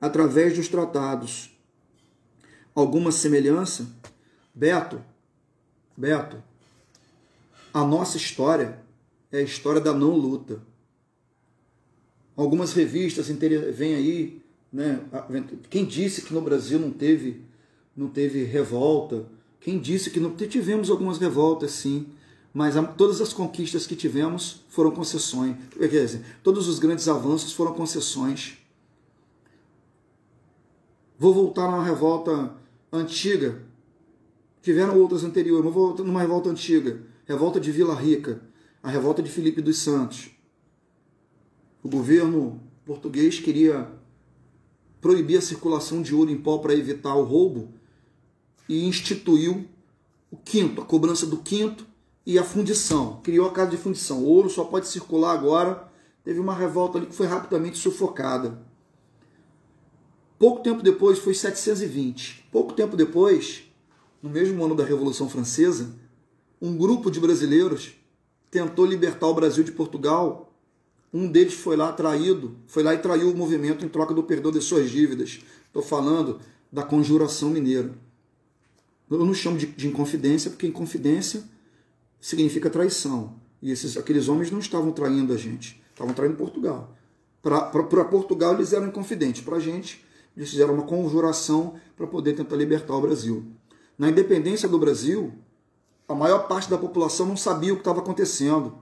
através 0.00 0.56
dos 0.56 0.68
tratados. 0.68 1.50
Alguma 2.72 3.10
semelhança? 3.10 3.88
Beto, 4.54 5.02
Beto, 5.96 6.40
a 7.74 7.84
nossa 7.84 8.16
história 8.16 8.78
é 9.32 9.38
a 9.38 9.42
história 9.42 9.80
da 9.80 9.92
não 9.92 10.12
luta. 10.12 10.62
Algumas 12.36 12.72
revistas 12.72 13.26
vêm 13.26 13.96
aí 13.96 14.47
né? 14.72 15.00
Quem 15.70 15.84
disse 15.84 16.22
que 16.22 16.34
no 16.34 16.40
Brasil 16.40 16.78
não 16.78 16.90
teve, 16.90 17.42
não 17.96 18.08
teve 18.08 18.44
revolta, 18.44 19.26
Quem 19.60 19.78
disse 19.78 20.10
que 20.10 20.20
não 20.20 20.34
tivemos 20.34 20.88
algumas 20.88 21.18
revoltas, 21.18 21.72
sim, 21.72 22.06
mas 22.54 22.74
todas 22.96 23.20
as 23.20 23.32
conquistas 23.32 23.86
que 23.86 23.96
tivemos 23.96 24.64
foram 24.68 24.90
concessões. 24.90 25.56
Quer 25.76 25.88
dizer, 25.88 26.24
todos 26.42 26.68
os 26.68 26.78
grandes 26.78 27.08
avanços 27.08 27.52
foram 27.52 27.74
concessões. 27.74 28.56
Vou 31.18 31.34
voltar 31.34 31.70
numa 31.70 31.84
revolta 31.84 32.54
antiga. 32.92 33.62
Tiveram 34.62 34.98
outras 34.98 35.24
anteriores, 35.24 35.64
mas 35.64 35.74
vou 35.74 35.88
voltar 35.88 36.04
numa 36.04 36.20
revolta 36.20 36.48
antiga. 36.48 37.02
Revolta 37.26 37.60
de 37.60 37.70
Vila 37.72 37.94
Rica, 37.94 38.40
a 38.82 38.88
revolta 38.88 39.22
de 39.22 39.30
Felipe 39.30 39.60
dos 39.60 39.78
Santos. 39.78 40.30
O 41.82 41.88
governo 41.88 42.60
português 42.86 43.38
queria 43.38 43.88
proibir 45.00 45.38
a 45.38 45.42
circulação 45.42 46.02
de 46.02 46.14
ouro 46.14 46.30
em 46.30 46.36
pó 46.36 46.58
para 46.58 46.74
evitar 46.74 47.14
o 47.14 47.24
roubo 47.24 47.72
e 48.68 48.84
instituiu 48.86 49.66
o 50.30 50.36
quinto, 50.36 50.80
a 50.80 50.84
cobrança 50.84 51.26
do 51.26 51.38
quinto 51.38 51.86
e 52.26 52.38
a 52.38 52.44
fundição. 52.44 53.20
Criou 53.22 53.46
a 53.46 53.52
casa 53.52 53.70
de 53.70 53.76
fundição. 53.76 54.22
O 54.22 54.26
ouro 54.26 54.50
só 54.50 54.64
pode 54.64 54.88
circular 54.88 55.32
agora. 55.32 55.88
Teve 56.22 56.40
uma 56.40 56.54
revolta 56.54 56.98
ali 56.98 57.06
que 57.06 57.14
foi 57.14 57.26
rapidamente 57.26 57.78
sufocada. 57.78 58.60
Pouco 60.38 60.62
tempo 60.62 60.82
depois, 60.82 61.18
foi 61.18 61.34
720. 61.34 62.46
Pouco 62.52 62.72
tempo 62.72 62.96
depois, 62.96 63.62
no 64.22 64.30
mesmo 64.30 64.62
ano 64.64 64.74
da 64.74 64.84
Revolução 64.84 65.28
Francesa, 65.28 65.90
um 66.60 66.76
grupo 66.76 67.10
de 67.10 67.18
brasileiros 67.18 67.94
tentou 68.50 68.84
libertar 68.84 69.26
o 69.26 69.34
Brasil 69.34 69.64
de 69.64 69.72
Portugal. 69.72 70.47
Um 71.12 71.26
deles 71.30 71.54
foi 71.54 71.76
lá 71.76 71.92
traído, 71.92 72.56
foi 72.66 72.82
lá 72.82 72.94
e 72.94 72.98
traiu 72.98 73.30
o 73.30 73.36
movimento 73.36 73.84
em 73.84 73.88
troca 73.88 74.12
do 74.12 74.22
perdão 74.22 74.50
de 74.52 74.60
suas 74.60 74.90
dívidas. 74.90 75.40
Estou 75.66 75.82
falando 75.82 76.40
da 76.70 76.82
conjuração 76.82 77.50
mineira. 77.50 77.92
Eu 79.10 79.24
não 79.24 79.32
chamo 79.32 79.56
de, 79.56 79.66
de 79.66 79.88
inconfidência, 79.88 80.50
porque 80.50 80.66
inconfidência 80.66 81.42
significa 82.20 82.68
traição. 82.68 83.34
E 83.62 83.70
esses, 83.70 83.96
aqueles 83.96 84.28
homens 84.28 84.50
não 84.50 84.58
estavam 84.58 84.92
traindo 84.92 85.32
a 85.32 85.36
gente, 85.36 85.82
estavam 85.90 86.12
traindo 86.12 86.36
Portugal. 86.36 86.94
Para 87.42 88.04
Portugal 88.04 88.54
eles 88.54 88.72
eram 88.72 88.88
inconfidentes, 88.88 89.42
para 89.42 89.56
a 89.56 89.60
gente 89.60 90.04
eles 90.36 90.50
fizeram 90.50 90.74
uma 90.74 90.84
conjuração 90.84 91.74
para 91.96 92.06
poder 92.06 92.34
tentar 92.34 92.54
libertar 92.54 92.94
o 92.94 93.00
Brasil. 93.00 93.44
Na 93.98 94.08
independência 94.08 94.68
do 94.68 94.78
Brasil, 94.78 95.32
a 96.06 96.14
maior 96.14 96.46
parte 96.46 96.70
da 96.70 96.78
população 96.78 97.26
não 97.26 97.36
sabia 97.36 97.72
o 97.72 97.76
que 97.76 97.80
estava 97.80 97.98
acontecendo. 97.98 98.78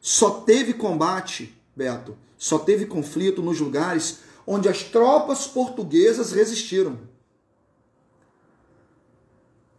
Só 0.00 0.30
teve 0.30 0.72
combate, 0.72 1.59
Beto, 1.80 2.16
só 2.36 2.58
teve 2.58 2.84
conflito 2.84 3.40
nos 3.40 3.58
lugares 3.58 4.18
onde 4.46 4.68
as 4.68 4.82
tropas 4.82 5.46
portuguesas 5.46 6.32
resistiram. 6.32 6.98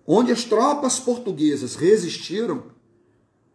Onde 0.08 0.32
as 0.32 0.43
tropas 0.43 0.99
portuguesas 0.99 1.76
resistiram, 1.76 2.72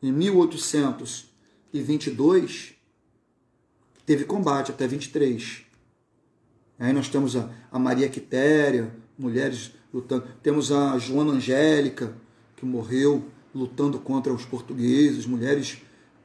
em 0.01 0.13
1822, 0.13 2.75
teve 4.05 4.25
combate 4.25 4.71
até 4.71 4.87
23. 4.87 5.63
Aí 6.79 6.93
nós 6.93 7.09
temos 7.09 7.35
a, 7.35 7.51
a 7.73 7.81
Maria 7.81 8.09
Quitéria, 8.09 8.95
mulheres 9.19 9.73
lutando. 9.93 10.29
Temos 10.41 10.71
a 10.71 10.97
Joana 10.99 11.33
Angélica, 11.33 12.17
que 12.57 12.65
morreu 12.65 13.25
lutando 13.53 13.99
contra 13.99 14.33
os 14.33 14.45
portugueses, 14.45 15.27
mulheres 15.27 15.79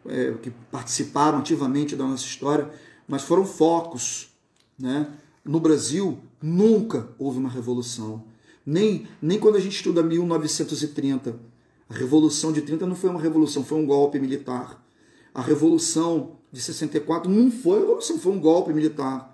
é, 0.07 0.33
que 0.41 0.51
participaram 0.71 1.39
ativamente 1.39 1.95
da 1.95 2.05
nossa 2.05 2.25
história, 2.25 2.69
mas 3.07 3.23
foram 3.23 3.45
focos. 3.45 4.29
Né? 4.77 5.07
No 5.43 5.59
Brasil, 5.59 6.19
nunca 6.41 7.09
houve 7.17 7.39
uma 7.39 7.49
revolução. 7.49 8.23
Nem, 8.65 9.07
nem 9.21 9.39
quando 9.39 9.55
a 9.55 9.59
gente 9.59 9.75
estuda 9.75 10.03
1930. 10.03 11.51
A 11.89 11.93
Revolução 11.93 12.53
de 12.53 12.61
30 12.61 12.85
não 12.85 12.95
foi 12.95 13.09
uma 13.09 13.19
revolução, 13.19 13.65
foi 13.65 13.77
um 13.77 13.85
golpe 13.85 14.17
militar. 14.17 14.81
A 15.33 15.41
Revolução 15.41 16.37
de 16.49 16.61
64 16.61 17.29
não 17.29 17.51
foi 17.51 17.79
uma 17.79 17.81
revolução, 17.81 18.17
foi 18.17 18.31
um 18.31 18.39
golpe 18.39 18.71
militar 18.71 19.31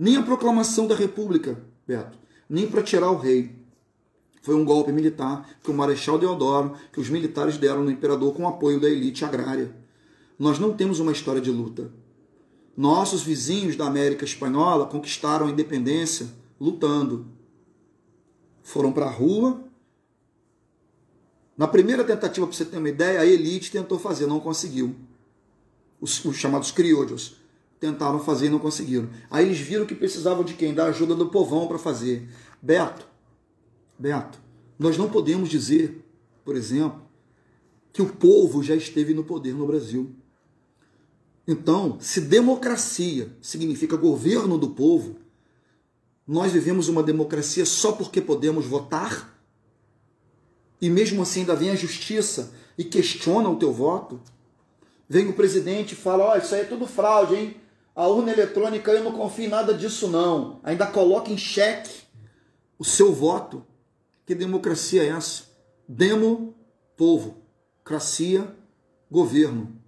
nem 0.00 0.16
a 0.16 0.22
proclamação 0.22 0.86
da 0.86 0.94
República, 0.94 1.62
Beto, 1.86 2.16
nem 2.48 2.66
para 2.66 2.82
tirar 2.82 3.10
o 3.10 3.18
rei. 3.18 3.54
Foi 4.40 4.54
um 4.54 4.64
golpe 4.64 4.90
militar 4.90 5.46
que 5.62 5.70
o 5.70 5.74
Marechal 5.74 6.18
Deodoro, 6.18 6.72
que 6.90 6.98
os 6.98 7.10
militares 7.10 7.58
deram 7.58 7.84
no 7.84 7.90
imperador 7.90 8.32
com 8.32 8.48
apoio 8.48 8.80
da 8.80 8.88
elite 8.88 9.26
agrária. 9.26 9.76
Nós 10.40 10.58
não 10.58 10.72
temos 10.72 11.00
uma 11.00 11.12
história 11.12 11.38
de 11.38 11.50
luta. 11.50 11.92
Nossos 12.74 13.22
vizinhos 13.22 13.76
da 13.76 13.86
América 13.86 14.24
Espanhola 14.24 14.86
conquistaram 14.86 15.46
a 15.46 15.50
independência 15.50 16.28
lutando. 16.58 17.26
Foram 18.62 18.90
para 18.90 19.04
a 19.04 19.10
rua. 19.10 19.62
Na 21.58 21.68
primeira 21.68 22.02
tentativa, 22.02 22.46
para 22.46 22.56
você 22.56 22.64
ter 22.64 22.78
uma 22.78 22.88
ideia, 22.88 23.20
a 23.20 23.26
elite 23.26 23.70
tentou 23.70 23.98
fazer, 23.98 24.26
não 24.26 24.40
conseguiu. 24.40 24.96
Os, 26.00 26.24
os 26.24 26.36
chamados 26.36 26.70
criollos 26.70 27.36
tentaram 27.78 28.18
fazer 28.18 28.46
e 28.46 28.50
não 28.50 28.58
conseguiram. 28.58 29.10
Aí 29.30 29.44
eles 29.44 29.58
viram 29.58 29.84
que 29.84 29.94
precisavam 29.94 30.42
de 30.42 30.54
quem? 30.54 30.72
Da 30.72 30.86
ajuda 30.86 31.14
do 31.14 31.28
povão 31.28 31.68
para 31.68 31.78
fazer. 31.78 32.26
Beto, 32.62 33.06
Beto, 33.98 34.40
nós 34.78 34.96
não 34.96 35.10
podemos 35.10 35.50
dizer, 35.50 36.02
por 36.46 36.56
exemplo, 36.56 37.02
que 37.92 38.00
o 38.00 38.06
povo 38.06 38.62
já 38.62 38.74
esteve 38.74 39.12
no 39.12 39.22
poder 39.22 39.54
no 39.54 39.66
Brasil. 39.66 40.14
Então, 41.46 41.98
se 42.00 42.20
democracia 42.20 43.34
significa 43.40 43.96
governo 43.96 44.58
do 44.58 44.70
povo, 44.70 45.16
nós 46.26 46.52
vivemos 46.52 46.88
uma 46.88 47.02
democracia 47.02 47.66
só 47.66 47.92
porque 47.92 48.20
podemos 48.20 48.66
votar? 48.66 49.36
E 50.80 50.88
mesmo 50.88 51.22
assim 51.22 51.40
ainda 51.40 51.56
vem 51.56 51.70
a 51.70 51.74
justiça 51.74 52.52
e 52.78 52.84
questiona 52.84 53.48
o 53.48 53.56
teu 53.56 53.72
voto? 53.72 54.20
Vem 55.08 55.28
o 55.28 55.32
presidente 55.32 55.92
e 55.92 55.96
fala: 55.96 56.26
Ó, 56.26 56.34
oh, 56.34 56.38
isso 56.38 56.54
aí 56.54 56.60
é 56.60 56.64
tudo 56.64 56.86
fraude, 56.86 57.34
hein? 57.34 57.56
A 57.96 58.06
urna 58.06 58.30
eletrônica, 58.30 58.92
eu 58.92 59.02
não 59.02 59.12
confio 59.12 59.46
em 59.46 59.48
nada 59.48 59.74
disso, 59.74 60.06
não. 60.06 60.60
Ainda 60.62 60.86
coloca 60.86 61.32
em 61.32 61.36
xeque 61.36 61.90
o 62.78 62.84
seu 62.84 63.12
voto. 63.12 63.66
Que 64.24 64.34
democracia 64.34 65.02
é 65.02 65.08
essa? 65.08 65.44
Demo, 65.88 66.54
povo. 66.96 67.38
Cracia, 67.82 68.54
governo. 69.10 69.79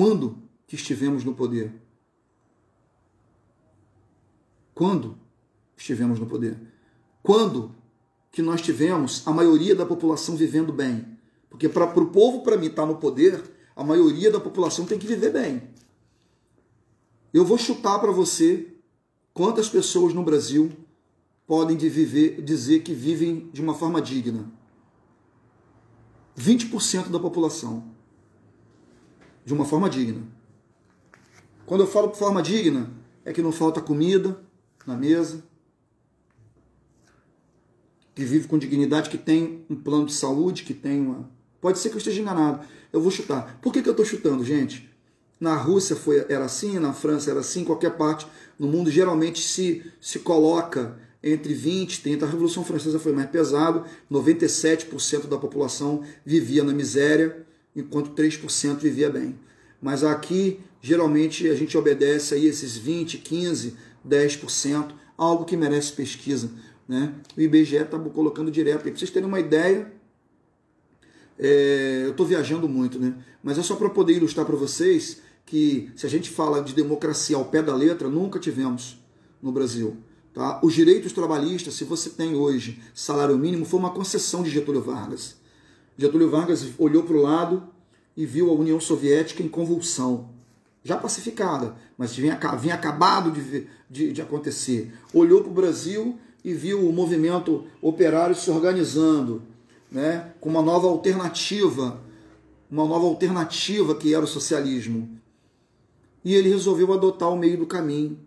Quando 0.00 0.38
que 0.66 0.76
estivemos 0.76 1.24
no 1.24 1.34
poder? 1.34 1.74
Quando 4.74 5.18
estivemos 5.76 6.18
no 6.18 6.24
poder? 6.24 6.58
Quando 7.22 7.74
que 8.32 8.40
nós 8.40 8.62
tivemos 8.62 9.22
a 9.26 9.30
maioria 9.30 9.76
da 9.76 9.84
população 9.84 10.36
vivendo 10.36 10.72
bem? 10.72 11.18
Porque 11.50 11.68
para 11.68 11.84
o 11.84 12.06
povo, 12.06 12.42
para 12.42 12.56
mim, 12.56 12.68
estar 12.68 12.86
tá 12.86 12.88
no 12.88 12.96
poder, 12.96 13.44
a 13.76 13.84
maioria 13.84 14.30
da 14.30 14.40
população 14.40 14.86
tem 14.86 14.98
que 14.98 15.06
viver 15.06 15.34
bem. 15.34 15.68
Eu 17.30 17.44
vou 17.44 17.58
chutar 17.58 17.98
para 17.98 18.10
você 18.10 18.72
quantas 19.34 19.68
pessoas 19.68 20.14
no 20.14 20.24
Brasil 20.24 20.72
podem 21.46 21.76
viver, 21.76 22.40
dizer 22.40 22.82
que 22.82 22.94
vivem 22.94 23.50
de 23.52 23.60
uma 23.60 23.74
forma 23.74 24.00
digna. 24.00 24.50
20% 26.38 27.10
da 27.10 27.20
população. 27.20 27.99
De 29.50 29.54
uma 29.54 29.64
forma 29.64 29.90
digna. 29.90 30.22
Quando 31.66 31.80
eu 31.80 31.86
falo 31.88 32.06
de 32.06 32.16
forma 32.16 32.40
digna, 32.40 32.88
é 33.24 33.32
que 33.32 33.42
não 33.42 33.50
falta 33.50 33.80
comida 33.80 34.40
na 34.86 34.96
mesa, 34.96 35.42
que 38.14 38.24
vive 38.24 38.46
com 38.46 38.56
dignidade, 38.56 39.10
que 39.10 39.18
tem 39.18 39.64
um 39.68 39.74
plano 39.74 40.06
de 40.06 40.12
saúde, 40.12 40.62
que 40.62 40.72
tem 40.72 41.00
uma. 41.00 41.28
Pode 41.60 41.80
ser 41.80 41.88
que 41.88 41.96
eu 41.96 41.98
esteja 41.98 42.20
enganado, 42.20 42.64
eu 42.92 43.00
vou 43.00 43.10
chutar. 43.10 43.58
Por 43.60 43.72
que, 43.72 43.82
que 43.82 43.88
eu 43.88 43.92
estou 43.92 44.06
chutando, 44.06 44.44
gente? 44.44 44.88
Na 45.40 45.56
Rússia 45.56 45.96
foi, 45.96 46.24
era 46.28 46.44
assim, 46.44 46.78
na 46.78 46.92
França 46.92 47.32
era 47.32 47.40
assim, 47.40 47.64
qualquer 47.64 47.96
parte 47.96 48.28
no 48.56 48.68
mundo 48.68 48.88
geralmente 48.88 49.42
se, 49.42 49.84
se 50.00 50.20
coloca 50.20 50.96
entre 51.20 51.54
20 51.54 51.92
e 51.92 52.02
30. 52.02 52.24
A 52.24 52.28
Revolução 52.28 52.62
Francesa 52.62 53.00
foi 53.00 53.12
mais 53.12 53.28
pesado, 53.28 53.84
97% 54.08 55.26
da 55.26 55.38
população 55.38 56.04
vivia 56.24 56.62
na 56.62 56.72
miséria, 56.72 57.49
enquanto 57.74 58.10
3% 58.10 58.78
vivia 58.78 59.10
bem. 59.10 59.38
Mas 59.80 60.04
aqui, 60.04 60.60
geralmente, 60.80 61.48
a 61.48 61.54
gente 61.54 61.76
obedece 61.76 62.34
aí 62.34 62.46
esses 62.46 62.76
20, 62.76 63.18
15, 63.18 63.76
10%, 64.06 64.92
algo 65.16 65.44
que 65.44 65.56
merece 65.56 65.92
pesquisa. 65.92 66.50
Né? 66.88 67.14
O 67.36 67.40
IBGE 67.40 67.76
está 67.76 67.98
colocando 67.98 68.50
direto. 68.50 68.82
Para 68.82 68.94
vocês 68.94 69.10
terem 69.10 69.28
uma 69.28 69.40
ideia, 69.40 69.92
é, 71.38 72.02
eu 72.04 72.10
estou 72.10 72.26
viajando 72.26 72.68
muito, 72.68 72.98
né? 72.98 73.14
Mas 73.42 73.56
é 73.56 73.62
só 73.62 73.74
para 73.74 73.88
poder 73.88 74.14
ilustrar 74.14 74.44
para 74.44 74.56
vocês 74.56 75.22
que 75.46 75.90
se 75.96 76.04
a 76.06 76.08
gente 76.08 76.30
fala 76.30 76.62
de 76.62 76.74
democracia 76.74 77.36
ao 77.36 77.46
pé 77.46 77.62
da 77.62 77.74
letra, 77.74 78.08
nunca 78.08 78.38
tivemos 78.38 79.02
no 79.42 79.50
Brasil. 79.50 79.96
Tá? 80.34 80.60
Os 80.62 80.74
direitos 80.74 81.12
trabalhistas, 81.12 81.74
se 81.74 81.84
você 81.84 82.10
tem 82.10 82.36
hoje 82.36 82.80
salário 82.94 83.36
mínimo, 83.38 83.64
foi 83.64 83.80
uma 83.80 83.90
concessão 83.90 84.42
de 84.42 84.50
Getúlio 84.50 84.82
Vargas. 84.82 85.39
Getúlio 86.00 86.30
Vargas 86.30 86.66
olhou 86.78 87.02
para 87.02 87.14
o 87.14 87.20
lado 87.20 87.62
e 88.16 88.24
viu 88.24 88.48
a 88.48 88.54
União 88.54 88.80
Soviética 88.80 89.42
em 89.42 89.48
convulsão, 89.48 90.30
já 90.82 90.96
pacificada, 90.96 91.76
mas 91.98 92.16
vinha, 92.16 92.40
vinha 92.58 92.74
acabado 92.74 93.30
de, 93.30 93.66
de, 93.90 94.10
de 94.10 94.22
acontecer. 94.22 94.94
Olhou 95.12 95.42
para 95.42 95.50
o 95.50 95.54
Brasil 95.54 96.18
e 96.42 96.54
viu 96.54 96.88
o 96.88 96.90
movimento 96.90 97.66
operário 97.82 98.34
se 98.34 98.50
organizando, 98.50 99.42
né, 99.92 100.32
com 100.40 100.48
uma 100.48 100.62
nova 100.62 100.88
alternativa, 100.88 102.00
uma 102.70 102.86
nova 102.86 103.04
alternativa 103.04 103.94
que 103.94 104.14
era 104.14 104.24
o 104.24 104.28
socialismo. 104.28 105.20
E 106.24 106.34
ele 106.34 106.48
resolveu 106.48 106.94
adotar 106.94 107.28
o 107.30 107.36
meio 107.36 107.58
do 107.58 107.66
caminho, 107.66 108.18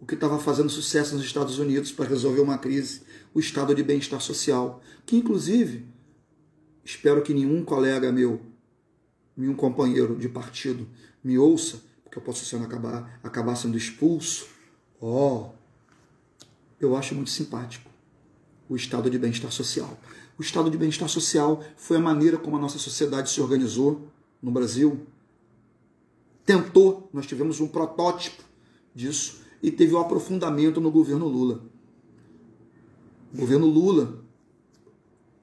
o 0.00 0.06
que 0.06 0.14
estava 0.14 0.40
fazendo 0.40 0.70
sucesso 0.70 1.14
nos 1.14 1.24
Estados 1.24 1.60
Unidos 1.60 1.92
para 1.92 2.08
resolver 2.08 2.40
uma 2.40 2.58
crise, 2.58 3.02
o 3.32 3.38
estado 3.38 3.72
de 3.76 3.84
bem-estar 3.84 4.20
social, 4.20 4.80
que 5.06 5.14
inclusive 5.14 5.91
espero 6.84 7.22
que 7.22 7.34
nenhum 7.34 7.64
colega 7.64 8.10
meu, 8.12 8.40
nenhum 9.36 9.54
companheiro 9.54 10.16
de 10.16 10.28
partido 10.28 10.88
me 11.22 11.38
ouça, 11.38 11.80
porque 12.04 12.18
eu 12.18 12.22
posso 12.22 12.44
sendo 12.44 12.64
acabar, 12.64 13.18
acabar 13.22 13.56
sendo 13.56 13.76
expulso. 13.76 14.48
Oh, 15.00 15.50
eu 16.80 16.96
acho 16.96 17.14
muito 17.14 17.30
simpático 17.30 17.90
o 18.68 18.76
estado 18.76 19.10
de 19.10 19.18
bem-estar 19.18 19.52
social. 19.52 19.98
O 20.38 20.42
estado 20.42 20.70
de 20.70 20.78
bem-estar 20.78 21.08
social 21.08 21.62
foi 21.76 21.98
a 21.98 22.00
maneira 22.00 22.38
como 22.38 22.56
a 22.56 22.60
nossa 22.60 22.78
sociedade 22.78 23.30
se 23.30 23.40
organizou 23.40 24.08
no 24.40 24.50
Brasil. 24.50 25.06
Tentou, 26.44 27.08
nós 27.12 27.26
tivemos 27.26 27.60
um 27.60 27.68
protótipo 27.68 28.42
disso 28.94 29.42
e 29.62 29.70
teve 29.70 29.94
o 29.94 29.98
um 29.98 30.00
aprofundamento 30.00 30.80
no 30.80 30.90
governo 30.90 31.28
Lula. 31.28 31.62
O 33.32 33.38
governo 33.38 33.66
Lula 33.66 34.22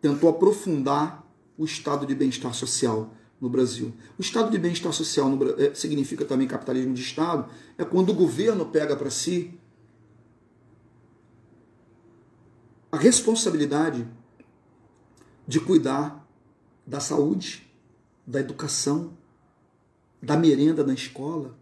tentou 0.02 0.30
aprofundar 0.30 1.26
o 1.60 1.66
estado 1.66 2.06
de 2.06 2.16
bem-estar 2.16 2.54
social 2.54 3.14
no 3.40 3.50
Brasil. 3.50 3.94
O 4.18 4.22
estado 4.22 4.50
de 4.50 4.58
bem-estar 4.58 4.94
social 4.94 5.30
no, 5.30 5.62
é, 5.62 5.76
significa 5.76 6.24
também 6.24 6.48
capitalismo 6.48 6.94
de 6.94 7.02
Estado, 7.02 7.52
é 7.78 7.84
quando 7.84 8.12
o 8.12 8.14
governo 8.14 8.66
pega 8.66 8.96
para 8.96 9.12
si 9.12 9.60
a 12.90 12.98
responsabilidade 12.98 14.08
de 15.46 15.60
cuidar 15.60 16.26
da 16.88 17.02
saúde, 17.02 17.70
da 18.26 18.40
educação, 18.40 19.12
da 20.22 20.38
merenda 20.38 20.84
na 20.84 20.94
escola, 20.94 21.58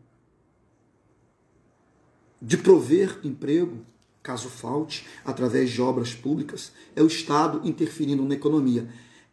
de 2.40 2.56
prover 2.56 3.20
emprego, 3.24 3.84
caso 4.22 4.48
falte, 4.48 5.08
através 5.26 5.72
de 5.72 5.82
obras 5.82 6.14
públicas, 6.14 6.72
é 6.96 7.02
o 7.02 7.08
Estado 7.08 7.68
interferindo 7.68 8.24
na 8.24 8.36
economia. 8.36 8.88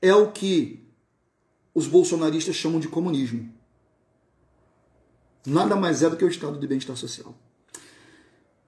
É 0.05 0.15
o 0.15 0.31
que 0.31 0.87
os 1.75 1.87
bolsonaristas 1.87 2.55
chamam 2.55 2.79
de 2.79 2.89
comunismo. 2.89 3.51
Nada 5.47 5.75
mais 5.77 6.03
é 6.03 6.11
do 6.11 6.17
que 6.19 6.25
o 6.27 6.29
estado 6.29 6.59
de 6.59 6.67
bem-estar 6.67 6.95
social. 6.95 7.35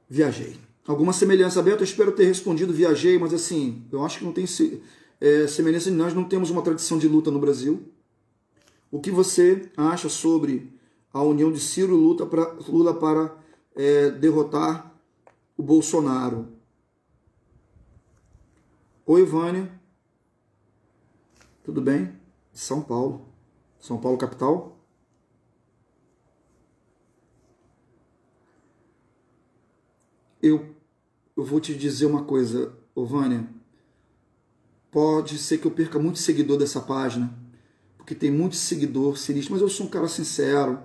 Viajei. 0.09 0.57
Alguma 0.87 1.13
semelhança, 1.13 1.63
Beto? 1.63 1.83
Eu 1.83 1.85
espero 1.85 2.13
ter 2.13 2.25
respondido, 2.25 2.73
viajei, 2.73 3.19
mas 3.19 3.35
assim, 3.35 3.85
eu 3.93 4.03
acho 4.03 4.21
que 4.21 4.25
não 4.25 4.33
tem 4.33 4.47
é, 5.21 5.47
semelhança. 5.47 5.91
Nós 5.91 6.15
não 6.15 6.25
temos 6.25 6.49
uma 6.49 6.63
tradição 6.63 6.97
de 6.97 7.07
luta 7.07 7.31
no 7.31 7.39
Brasil. 7.39 7.87
O 8.91 8.99
que 8.99 9.11
você 9.11 9.71
acha 9.77 10.09
sobre 10.09 10.73
a 11.13 11.23
união 11.23 11.53
de 11.53 11.61
Ciro 11.61 11.93
e 11.93 12.01
Lula 12.01 12.25
para, 12.25 12.53
Lula 12.67 12.95
para 12.95 13.37
é, 13.75 14.09
derrotar 14.09 14.91
o 15.55 15.63
Bolsonaro? 15.63 16.49
Oi, 19.05 19.23
Vânia. 19.23 19.71
Tudo 21.67 21.83
bem? 21.83 22.13
São 22.53 22.81
Paulo. 22.81 23.27
São 23.81 23.99
Paulo, 23.99 24.17
capital. 24.17 24.79
Eu, 30.41 30.77
eu 31.37 31.45
vou 31.45 31.59
te 31.59 31.75
dizer 31.75 32.07
uma 32.07 32.23
coisa, 32.23 32.73
Vânia. 32.95 33.49
Pode 34.93 35.39
ser 35.39 35.59
que 35.59 35.67
eu 35.67 35.73
perca 35.73 35.99
muito 35.99 36.21
seguidor 36.21 36.57
dessa 36.57 36.81
página, 36.81 37.37
porque 37.99 38.15
tem 38.15 38.31
muito 38.31 38.55
seguidor 38.55 39.19
cirista, 39.19 39.53
mas 39.53 39.61
eu 39.61 39.69
sou 39.69 39.87
um 39.87 39.91
cara 39.91 40.07
sincero 40.07 40.79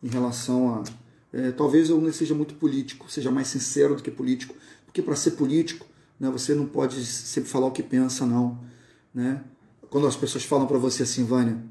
em 0.00 0.08
relação 0.08 0.72
a. 0.72 0.84
É, 1.32 1.50
talvez 1.50 1.90
eu 1.90 2.00
não 2.00 2.12
seja 2.12 2.32
muito 2.32 2.54
político, 2.54 3.10
seja 3.10 3.32
mais 3.32 3.48
sincero 3.48 3.96
do 3.96 4.02
que 4.04 4.10
político, 4.10 4.54
porque 4.84 5.02
para 5.02 5.16
ser 5.16 5.32
político, 5.32 5.84
né, 6.20 6.30
você 6.30 6.54
não 6.54 6.66
pode 6.66 7.04
sempre 7.04 7.50
falar 7.50 7.66
o 7.66 7.72
que 7.72 7.82
pensa, 7.82 8.24
não. 8.24 8.60
Né? 9.12 9.42
Quando 9.92 10.06
as 10.06 10.16
pessoas 10.16 10.42
falam 10.42 10.66
para 10.66 10.78
você 10.78 11.02
assim, 11.02 11.22
Vânia, 11.22 11.62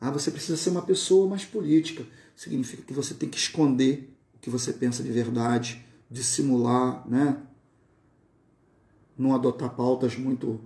ah, 0.00 0.12
você 0.12 0.30
precisa 0.30 0.56
ser 0.56 0.70
uma 0.70 0.80
pessoa 0.80 1.28
mais 1.28 1.44
política, 1.44 2.06
significa 2.36 2.84
que 2.84 2.92
você 2.92 3.14
tem 3.14 3.28
que 3.28 3.36
esconder 3.36 4.14
o 4.36 4.38
que 4.38 4.48
você 4.48 4.72
pensa 4.72 5.02
de 5.02 5.10
verdade, 5.10 5.84
dissimular, 6.08 7.02
né? 7.10 7.36
Não 9.18 9.34
adotar 9.34 9.70
pautas 9.70 10.16
muito 10.16 10.60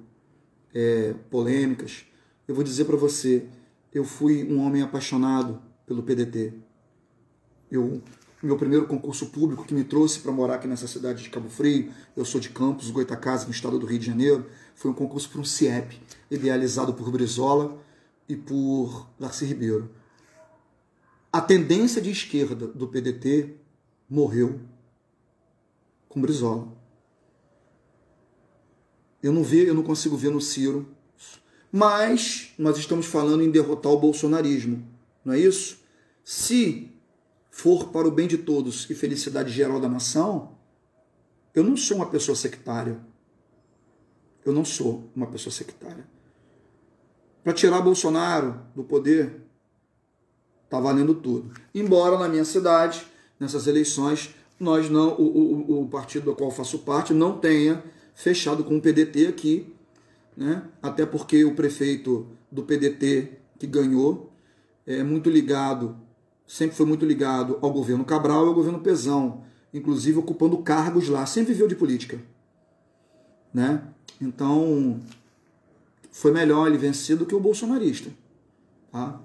é, 0.74 1.14
polêmicas. 1.30 2.04
Eu 2.46 2.54
vou 2.54 2.62
dizer 2.62 2.84
para 2.84 2.98
você, 2.98 3.46
eu 3.90 4.04
fui 4.04 4.44
um 4.44 4.60
homem 4.60 4.82
apaixonado 4.82 5.62
pelo 5.86 6.02
PDT. 6.02 6.52
Eu 7.70 8.02
meu 8.42 8.56
primeiro 8.56 8.86
concurso 8.86 9.26
público 9.26 9.64
que 9.64 9.72
me 9.72 9.84
trouxe 9.84 10.18
para 10.18 10.32
morar 10.32 10.56
aqui 10.56 10.66
nessa 10.66 10.88
cidade 10.88 11.22
de 11.22 11.30
Cabo 11.30 11.48
Frio, 11.48 11.92
eu 12.16 12.24
sou 12.24 12.40
de 12.40 12.48
Campos, 12.48 12.90
Goitacazes, 12.90 13.46
no 13.46 13.52
estado 13.52 13.78
do 13.78 13.86
Rio 13.86 14.00
de 14.00 14.06
Janeiro, 14.06 14.46
foi 14.74 14.90
um 14.90 14.94
concurso 14.94 15.28
para 15.28 15.40
um 15.40 15.44
CIEP, 15.44 16.00
idealizado 16.30 16.94
por 16.94 17.10
Brizola 17.10 17.78
e 18.28 18.36
por 18.36 19.08
Darcy 19.18 19.44
Ribeiro. 19.44 19.90
A 21.32 21.40
tendência 21.40 22.00
de 22.00 22.10
esquerda 22.10 22.66
do 22.66 22.88
PDT 22.88 23.54
morreu 24.08 24.60
com 26.08 26.20
Brizola. 26.20 26.68
Eu 29.22 29.32
não 29.32 29.42
vi, 29.42 29.64
eu 29.64 29.74
não 29.74 29.82
consigo 29.82 30.16
ver 30.16 30.30
no 30.30 30.40
Ciro, 30.40 30.88
mas 31.70 32.52
nós 32.58 32.76
estamos 32.76 33.06
falando 33.06 33.42
em 33.42 33.50
derrotar 33.50 33.92
o 33.92 33.98
bolsonarismo, 33.98 34.86
não 35.24 35.32
é 35.32 35.38
isso? 35.38 35.78
Se 36.24 36.90
for 37.50 37.88
para 37.88 38.08
o 38.08 38.10
bem 38.10 38.26
de 38.26 38.38
todos 38.38 38.88
e 38.90 38.94
felicidade 38.94 39.50
geral 39.50 39.80
da 39.80 39.88
nação, 39.88 40.56
eu 41.54 41.62
não 41.62 41.76
sou 41.76 41.98
uma 41.98 42.06
pessoa 42.06 42.34
sectária. 42.34 42.98
Eu 44.44 44.52
não 44.52 44.64
sou 44.64 45.10
uma 45.14 45.26
pessoa 45.26 45.52
sectária. 45.52 46.06
Para 47.42 47.52
tirar 47.52 47.80
Bolsonaro 47.80 48.60
do 48.74 48.84
poder, 48.84 49.42
tá 50.68 50.80
valendo 50.80 51.14
tudo. 51.14 51.52
Embora 51.74 52.18
na 52.18 52.28
minha 52.28 52.44
cidade, 52.44 53.06
nessas 53.38 53.66
eleições, 53.66 54.34
nós 54.58 54.88
não, 54.88 55.14
o, 55.14 55.72
o, 55.72 55.82
o 55.82 55.88
partido 55.88 56.26
do 56.26 56.36
qual 56.36 56.50
faço 56.50 56.80
parte 56.80 57.12
não 57.12 57.38
tenha 57.38 57.82
fechado 58.14 58.62
com 58.62 58.76
o 58.76 58.80
PDT 58.80 59.26
aqui, 59.26 59.74
né? 60.36 60.62
Até 60.80 61.04
porque 61.04 61.44
o 61.44 61.54
prefeito 61.54 62.28
do 62.50 62.62
PDT 62.62 63.38
que 63.58 63.66
ganhou 63.66 64.32
é 64.86 65.02
muito 65.02 65.28
ligado 65.28 65.96
sempre 66.46 66.76
foi 66.76 66.84
muito 66.84 67.06
ligado 67.06 67.58
ao 67.62 67.72
governo 67.72 68.04
Cabral 68.04 68.44
e 68.44 68.48
ao 68.48 68.54
governo 68.54 68.80
Pezão, 68.80 69.42
inclusive 69.72 70.18
ocupando 70.18 70.58
cargos 70.58 71.08
lá, 71.08 71.24
sempre 71.24 71.54
viveu 71.54 71.66
de 71.66 71.74
política. 71.74 72.20
Né? 73.54 73.82
Então, 74.22 75.00
foi 76.12 76.30
melhor 76.30 76.68
ele 76.68 76.78
vencer 76.78 77.16
do 77.16 77.26
que 77.26 77.34
o 77.34 77.40
bolsonarista. 77.40 78.08
Tá? 78.92 79.20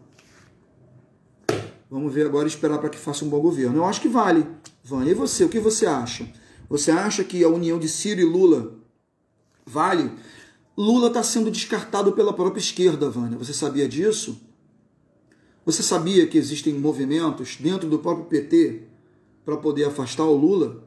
Vamos 1.90 2.12
ver 2.12 2.26
agora 2.26 2.48
esperar 2.48 2.80
para 2.80 2.90
que 2.90 2.98
faça 2.98 3.24
um 3.24 3.30
bom 3.30 3.40
governo. 3.40 3.78
Eu 3.78 3.86
acho 3.86 4.02
que 4.02 4.10
vale. 4.10 4.46
Vânia, 4.84 5.12
e 5.12 5.14
você? 5.14 5.44
O 5.44 5.50
que 5.50 5.60
você 5.60 5.86
acha? 5.86 6.28
Você 6.68 6.90
acha 6.90 7.24
que 7.24 7.44
a 7.44 7.48
união 7.48 7.78
de 7.78 7.88
Ciro 7.88 8.20
e 8.20 8.26
Lula 8.26 8.74
vale? 9.66 10.12
Lula 10.76 11.08
está 11.08 11.22
sendo 11.22 11.52
descartado 11.52 12.14
pela 12.14 12.34
própria 12.34 12.60
esquerda, 12.60 13.10
Vânia. 13.10 13.38
Você 13.38 13.54
sabia 13.54 13.88
disso? 13.88 14.42
Você 15.64 15.84
sabia 15.84 16.26
que 16.26 16.38
existem 16.38 16.74
movimentos 16.74 17.58
dentro 17.58 17.88
do 17.88 18.00
próprio 18.00 18.26
PT 18.26 18.84
para 19.46 19.58
poder 19.58 19.86
afastar 19.86 20.24
o 20.24 20.36
Lula 20.36 20.84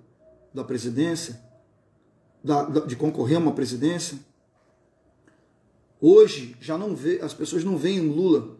da 0.53 0.65
presidência, 0.65 1.41
da, 2.43 2.65
da, 2.65 2.81
de 2.81 2.97
concorrer 2.97 3.37
a 3.37 3.41
uma 3.41 3.53
presidência? 3.53 4.19
Hoje 6.01 6.57
já 6.61 6.79
não 6.79 6.95
vê, 6.95 7.21
as 7.23 7.35
pessoas 7.35 7.63
não 7.63 7.77
veem 7.77 8.01
Lula 8.01 8.57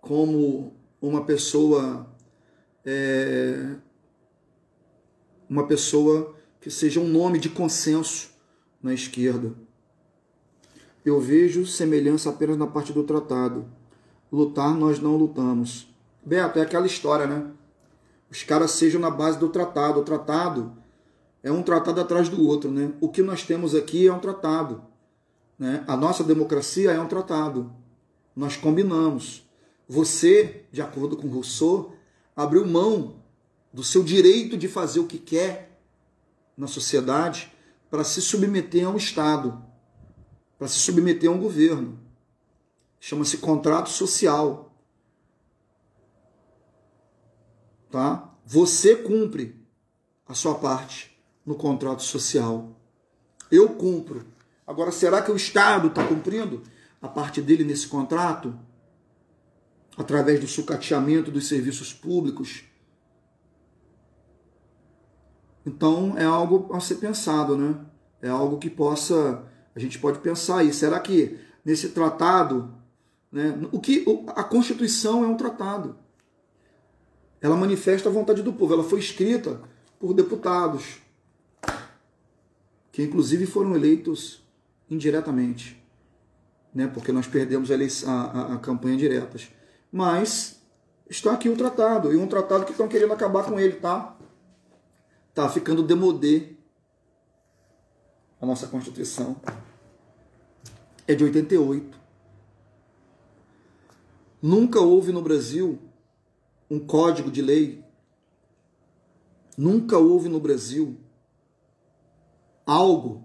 como 0.00 0.74
uma 1.00 1.24
pessoa 1.24 2.06
é, 2.84 3.74
uma 5.48 5.66
pessoa 5.66 6.36
que 6.60 6.70
seja 6.70 7.00
um 7.00 7.08
nome 7.08 7.38
de 7.38 7.48
consenso 7.48 8.30
na 8.82 8.94
esquerda. 8.94 9.52
Eu 11.04 11.20
vejo 11.20 11.66
semelhança 11.66 12.30
apenas 12.30 12.56
na 12.56 12.66
parte 12.66 12.92
do 12.92 13.02
tratado 13.02 13.66
lutar 14.30 14.74
nós 14.74 15.00
não 15.00 15.16
lutamos. 15.16 15.88
Beto, 16.24 16.58
é 16.58 16.62
aquela 16.62 16.86
história, 16.86 17.26
né? 17.26 17.50
Os 18.30 18.42
caras 18.44 18.72
sejam 18.72 19.00
na 19.00 19.10
base 19.10 19.38
do 19.38 19.48
tratado. 19.48 20.00
O 20.00 20.04
tratado 20.04 20.72
é 21.42 21.50
um 21.50 21.62
tratado 21.62 22.00
atrás 22.00 22.28
do 22.28 22.46
outro, 22.46 22.70
né? 22.70 22.92
O 23.00 23.08
que 23.08 23.22
nós 23.22 23.42
temos 23.42 23.74
aqui 23.74 24.06
é 24.06 24.12
um 24.12 24.18
tratado. 24.18 24.82
Né? 25.58 25.84
A 25.86 25.96
nossa 25.96 26.22
democracia 26.22 26.90
é 26.90 27.00
um 27.00 27.08
tratado. 27.08 27.72
Nós 28.36 28.56
combinamos. 28.56 29.48
Você, 29.88 30.64
de 30.70 30.80
acordo 30.82 31.16
com 31.16 31.28
Rousseau, 31.28 31.94
abriu 32.36 32.66
mão 32.66 33.16
do 33.72 33.82
seu 33.82 34.02
direito 34.02 34.56
de 34.56 34.68
fazer 34.68 35.00
o 35.00 35.06
que 35.06 35.18
quer 35.18 35.78
na 36.56 36.66
sociedade 36.66 37.52
para 37.90 38.04
se 38.04 38.20
submeter 38.20 38.86
a 38.86 38.90
um 38.90 38.96
Estado, 38.96 39.62
para 40.58 40.68
se 40.68 40.78
submeter 40.78 41.28
a 41.28 41.32
um 41.32 41.40
governo. 41.40 41.98
Chama-se 43.00 43.38
contrato 43.38 43.88
social. 43.88 44.74
Tá? 47.90 48.32
Você 48.44 48.94
cumpre 48.94 49.58
a 50.28 50.34
sua 50.34 50.54
parte 50.54 51.09
no 51.44 51.54
contrato 51.54 52.02
social. 52.02 52.76
Eu 53.50 53.70
cumpro. 53.70 54.24
Agora, 54.66 54.92
será 54.92 55.20
que 55.22 55.32
o 55.32 55.36
Estado 55.36 55.88
está 55.88 56.06
cumprindo 56.06 56.62
a 57.02 57.08
parte 57.08 57.42
dele 57.42 57.64
nesse 57.64 57.88
contrato? 57.88 58.56
Através 59.96 60.40
do 60.40 60.46
sucateamento 60.46 61.30
dos 61.30 61.48
serviços 61.48 61.92
públicos? 61.92 62.64
Então, 65.66 66.16
é 66.16 66.24
algo 66.24 66.72
a 66.74 66.80
ser 66.80 66.96
pensado, 66.96 67.56
né? 67.56 67.74
É 68.22 68.28
algo 68.28 68.58
que 68.58 68.70
possa, 68.70 69.44
a 69.74 69.78
gente 69.78 69.98
pode 69.98 70.20
pensar 70.20 70.58
aí. 70.58 70.72
Será 70.72 71.00
que 71.00 71.38
nesse 71.64 71.90
tratado, 71.90 72.72
né, 73.30 73.58
o 73.72 73.80
que 73.80 74.04
a 74.28 74.44
Constituição 74.44 75.24
é 75.24 75.26
um 75.26 75.36
tratado? 75.36 75.96
Ela 77.40 77.56
manifesta 77.56 78.08
a 78.08 78.12
vontade 78.12 78.42
do 78.42 78.52
povo. 78.52 78.74
Ela 78.74 78.84
foi 78.84 78.98
escrita 78.98 79.60
por 79.98 80.14
deputados, 80.14 81.00
que 83.00 83.06
inclusive 83.06 83.46
foram 83.46 83.74
eleitos 83.74 84.42
indiretamente, 84.90 85.82
né? 86.74 86.86
porque 86.86 87.10
nós 87.10 87.26
perdemos 87.26 87.70
a, 87.70 87.74
a, 87.74 88.12
a, 88.12 88.54
a 88.54 88.58
campanha 88.58 88.94
diretas. 88.94 89.48
Mas 89.90 90.60
está 91.08 91.32
aqui 91.32 91.48
o 91.48 91.56
tratado, 91.56 92.12
e 92.12 92.16
um 92.16 92.26
tratado 92.26 92.66
que 92.66 92.72
estão 92.72 92.88
querendo 92.88 93.14
acabar 93.14 93.44
com 93.44 93.58
ele, 93.58 93.76
tá? 93.76 94.18
Tá 95.34 95.48
ficando 95.48 95.82
demodê 95.82 96.50
a 98.38 98.44
nossa 98.44 98.66
Constituição. 98.66 99.34
É 101.08 101.14
de 101.14 101.24
88. 101.24 101.98
Nunca 104.42 104.78
houve 104.78 105.10
no 105.10 105.22
Brasil 105.22 105.78
um 106.70 106.78
código 106.78 107.30
de 107.30 107.40
lei. 107.40 107.82
Nunca 109.56 109.96
houve 109.96 110.28
no 110.28 110.38
Brasil 110.38 110.98
algo 112.70 113.24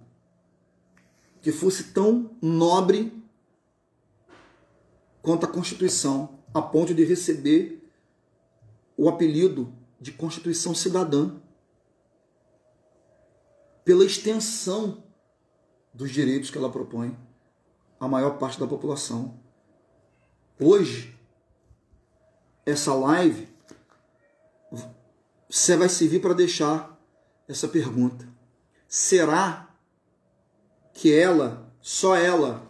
que 1.39 1.51
fosse 1.51 1.91
tão 1.91 2.35
nobre 2.41 3.23
quanto 5.21 5.45
a 5.45 5.47
Constituição, 5.47 6.39
a 6.51 6.59
ponto 6.59 6.95
de 6.95 7.05
receber 7.05 7.87
o 8.97 9.07
apelido 9.07 9.71
de 10.01 10.11
Constituição 10.11 10.73
Cidadã, 10.73 11.35
pela 13.83 14.03
extensão 14.03 15.03
dos 15.93 16.09
direitos 16.09 16.49
que 16.49 16.57
ela 16.57 16.71
propõe 16.71 17.15
à 17.99 18.07
maior 18.07 18.39
parte 18.39 18.59
da 18.59 18.65
população. 18.65 19.39
Hoje, 20.59 21.15
essa 22.65 22.95
live 22.95 23.47
você 25.47 25.77
vai 25.77 25.87
servir 25.87 26.19
para 26.19 26.33
deixar 26.33 26.99
essa 27.47 27.67
pergunta. 27.67 28.34
Será 28.97 29.67
que 30.93 31.13
ela, 31.13 31.69
só 31.81 32.15
ela, 32.15 32.65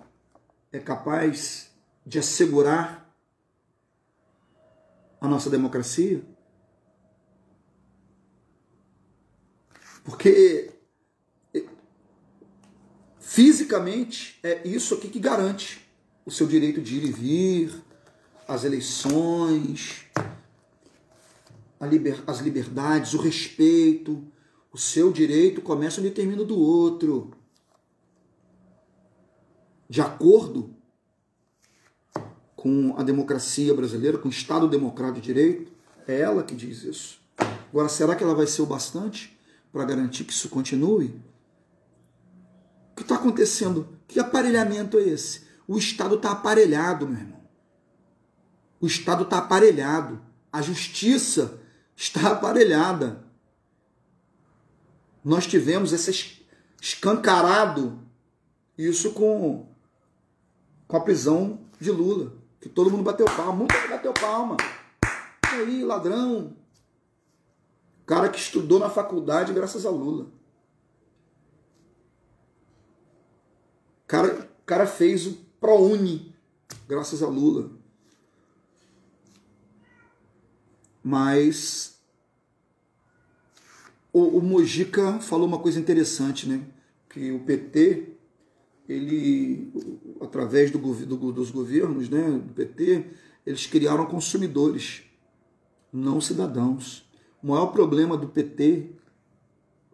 é 0.71 0.80
capaz 0.80 1.69
de 2.03 2.17
assegurar 2.17 3.15
a 5.21 5.28
nossa 5.28 5.51
democracia? 5.51 6.23
Porque 10.03 10.73
fisicamente 13.19 14.39
é 14.41 14.67
isso 14.67 14.95
aqui 14.95 15.09
que 15.09 15.19
garante 15.19 15.88
o 16.26 16.32
seu 16.32 16.47
direito 16.47 16.82
de 16.82 16.95
ir 16.95 17.03
e 17.03 17.11
vir, 17.11 17.84
as 18.47 18.63
eleições, 18.63 20.07
liber, 21.82 22.23
as 22.26 22.39
liberdades, 22.39 23.13
o 23.13 23.21
respeito. 23.21 24.34
O 24.76 24.78
seu 24.78 25.09
direito 25.09 25.61
começa 25.61 26.01
onde 26.01 26.11
termina 26.11 26.43
do 26.43 26.59
outro. 26.59 27.32
De 29.89 30.01
acordo 30.01 30.76
com 32.57 32.93
a 32.97 33.01
democracia 33.01 33.73
brasileira, 33.73 34.17
com 34.17 34.28
o 34.28 34.32
Estado 34.32 34.67
Democrático 34.67 35.21
de 35.21 35.34
Direito, 35.34 35.71
é 36.05 36.19
ela 36.19 36.43
que 36.43 36.53
diz 36.53 36.84
isso. 36.84 37.21
Agora, 37.69 37.88
será 37.88 38.17
que 38.17 38.23
ela 38.26 38.36
vai 38.36 38.47
ser 38.47 38.63
o 38.63 38.65
bastante 38.65 39.39
para 39.71 39.86
garantir 39.86 40.26
que 40.26 40.34
isso 40.34 40.49
continue? 40.49 41.21
O 42.91 42.95
que 42.97 43.03
está 43.03 43.15
acontecendo? 43.15 43.88
Que 44.09 44.19
aparelhamento 44.19 44.97
é 44.97 45.03
esse? 45.03 45.43
O 45.65 45.78
Estado 45.78 46.15
está 46.15 46.32
aparelhado, 46.32 47.07
meu 47.07 47.21
irmão. 47.21 47.39
O 48.82 48.88
Estado 48.88 49.23
está 49.23 49.38
aparelhado. 49.38 50.19
A 50.51 50.61
justiça 50.61 51.61
está 51.95 52.34
aparelhada. 52.34 53.24
Nós 55.26 55.47
tivemos 55.47 55.91
esse 55.91 56.45
escancarado 56.80 57.99
isso 58.78 59.11
com, 59.13 59.65
com 60.88 60.97
a 60.97 61.01
prisão 61.01 61.61
de 61.80 61.89
Lula, 61.89 62.32
que 62.61 62.69
todo 62.69 62.91
mundo 62.91 63.01
bateu 63.01 63.26
palma, 63.26 63.65
gente 63.71 63.89
bateu 63.89 64.13
palma. 64.13 64.55
E 65.51 65.55
aí, 65.55 65.84
ladrão. 65.84 66.55
Cara 68.05 68.30
que 68.30 68.38
estudou 68.38 68.78
na 68.78 68.88
faculdade 68.88 69.51
graças 69.51 69.84
a 69.84 69.89
Lula. 69.89 70.28
Cara, 74.05 74.47
cara 74.63 74.86
fez 74.86 75.26
o 75.26 75.34
ProUni 75.59 76.36
graças 76.88 77.23
a 77.23 77.28
Lula. 77.28 77.71
Mas 81.03 81.94
o, 84.16 84.38
o 84.38 84.41
Mojica 84.41 85.20
falou 85.20 85.45
uma 85.45 85.59
coisa 85.59 85.78
interessante, 85.78 86.47
né? 86.47 86.61
Que 87.09 87.34
o 87.34 87.39
PT, 87.39 88.13
ele, 88.88 89.74
através 90.22 90.72
do, 90.72 90.80
do, 90.80 91.34
dos 91.34 91.51
governos, 91.51 92.07
né, 92.07 92.32
do 92.32 92.53
PT, 92.53 93.07
eles 93.45 93.68
criaram 93.68 94.05
consumidores, 94.05 95.03
não 95.91 96.22
cidadãos. 96.22 97.05
O 97.43 97.47
maior 97.47 97.68
problema 97.68 98.16
do 98.16 98.30
PT 98.30 98.91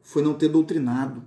foi 0.03 0.21
não 0.21 0.35
ter 0.35 0.49
doutrinado. 0.49 1.23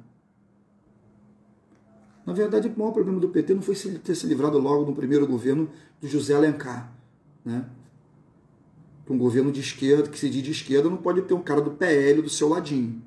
Na 2.25 2.33
verdade, 2.33 2.69
o 2.69 2.79
maior 2.79 2.93
problema 2.93 3.19
do 3.19 3.29
PT 3.29 3.55
não 3.55 3.63
foi 3.63 3.75
ter 3.75 4.15
se 4.15 4.25
livrado 4.25 4.57
logo 4.57 4.87
no 4.87 4.95
primeiro 4.95 5.27
governo 5.27 5.69
do 6.01 6.07
José 6.07 6.33
Alencar. 6.33 6.93
Né? 7.45 7.69
Um 9.13 9.19
governo 9.19 9.53
de 9.53 9.61
esquerda, 9.61 10.09
que 10.09 10.19
se 10.19 10.31
diz 10.31 10.43
de 10.43 10.51
esquerda, 10.51 10.89
não 10.89 10.97
pode 10.97 11.23
ter 11.23 11.35
um 11.35 11.43
cara 11.43 11.61
do 11.61 11.73
PL 11.73 12.23
do 12.23 12.31
seu 12.31 12.49
ladinho. 12.49 13.03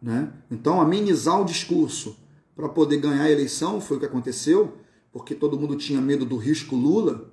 Né? 0.00 0.32
Então, 0.50 0.80
amenizar 0.80 1.40
o 1.40 1.44
discurso 1.44 2.16
para 2.54 2.68
poder 2.68 2.98
ganhar 2.98 3.24
a 3.24 3.30
eleição 3.30 3.80
foi 3.80 3.96
o 3.96 4.00
que 4.00 4.06
aconteceu, 4.06 4.74
porque 5.12 5.34
todo 5.34 5.58
mundo 5.58 5.76
tinha 5.76 6.00
medo 6.00 6.24
do 6.24 6.36
risco 6.36 6.76
Lula. 6.76 7.32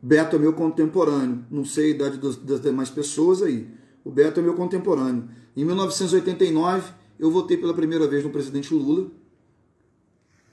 Beto 0.00 0.36
é 0.36 0.38
meu 0.38 0.52
contemporâneo, 0.52 1.44
não 1.50 1.64
sei 1.64 1.86
a 1.86 1.94
idade 1.94 2.18
das 2.18 2.60
demais 2.60 2.88
pessoas 2.88 3.42
aí. 3.42 3.68
O 4.04 4.10
Beto 4.10 4.40
é 4.40 4.42
meu 4.42 4.54
contemporâneo. 4.54 5.28
Em 5.56 5.64
1989, 5.64 6.92
eu 7.18 7.30
votei 7.30 7.56
pela 7.56 7.74
primeira 7.74 8.06
vez 8.06 8.22
no 8.22 8.30
presidente 8.30 8.72
Lula, 8.72 9.10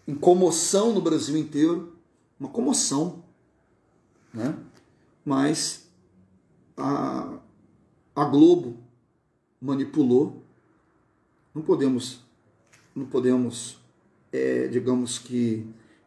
em 0.07 0.15
comoção 0.15 0.93
no 0.93 1.01
Brasil 1.01 1.38
inteiro, 1.38 1.93
uma 2.39 2.49
comoção 2.49 3.23
né? 4.36 4.55
mas 5.23 5.89
a, 6.77 7.39
a 8.15 8.25
Globo 8.25 8.77
manipulou. 9.61 10.43
Não 11.53 11.61
podemos, 11.61 12.19
não 12.93 13.05
podemos, 13.05 13.79
é, 14.31 14.67
digamos 14.67 15.17
que, 15.17 15.65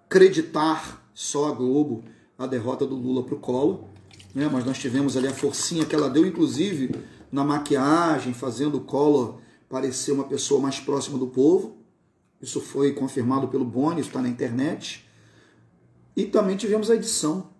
creditar 0.08 1.02
só 1.14 1.48
a 1.48 1.52
Globo 1.52 2.04
a 2.38 2.46
derrota 2.46 2.86
do 2.86 2.94
Lula 2.94 3.24
para 3.24 3.34
o 3.34 3.38
colo, 3.38 3.88
né? 4.34 4.48
mas 4.52 4.64
nós 4.64 4.78
tivemos 4.78 5.16
ali 5.16 5.26
a 5.26 5.34
forcinha 5.34 5.84
que 5.84 5.94
ela 5.94 6.08
deu, 6.08 6.24
inclusive 6.24 6.94
na 7.32 7.42
maquiagem, 7.42 8.32
fazendo 8.32 8.76
o 8.76 8.80
Collor 8.82 9.40
parecer 9.68 10.12
uma 10.12 10.24
pessoa 10.24 10.60
mais 10.60 10.78
próxima 10.78 11.18
do 11.18 11.26
povo. 11.26 11.76
Isso 12.40 12.60
foi 12.60 12.92
confirmado 12.92 13.48
pelo 13.48 13.64
Boni, 13.64 14.00
está 14.00 14.22
na 14.22 14.28
internet. 14.28 15.04
E 16.16 16.24
também 16.24 16.56
tivemos 16.56 16.90
a 16.90 16.94
edição 16.94 17.50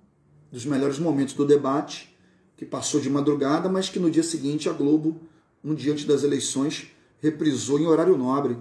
dos 0.51 0.65
melhores 0.65 0.99
momentos 0.99 1.35
do 1.35 1.45
debate, 1.45 2.17
que 2.57 2.65
passou 2.65 3.01
de 3.01 3.09
madrugada, 3.09 3.69
mas 3.69 3.89
que 3.89 3.99
no 3.99 4.11
dia 4.11 4.23
seguinte 4.23 4.69
a 4.69 4.73
Globo, 4.73 5.21
um 5.63 5.75
dia 5.75 5.93
antes 5.93 6.05
das 6.05 6.23
eleições, 6.23 6.89
reprisou 7.21 7.79
em 7.79 7.87
horário 7.87 8.17
nobre, 8.17 8.59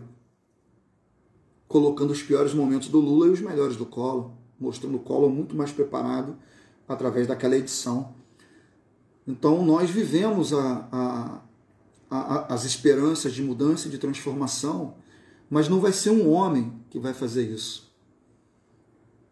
colocando 1.68 2.12
os 2.12 2.22
piores 2.22 2.54
momentos 2.54 2.88
do 2.88 3.00
Lula 3.00 3.28
e 3.28 3.32
os 3.32 3.42
melhores 3.42 3.76
do 3.76 3.86
Collor, 3.86 4.32
mostrando 4.60 4.98
o 4.98 5.00
Collor 5.00 5.30
muito 5.30 5.56
mais 5.56 5.72
preparado 5.72 6.36
através 6.88 7.28
daquela 7.28 7.58
edição. 7.58 8.16
Então 9.28 9.66
nós 9.66 9.90
vivemos 9.90 10.54
a, 10.54 10.88
a, 10.92 11.42
a, 12.10 12.54
as 12.54 12.64
esperanças 12.64 13.34
de 13.34 13.44
mudança 13.44 13.88
e 13.88 13.92
de 13.92 13.98
transformação, 13.98 14.96
mas 15.50 15.68
não 15.68 15.80
vai 15.80 15.92
ser 15.92 16.12
um 16.12 16.32
homem 16.32 16.74
que 16.90 17.00
vai 17.00 17.14
fazer 17.14 17.50
isso. 17.50 17.87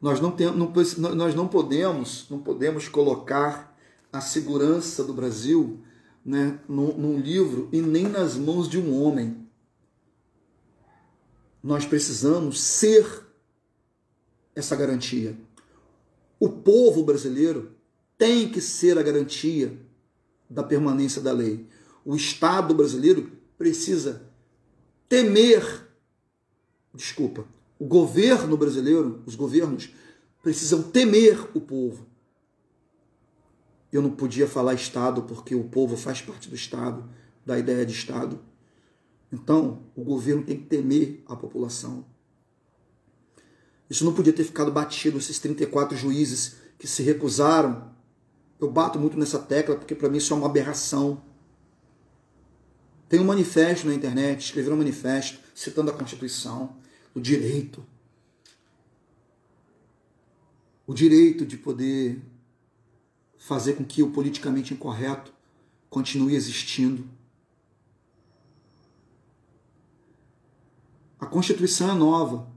Nós 0.06 0.20
não, 0.22 0.30
tem, 0.30 0.46
não, 0.56 0.72
nós 1.16 1.34
não 1.34 1.48
podemos, 1.48 2.28
não 2.30 2.38
podemos 2.38 2.88
colocar 2.88 3.76
a 4.14 4.22
segurança 4.22 5.04
do 5.04 5.16
Brasil 5.16 5.80
né, 6.24 6.60
num, 6.70 6.96
num 6.96 7.20
livro 7.20 7.68
e 7.72 7.82
nem 7.82 8.04
nas 8.04 8.36
mãos 8.36 8.70
de 8.70 8.78
um 8.78 9.02
homem. 9.02 9.48
Nós 11.64 11.88
precisamos 11.88 12.62
ser 12.62 13.26
essa 14.54 14.76
garantia. 14.76 15.36
O 16.40 16.50
povo 16.50 17.02
brasileiro 17.04 17.72
tem 18.16 18.48
que 18.48 18.62
ser 18.62 19.00
a 19.00 19.02
garantia 19.02 19.76
da 20.48 20.62
permanência 20.62 21.20
da 21.20 21.32
lei. 21.32 21.68
O 22.06 22.16
Estado 22.16 22.76
brasileiro 22.76 23.32
precisa 23.58 24.22
temer, 25.10 25.90
desculpa, 26.94 27.55
o 27.78 27.86
governo 27.86 28.58
brasileiro, 28.58 29.22
os 29.26 29.36
governos 29.36 29.90
precisam 30.42 30.84
temer 30.84 31.50
o 31.54 31.62
povo. 31.62 32.06
Eu 33.92 34.02
não 34.02 34.12
podia 34.12 34.48
falar 34.48 34.74
Estado 34.74 35.24
porque 35.24 35.56
o 35.56 35.64
povo 35.66 35.96
faz 35.98 36.22
parte 36.22 36.50
do 36.50 36.56
Estado, 36.56 37.10
da 37.46 37.58
ideia 37.58 37.86
de 37.86 37.94
Estado. 37.94 38.40
Então, 39.32 39.84
o 39.96 40.04
governo 40.04 40.44
tem 40.44 40.58
que 40.58 40.66
temer 40.66 41.24
a 41.28 41.36
população. 41.36 42.06
Isso 43.90 44.04
não 44.04 44.14
podia 44.14 44.34
ter 44.34 44.44
ficado 44.44 44.72
batido, 44.72 45.18
esses 45.18 45.40
34 45.40 45.98
juízes 45.98 46.56
que 46.78 46.88
se 46.88 47.04
recusaram. 47.04 47.94
Eu 48.60 48.72
bato 48.72 49.00
muito 49.00 49.18
nessa 49.18 49.40
tecla 49.40 49.76
porque 49.76 49.94
para 49.94 50.10
mim 50.10 50.18
isso 50.18 50.34
é 50.34 50.38
uma 50.38 50.48
aberração. 50.48 51.22
Tem 53.08 53.20
um 53.20 53.26
manifesto 53.26 53.88
na 53.88 53.94
internet, 53.94 54.46
escreveram 54.46 54.76
um 54.76 54.80
manifesto 54.80 55.40
citando 55.54 55.92
a 55.92 55.94
Constituição, 55.94 56.76
o 57.16 57.20
direito. 57.20 57.84
O 60.86 60.94
direito 60.94 61.46
de 61.46 61.58
poder 61.58 62.22
fazer 63.38 63.74
com 63.74 63.86
que 63.86 64.04
o 64.04 64.12
politicamente 64.12 64.74
incorreto 64.74 65.34
continue 65.90 66.36
existindo. 66.36 67.08
A 71.20 71.26
Constituição 71.26 71.90
é 71.90 71.94
nova, 71.94 72.48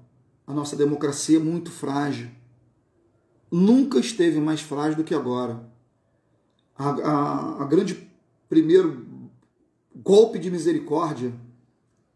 a 0.46 0.52
nossa 0.52 0.76
democracia 0.76 1.38
é 1.38 1.42
muito 1.42 1.70
frágil. 1.70 2.28
Nunca 3.50 3.98
esteve 3.98 4.40
mais 4.40 4.60
frágil 4.60 4.96
do 4.96 5.04
que 5.04 5.14
agora. 5.14 5.66
A, 6.76 6.90
a, 6.90 7.62
a 7.62 7.64
grande 7.64 8.10
primeiro 8.48 9.30
golpe 9.94 10.38
de 10.38 10.50
misericórdia, 10.50 11.32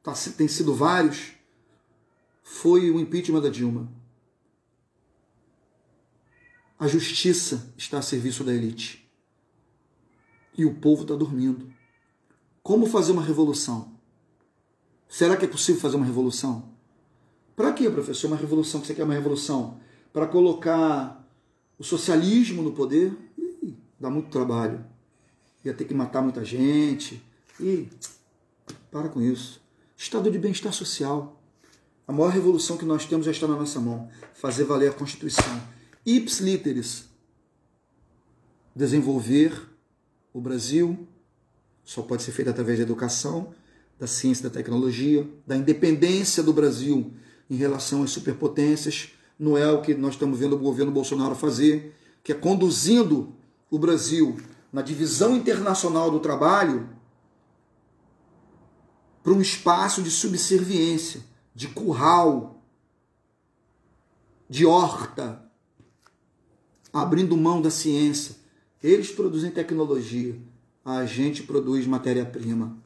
tá, 0.03 0.12
tem 0.36 0.49
sido 0.49 0.74
vários, 0.74 1.32
foi 2.53 2.90
o 2.90 3.00
impeachment 3.00 3.40
da 3.40 3.48
Dilma. 3.48 3.90
A 6.78 6.86
justiça 6.86 7.72
está 7.78 7.98
a 7.98 8.03
serviço 8.03 8.44
da 8.44 8.53
elite. 8.53 9.11
E 10.57 10.66
o 10.66 10.74
povo 10.74 11.03
está 11.03 11.14
dormindo. 11.16 11.72
Como 12.62 12.86
fazer 12.86 13.12
uma 13.12 13.24
revolução? 13.24 13.96
Será 15.09 15.34
que 15.34 15.46
é 15.46 15.48
possível 15.48 15.80
fazer 15.80 15.96
uma 15.96 16.05
revolução? 16.05 16.68
Para 17.57 17.72
quê, 17.72 17.88
professor? 17.88 18.28
Uma 18.28 18.36
revolução? 18.36 18.84
Você 18.84 18.94
quer 18.94 19.05
uma 19.05 19.14
revolução? 19.14 19.80
Para 20.12 20.26
colocar 20.26 21.26
o 21.78 21.82
socialismo 21.82 22.62
no 22.62 22.72
poder? 22.72 23.16
Ih, 23.38 23.74
dá 23.98 24.11
muito 24.11 24.28
trabalho. 24.28 24.84
Ia 25.64 25.72
ter 25.72 25.86
que 25.86 25.94
matar 25.94 26.20
muita 26.20 26.44
gente. 26.44 27.20
E 27.59 27.88
para 28.90 29.09
com 29.09 29.22
isso. 29.22 29.61
Estado 29.96 30.30
de 30.30 30.38
bem-estar 30.38 30.72
social. 30.72 31.41
A 32.12 32.14
maior 32.14 32.28
revolução 32.28 32.76
que 32.76 32.84
nós 32.84 33.06
temos 33.06 33.24
já 33.24 33.32
está 33.32 33.48
na 33.48 33.56
nossa 33.56 33.80
mão. 33.80 34.10
Fazer 34.34 34.64
valer 34.64 34.90
a 34.90 34.92
Constituição. 34.92 35.62
Ips 36.04 36.40
literis. 36.40 37.06
Desenvolver 38.76 39.58
o 40.30 40.38
Brasil 40.38 41.08
só 41.82 42.02
pode 42.02 42.22
ser 42.22 42.32
feito 42.32 42.50
através 42.50 42.78
da 42.78 42.82
educação, 42.82 43.54
da 43.98 44.06
ciência, 44.06 44.46
da 44.46 44.54
tecnologia, 44.54 45.26
da 45.46 45.56
independência 45.56 46.42
do 46.42 46.52
Brasil 46.52 47.14
em 47.48 47.56
relação 47.56 48.02
às 48.02 48.10
superpotências. 48.10 49.14
Não 49.38 49.56
é 49.56 49.72
o 49.72 49.80
que 49.80 49.94
nós 49.94 50.12
estamos 50.12 50.38
vendo 50.38 50.54
o 50.54 50.58
governo 50.58 50.92
Bolsonaro 50.92 51.34
fazer, 51.34 51.96
que 52.22 52.30
é 52.30 52.34
conduzindo 52.34 53.32
o 53.70 53.78
Brasil 53.78 54.36
na 54.70 54.82
divisão 54.82 55.34
internacional 55.34 56.10
do 56.10 56.20
trabalho 56.20 56.90
para 59.22 59.32
um 59.32 59.40
espaço 59.40 60.02
de 60.02 60.10
subserviência, 60.10 61.32
de 61.55 61.68
curral, 61.68 62.62
de 64.48 64.66
horta, 64.66 65.50
abrindo 66.92 67.36
mão 67.36 67.61
da 67.61 67.70
ciência. 67.70 68.36
Eles 68.82 69.11
produzem 69.11 69.50
tecnologia, 69.50 70.38
a 70.84 71.05
gente 71.05 71.42
produz 71.42 71.86
matéria-prima. 71.86 72.76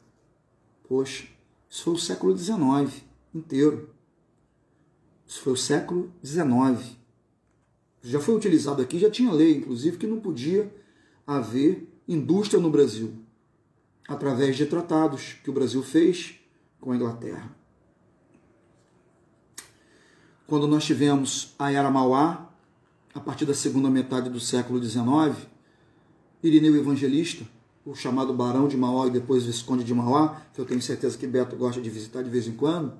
Poxa, 0.87 1.27
isso 1.69 1.83
foi 1.83 1.93
o 1.93 1.97
século 1.97 2.37
XIX 2.37 3.03
inteiro. 3.33 3.89
Isso 5.25 5.41
foi 5.41 5.53
o 5.53 5.57
século 5.57 6.11
XIX. 6.23 6.97
Já 8.01 8.19
foi 8.19 8.35
utilizado 8.35 8.81
aqui, 8.81 8.97
já 8.97 9.11
tinha 9.11 9.31
lei, 9.31 9.57
inclusive, 9.57 9.97
que 9.97 10.07
não 10.07 10.19
podia 10.19 10.73
haver 11.25 11.87
indústria 12.07 12.61
no 12.61 12.69
Brasil 12.69 13.13
através 14.07 14.55
de 14.55 14.65
tratados 14.65 15.33
que 15.43 15.49
o 15.49 15.53
Brasil 15.53 15.83
fez 15.83 16.39
com 16.79 16.91
a 16.91 16.95
Inglaterra. 16.95 17.53
Quando 20.47 20.65
nós 20.65 20.85
tivemos 20.85 21.53
a 21.59 21.69
Era 21.69 21.91
Mauá, 21.91 22.49
a 23.13 23.19
partir 23.19 23.43
da 23.43 23.53
segunda 23.53 23.89
metade 23.89 24.29
do 24.29 24.39
século 24.39 24.81
XIX, 24.81 25.45
Irineu 26.41 26.73
Evangelista, 26.77 27.45
o 27.85 27.93
chamado 27.93 28.33
Barão 28.33 28.65
de 28.65 28.77
Mauá 28.77 29.07
e 29.07 29.11
depois 29.11 29.43
Visconde 29.43 29.83
de 29.83 29.93
Mauá, 29.93 30.41
que 30.53 30.61
eu 30.61 30.65
tenho 30.65 30.81
certeza 30.81 31.17
que 31.17 31.27
Beto 31.27 31.57
gosta 31.57 31.81
de 31.81 31.89
visitar 31.89 32.23
de 32.23 32.29
vez 32.29 32.47
em 32.47 32.53
quando, 32.53 32.93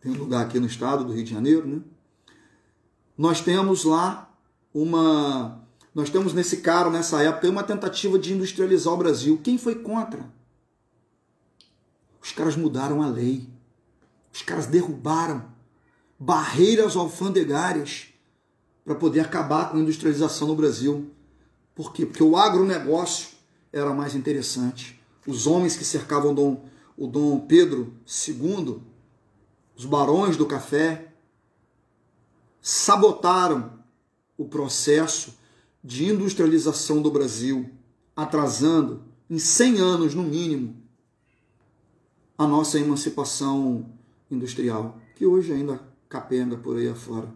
tem 0.00 0.10
um 0.10 0.16
lugar 0.16 0.46
aqui 0.46 0.58
no 0.58 0.66
estado 0.66 1.04
do 1.04 1.12
Rio 1.12 1.24
de 1.24 1.30
Janeiro, 1.30 1.66
né? 1.66 1.82
Nós 3.16 3.42
temos 3.42 3.84
lá 3.84 4.32
uma. 4.72 5.60
Nós 5.94 6.08
temos 6.08 6.32
nesse 6.32 6.58
cara, 6.58 6.88
nessa 6.88 7.20
época, 7.20 7.50
uma 7.50 7.64
tentativa 7.64 8.18
de 8.18 8.32
industrializar 8.32 8.94
o 8.94 8.96
Brasil. 8.96 9.40
Quem 9.42 9.58
foi 9.58 9.74
contra? 9.74 10.24
Os 12.22 12.30
caras 12.30 12.54
mudaram 12.56 13.02
a 13.02 13.08
lei. 13.08 13.48
Os 14.32 14.40
caras 14.40 14.66
derrubaram 14.66 15.57
barreiras 16.18 16.96
alfandegárias 16.96 18.08
para 18.84 18.94
poder 18.94 19.20
acabar 19.20 19.70
com 19.70 19.76
a 19.76 19.80
industrialização 19.80 20.48
no 20.48 20.56
Brasil. 20.56 21.10
Por 21.74 21.92
quê? 21.92 22.04
Porque 22.04 22.22
o 22.22 22.36
agronegócio 22.36 23.28
era 23.72 23.92
mais 23.92 24.14
interessante. 24.14 25.00
Os 25.26 25.46
homens 25.46 25.76
que 25.76 25.84
cercavam 25.84 26.34
Dom, 26.34 26.64
o 26.96 27.06
Dom 27.06 27.38
Pedro 27.40 27.92
II 28.28 28.80
os 29.78 29.84
barões 29.84 30.36
do 30.36 30.44
café, 30.44 31.14
sabotaram 32.60 33.78
o 34.36 34.44
processo 34.44 35.38
de 35.82 36.04
industrialização 36.04 37.00
do 37.00 37.12
Brasil, 37.12 37.70
atrasando 38.16 39.04
em 39.30 39.38
100 39.38 39.78
anos 39.78 40.14
no 40.16 40.24
mínimo 40.24 40.82
a 42.36 42.44
nossa 42.44 42.76
emancipação 42.80 43.88
industrial, 44.28 44.98
que 45.14 45.24
hoje 45.24 45.52
ainda 45.52 45.80
capenga 46.08 46.56
por 46.56 46.76
aí 46.76 46.88
afora. 46.88 47.28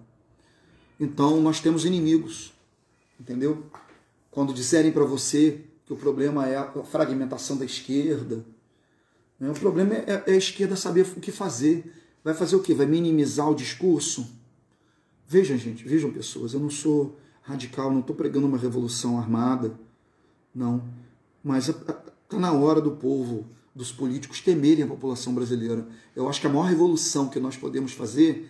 Então 0.98 1.40
nós 1.40 1.60
temos 1.60 1.84
inimigos, 1.84 2.52
entendeu? 3.20 3.64
Quando 4.30 4.54
disserem 4.54 4.92
para 4.92 5.04
você 5.04 5.64
que 5.84 5.92
o 5.92 5.96
problema 5.96 6.48
é 6.48 6.56
a 6.56 6.84
fragmentação 6.84 7.56
da 7.56 7.64
esquerda, 7.64 8.44
né? 9.38 9.50
o 9.50 9.54
problema 9.54 9.94
é, 9.94 10.22
é 10.26 10.32
a 10.32 10.36
esquerda 10.36 10.76
saber 10.76 11.06
o 11.16 11.20
que 11.20 11.32
fazer. 11.32 11.92
Vai 12.24 12.34
fazer 12.34 12.54
o 12.54 12.60
quê? 12.60 12.72
Vai 12.72 12.86
minimizar 12.86 13.50
o 13.50 13.54
discurso? 13.54 14.30
Vejam, 15.26 15.58
gente, 15.58 15.86
vejam 15.86 16.12
pessoas, 16.12 16.54
eu 16.54 16.60
não 16.60 16.70
sou 16.70 17.18
radical, 17.42 17.90
não 17.90 18.00
estou 18.00 18.14
pregando 18.14 18.46
uma 18.46 18.58
revolução 18.58 19.18
armada, 19.18 19.74
não. 20.54 20.84
Mas 21.42 21.68
está 21.68 22.38
na 22.38 22.52
hora 22.52 22.80
do 22.80 22.92
povo, 22.92 23.46
dos 23.74 23.90
políticos 23.90 24.40
temerem 24.40 24.84
a 24.84 24.86
população 24.86 25.34
brasileira. 25.34 25.86
Eu 26.14 26.28
acho 26.28 26.40
que 26.40 26.46
a 26.46 26.50
maior 26.50 26.64
revolução 26.64 27.28
que 27.28 27.40
nós 27.40 27.56
podemos 27.56 27.92
fazer 27.92 28.48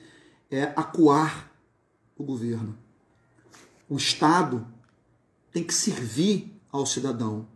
é 0.52 0.72
acuar 0.76 1.50
o 2.16 2.22
governo. 2.22 2.78
O 3.88 3.96
Estado 3.96 4.66
tem 5.50 5.64
que 5.64 5.74
servir 5.74 6.54
ao 6.70 6.84
cidadão. 6.84 7.48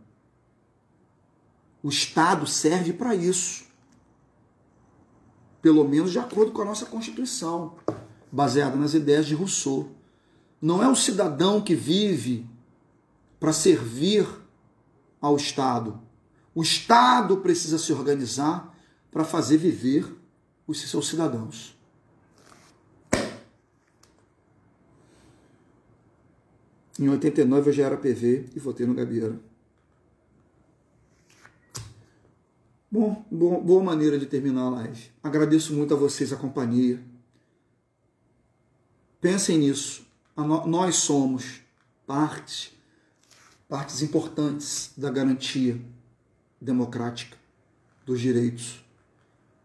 O 1.83 1.89
Estado 1.89 2.45
serve 2.47 2.91
para 2.91 3.15
isso 3.15 3.67
pelo 5.61 5.87
menos 5.87 6.11
de 6.11 6.19
acordo 6.19 6.51
com 6.51 6.61
a 6.61 6.65
nossa 6.65 6.85
Constituição, 6.85 7.75
baseada 8.31 8.75
nas 8.75 8.93
ideias 8.93 9.25
de 9.25 9.35
Rousseau. 9.35 9.91
Não 10.61 10.81
é 10.81 10.87
o 10.87 10.95
cidadão 10.95 11.61
que 11.61 11.75
vive 11.75 12.49
para 13.39 13.53
servir 13.53 14.27
ao 15.21 15.35
Estado. 15.35 15.99
O 16.55 16.61
Estado 16.61 17.37
precisa 17.37 17.77
se 17.77 17.91
organizar 17.91 18.73
para 19.11 19.23
fazer 19.23 19.57
viver 19.57 20.07
os 20.65 20.79
seus 20.89 21.07
cidadãos. 21.07 21.76
Em 26.99 27.07
89 27.09 27.69
eu 27.69 27.73
já 27.73 27.85
era 27.85 27.97
PV 27.97 28.49
e 28.55 28.59
votei 28.59 28.85
no 28.85 28.93
Gabeira. 28.93 29.39
Bom, 32.89 33.25
boa 33.29 33.83
maneira 33.83 34.17
de 34.17 34.25
terminar 34.25 34.63
a 34.63 34.69
live. 34.69 35.11
Agradeço 35.21 35.73
muito 35.73 35.93
a 35.93 35.97
vocês 35.97 36.33
a 36.33 36.37
companhia. 36.37 36.99
Pensem 39.21 39.59
nisso. 39.59 40.07
Nós 40.65 40.95
somos 40.95 41.61
partes, 42.07 42.71
partes 43.67 44.01
importantes 44.01 44.91
da 44.97 45.11
garantia 45.11 45.79
democrática 46.59 47.37
dos 48.05 48.21
direitos. 48.21 48.83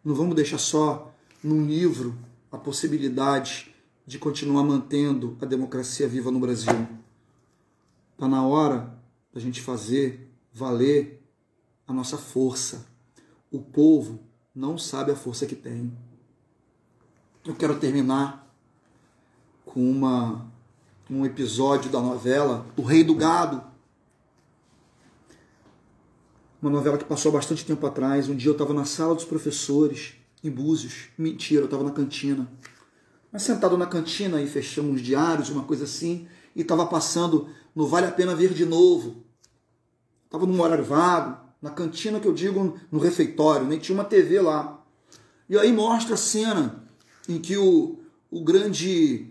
Não 0.05 0.15
vamos 0.15 0.35
deixar 0.35 0.59
só 0.59 1.15
num 1.43 1.65
livro 1.65 2.19
a 2.51 2.59
possibilidade 2.59 3.73
de 4.07 4.19
continuar 4.19 4.65
mantendo 4.65 5.39
a 5.41 5.47
democracia 5.47 6.09
viva 6.09 6.31
no 6.31 6.41
Brasil. 6.41 6.89
Está 8.23 8.31
na 8.31 8.47
hora 8.47 8.97
da 9.35 9.41
gente 9.41 9.61
fazer 9.61 10.33
valer 10.53 11.27
a 11.89 11.93
nossa 11.93 12.17
força. 12.17 12.87
O 13.51 13.59
povo 13.61 14.21
não 14.55 14.79
sabe 14.79 15.11
a 15.11 15.17
força 15.17 15.45
que 15.45 15.57
tem. 15.57 15.93
Eu 17.45 17.57
quero 17.57 17.81
terminar 17.81 18.49
com 19.65 19.91
uma, 19.91 20.47
um 21.11 21.27
episódio 21.27 21.91
da 21.91 22.01
novela 22.01 22.65
O 22.77 22.83
Rei 22.83 23.03
do 23.03 23.17
Gado. 23.17 23.61
Uma 26.63 26.71
novela 26.71 26.99
que 26.99 27.05
passou 27.05 27.33
bastante 27.33 27.67
tempo 27.67 27.85
atrás. 27.85 28.29
Um 28.29 28.37
dia 28.37 28.51
eu 28.51 28.53
estava 28.53 28.73
na 28.73 28.85
sala 28.85 29.17
dos 29.17 29.25
professores, 29.25 30.15
em 30.45 30.49
Búzios. 30.49 31.09
Mentira, 31.19 31.63
eu 31.63 31.65
estava 31.65 31.83
na 31.83 31.91
cantina. 31.91 32.49
Mas 33.33 33.43
sentado 33.43 33.77
na 33.77 33.87
cantina 33.87 34.41
e 34.41 34.47
fechamos 34.47 35.01
diários, 35.01 35.51
uma 35.51 35.65
coisa 35.65 35.83
assim, 35.83 36.29
e 36.55 36.61
estava 36.61 36.87
passando 36.87 37.49
no 37.75 37.87
Vale 37.87 38.07
a 38.07 38.13
Pena 38.13 38.35
Ver 38.35 38.53
de 38.53 38.65
Novo. 38.65 39.25
Estava 40.25 40.47
num 40.47 40.61
horário 40.61 40.85
vago, 40.85 41.41
na 41.61 41.71
cantina 41.71 42.19
que 42.19 42.27
eu 42.27 42.33
digo, 42.33 42.79
no 42.91 42.99
refeitório, 42.99 43.67
nem 43.67 43.79
tinha 43.79 43.97
uma 43.97 44.05
TV 44.05 44.41
lá. 44.41 44.85
E 45.49 45.57
aí 45.57 45.73
mostra 45.73 46.15
a 46.15 46.19
cena 46.19 46.83
em 47.29 47.39
que 47.39 47.57
o, 47.57 47.99
o 48.31 48.43
grande 48.43 49.27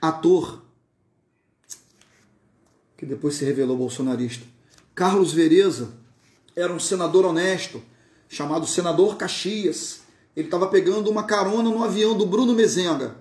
ator, 0.00 0.62
que 2.96 3.06
depois 3.06 3.34
se 3.34 3.44
revelou 3.44 3.76
bolsonarista, 3.76 4.44
Carlos 4.94 5.32
Vereza, 5.32 5.92
era 6.54 6.72
um 6.72 6.80
senador 6.80 7.24
honesto, 7.24 7.82
chamado 8.28 8.66
Senador 8.66 9.16
Caxias. 9.16 10.00
Ele 10.36 10.46
estava 10.46 10.68
pegando 10.68 11.10
uma 11.10 11.22
carona 11.22 11.70
no 11.70 11.82
avião 11.82 12.16
do 12.16 12.26
Bruno 12.26 12.54
Mezenga, 12.54 13.16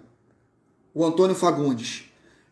o 0.94 1.06
Antônio 1.06 1.36
Fagundes. 1.36 2.09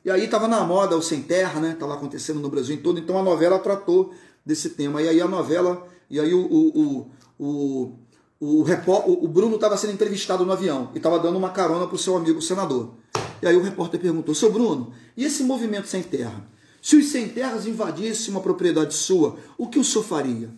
E 0.07 0.09
aí 0.09 0.23
estava 0.23 0.47
na 0.47 0.63
moda 0.63 0.95
o 0.95 1.01
Sem 1.01 1.21
Terra, 1.21 1.59
né? 1.59 1.73
Estava 1.73 1.95
acontecendo 1.95 2.39
no 2.39 2.49
Brasil 2.49 2.81
todo, 2.81 2.97
então 2.97 3.17
a 3.17 3.21
novela 3.21 3.59
tratou 3.59 4.13
desse 4.45 4.69
tema. 4.69 5.01
E 5.01 5.09
aí 5.09 5.19
a 5.19 5.27
novela, 5.27 5.85
e 6.09 6.17
aí 6.17 6.33
o, 6.33 6.39
o, 6.39 7.11
o, 7.37 7.93
o, 8.39 8.63
o, 8.63 9.25
o 9.25 9.27
Bruno 9.27 9.55
estava 9.55 9.75
sendo 9.75 9.91
entrevistado 9.91 10.45
no 10.45 10.53
avião 10.53 10.91
e 10.93 10.97
estava 10.97 11.19
dando 11.19 11.37
uma 11.37 11.49
carona 11.49 11.85
para 11.85 11.95
o 11.97 11.99
seu 11.99 12.15
amigo 12.15 12.41
senador. 12.41 12.93
E 13.41 13.47
aí 13.47 13.57
o 13.57 13.61
repórter 13.61 13.99
perguntou: 13.99 14.33
Seu 14.33 14.49
Bruno, 14.49 14.93
e 15.17 15.25
esse 15.25 15.43
movimento 15.43 15.89
sem 15.89 16.01
terra? 16.01 16.41
Se 16.81 16.95
os 16.95 17.07
sem 17.07 17.27
terras 17.27 17.67
invadissem 17.67 18.33
uma 18.33 18.39
propriedade 18.39 18.93
sua, 18.93 19.35
o 19.57 19.67
que 19.67 19.77
o 19.77 19.83
senhor 19.83 20.05
faria? 20.05 20.49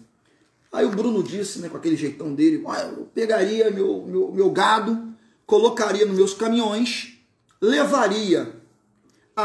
Aí 0.72 0.86
o 0.86 0.92
Bruno 0.92 1.24
disse, 1.24 1.58
né, 1.58 1.70
com 1.70 1.78
aquele 1.78 1.98
jeitão 1.98 2.36
dele: 2.36 2.64
ah, 2.68 2.82
Eu 2.96 3.08
pegaria 3.16 3.72
meu, 3.72 4.06
meu, 4.06 4.32
meu 4.32 4.52
gado, 4.52 5.12
colocaria 5.48 6.06
nos 6.06 6.16
meus 6.16 6.36
caminhões, 6.36 7.18
levaria 7.60 8.59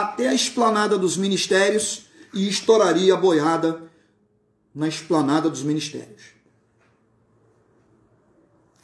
até 0.03 0.29
a 0.29 0.35
esplanada 0.35 0.99
dos 0.99 1.16
ministérios 1.16 2.07
e 2.33 2.49
estouraria 2.49 3.15
a 3.15 3.16
boiada 3.16 3.91
na 4.75 4.89
esplanada 4.89 5.49
dos 5.49 5.62
ministérios. 5.62 6.23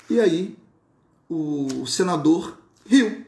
E 0.09 0.21
aí 0.21 0.57
o 1.29 1.87
senador 1.87 2.59
riu. 2.87 3.25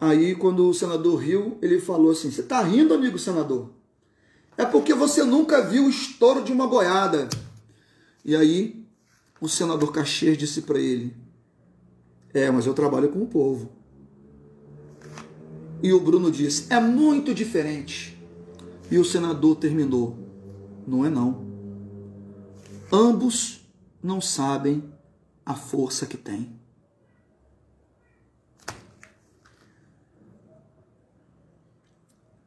Aí, 0.00 0.36
quando 0.36 0.68
o 0.68 0.74
senador 0.74 1.16
riu, 1.16 1.58
ele 1.60 1.80
falou 1.80 2.12
assim: 2.12 2.30
Você 2.30 2.42
está 2.42 2.62
rindo, 2.62 2.94
amigo 2.94 3.18
senador? 3.18 3.70
É 4.56 4.64
porque 4.64 4.94
você 4.94 5.24
nunca 5.24 5.62
viu 5.62 5.86
o 5.86 5.90
estouro 5.90 6.44
de 6.44 6.52
uma 6.52 6.68
boiada. 6.68 7.28
E 8.24 8.36
aí, 8.36 8.86
o 9.40 9.48
senador 9.48 9.92
Caxias 9.92 10.38
disse 10.38 10.62
para 10.62 10.78
ele: 10.78 11.16
É, 12.32 12.50
mas 12.50 12.66
eu 12.66 12.74
trabalho 12.74 13.08
com 13.08 13.22
o 13.22 13.26
povo. 13.26 13.72
E 15.82 15.92
o 15.92 16.00
Bruno 16.00 16.30
disse: 16.30 16.72
É 16.72 16.80
muito 16.80 17.34
diferente. 17.34 18.16
E 18.90 18.98
o 18.98 19.04
senador 19.04 19.56
terminou: 19.56 20.16
Não 20.86 21.04
é 21.04 21.10
não. 21.10 21.44
Ambos 22.92 23.60
não 24.02 24.20
sabem 24.20 24.82
a 25.44 25.54
força 25.54 26.06
que 26.06 26.16
têm. 26.16 26.56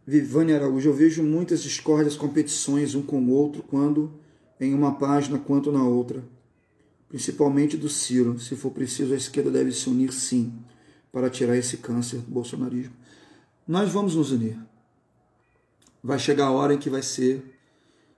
Vivane 0.09 0.53
Araújo, 0.53 0.89
eu 0.89 0.93
vejo 0.93 1.21
muitas 1.21 1.61
discórdias, 1.61 2.15
competições 2.15 2.95
um 2.95 3.01
com 3.03 3.21
o 3.21 3.29
outro, 3.29 3.61
quando 3.61 4.11
em 4.59 4.73
uma 4.73 4.95
página 4.95 5.37
quanto 5.37 5.71
na 5.71 5.83
outra. 5.83 6.23
Principalmente 7.07 7.77
do 7.77 7.87
Ciro. 7.87 8.39
Se 8.39 8.55
for 8.55 8.71
preciso, 8.71 9.13
a 9.13 9.17
esquerda 9.17 9.51
deve 9.51 9.71
se 9.71 9.87
unir 9.87 10.11
sim, 10.11 10.51
para 11.11 11.29
tirar 11.29 11.55
esse 11.55 11.77
câncer 11.77 12.17
do 12.21 12.31
bolsonarismo. 12.31 12.93
Nós 13.69 13.91
vamos 13.91 14.15
nos 14.15 14.31
unir. 14.31 14.59
Vai 16.03 16.17
chegar 16.17 16.47
a 16.47 16.51
hora 16.51 16.73
em 16.73 16.79
que 16.79 16.89
vai 16.89 17.03
ser 17.03 17.55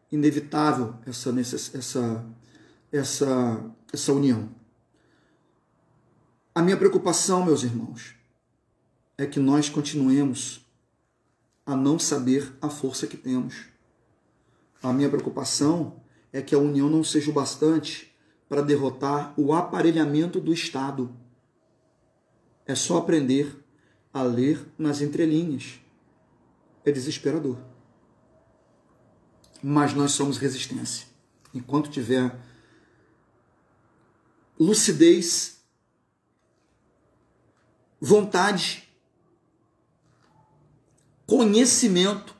inevitável 0.09 0.95
essa, 1.05 1.29
essa, 1.41 2.25
essa, 2.89 3.71
essa 3.91 4.13
união. 4.13 4.49
A 6.55 6.61
minha 6.61 6.77
preocupação, 6.77 7.43
meus 7.43 7.63
irmãos, 7.63 8.15
é 9.17 9.25
que 9.25 9.41
nós 9.41 9.67
continuemos 9.67 10.65
a 11.65 11.75
não 11.75 11.99
saber 11.99 12.53
a 12.61 12.69
força 12.69 13.05
que 13.05 13.17
temos. 13.17 13.65
A 14.81 14.93
minha 14.93 15.09
preocupação 15.09 16.01
é 16.31 16.41
que 16.41 16.55
a 16.55 16.59
união 16.59 16.89
não 16.89 17.03
seja 17.03 17.29
o 17.29 17.33
bastante 17.33 18.15
para 18.47 18.61
derrotar 18.61 19.33
o 19.35 19.51
aparelhamento 19.51 20.39
do 20.39 20.53
Estado. 20.53 21.13
É 22.65 22.73
só 22.73 22.99
aprender 22.99 23.60
a 24.13 24.23
ler 24.23 24.65
nas 24.77 25.01
entrelinhas. 25.01 25.79
É 26.83 26.91
desesperador. 26.91 27.57
Mas 29.61 29.93
nós 29.93 30.11
somos 30.11 30.37
resistência. 30.37 31.07
Enquanto 31.53 31.89
tiver 31.89 32.35
lucidez, 34.59 35.61
vontade 37.99 38.87
conhecimento, 41.31 42.35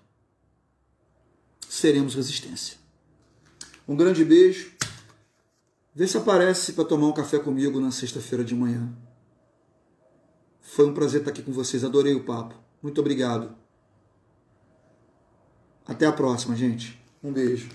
seremos 1.70 2.14
resistência. 2.14 2.78
Um 3.88 3.96
grande 3.96 4.26
beijo. 4.26 4.72
Vê 5.96 6.08
se 6.08 6.18
aparece 6.18 6.74
para 6.74 6.86
tomar 6.86 7.08
um 7.08 7.14
café 7.14 7.40
comigo 7.40 7.80
na 7.80 7.92
sexta-feira 7.92 8.44
de 8.44 8.54
manhã. 8.54 8.94
Foi 10.72 10.88
um 10.88 10.94
prazer 10.94 11.20
estar 11.20 11.32
aqui 11.32 11.42
com 11.42 11.52
vocês. 11.52 11.84
Adorei 11.84 12.14
o 12.14 12.24
papo. 12.24 12.56
Muito 12.82 13.02
obrigado. 13.02 13.54
Até 15.86 16.06
a 16.06 16.14
próxima, 16.14 16.56
gente. 16.56 16.98
Um 17.22 17.34
beijo. 17.34 17.70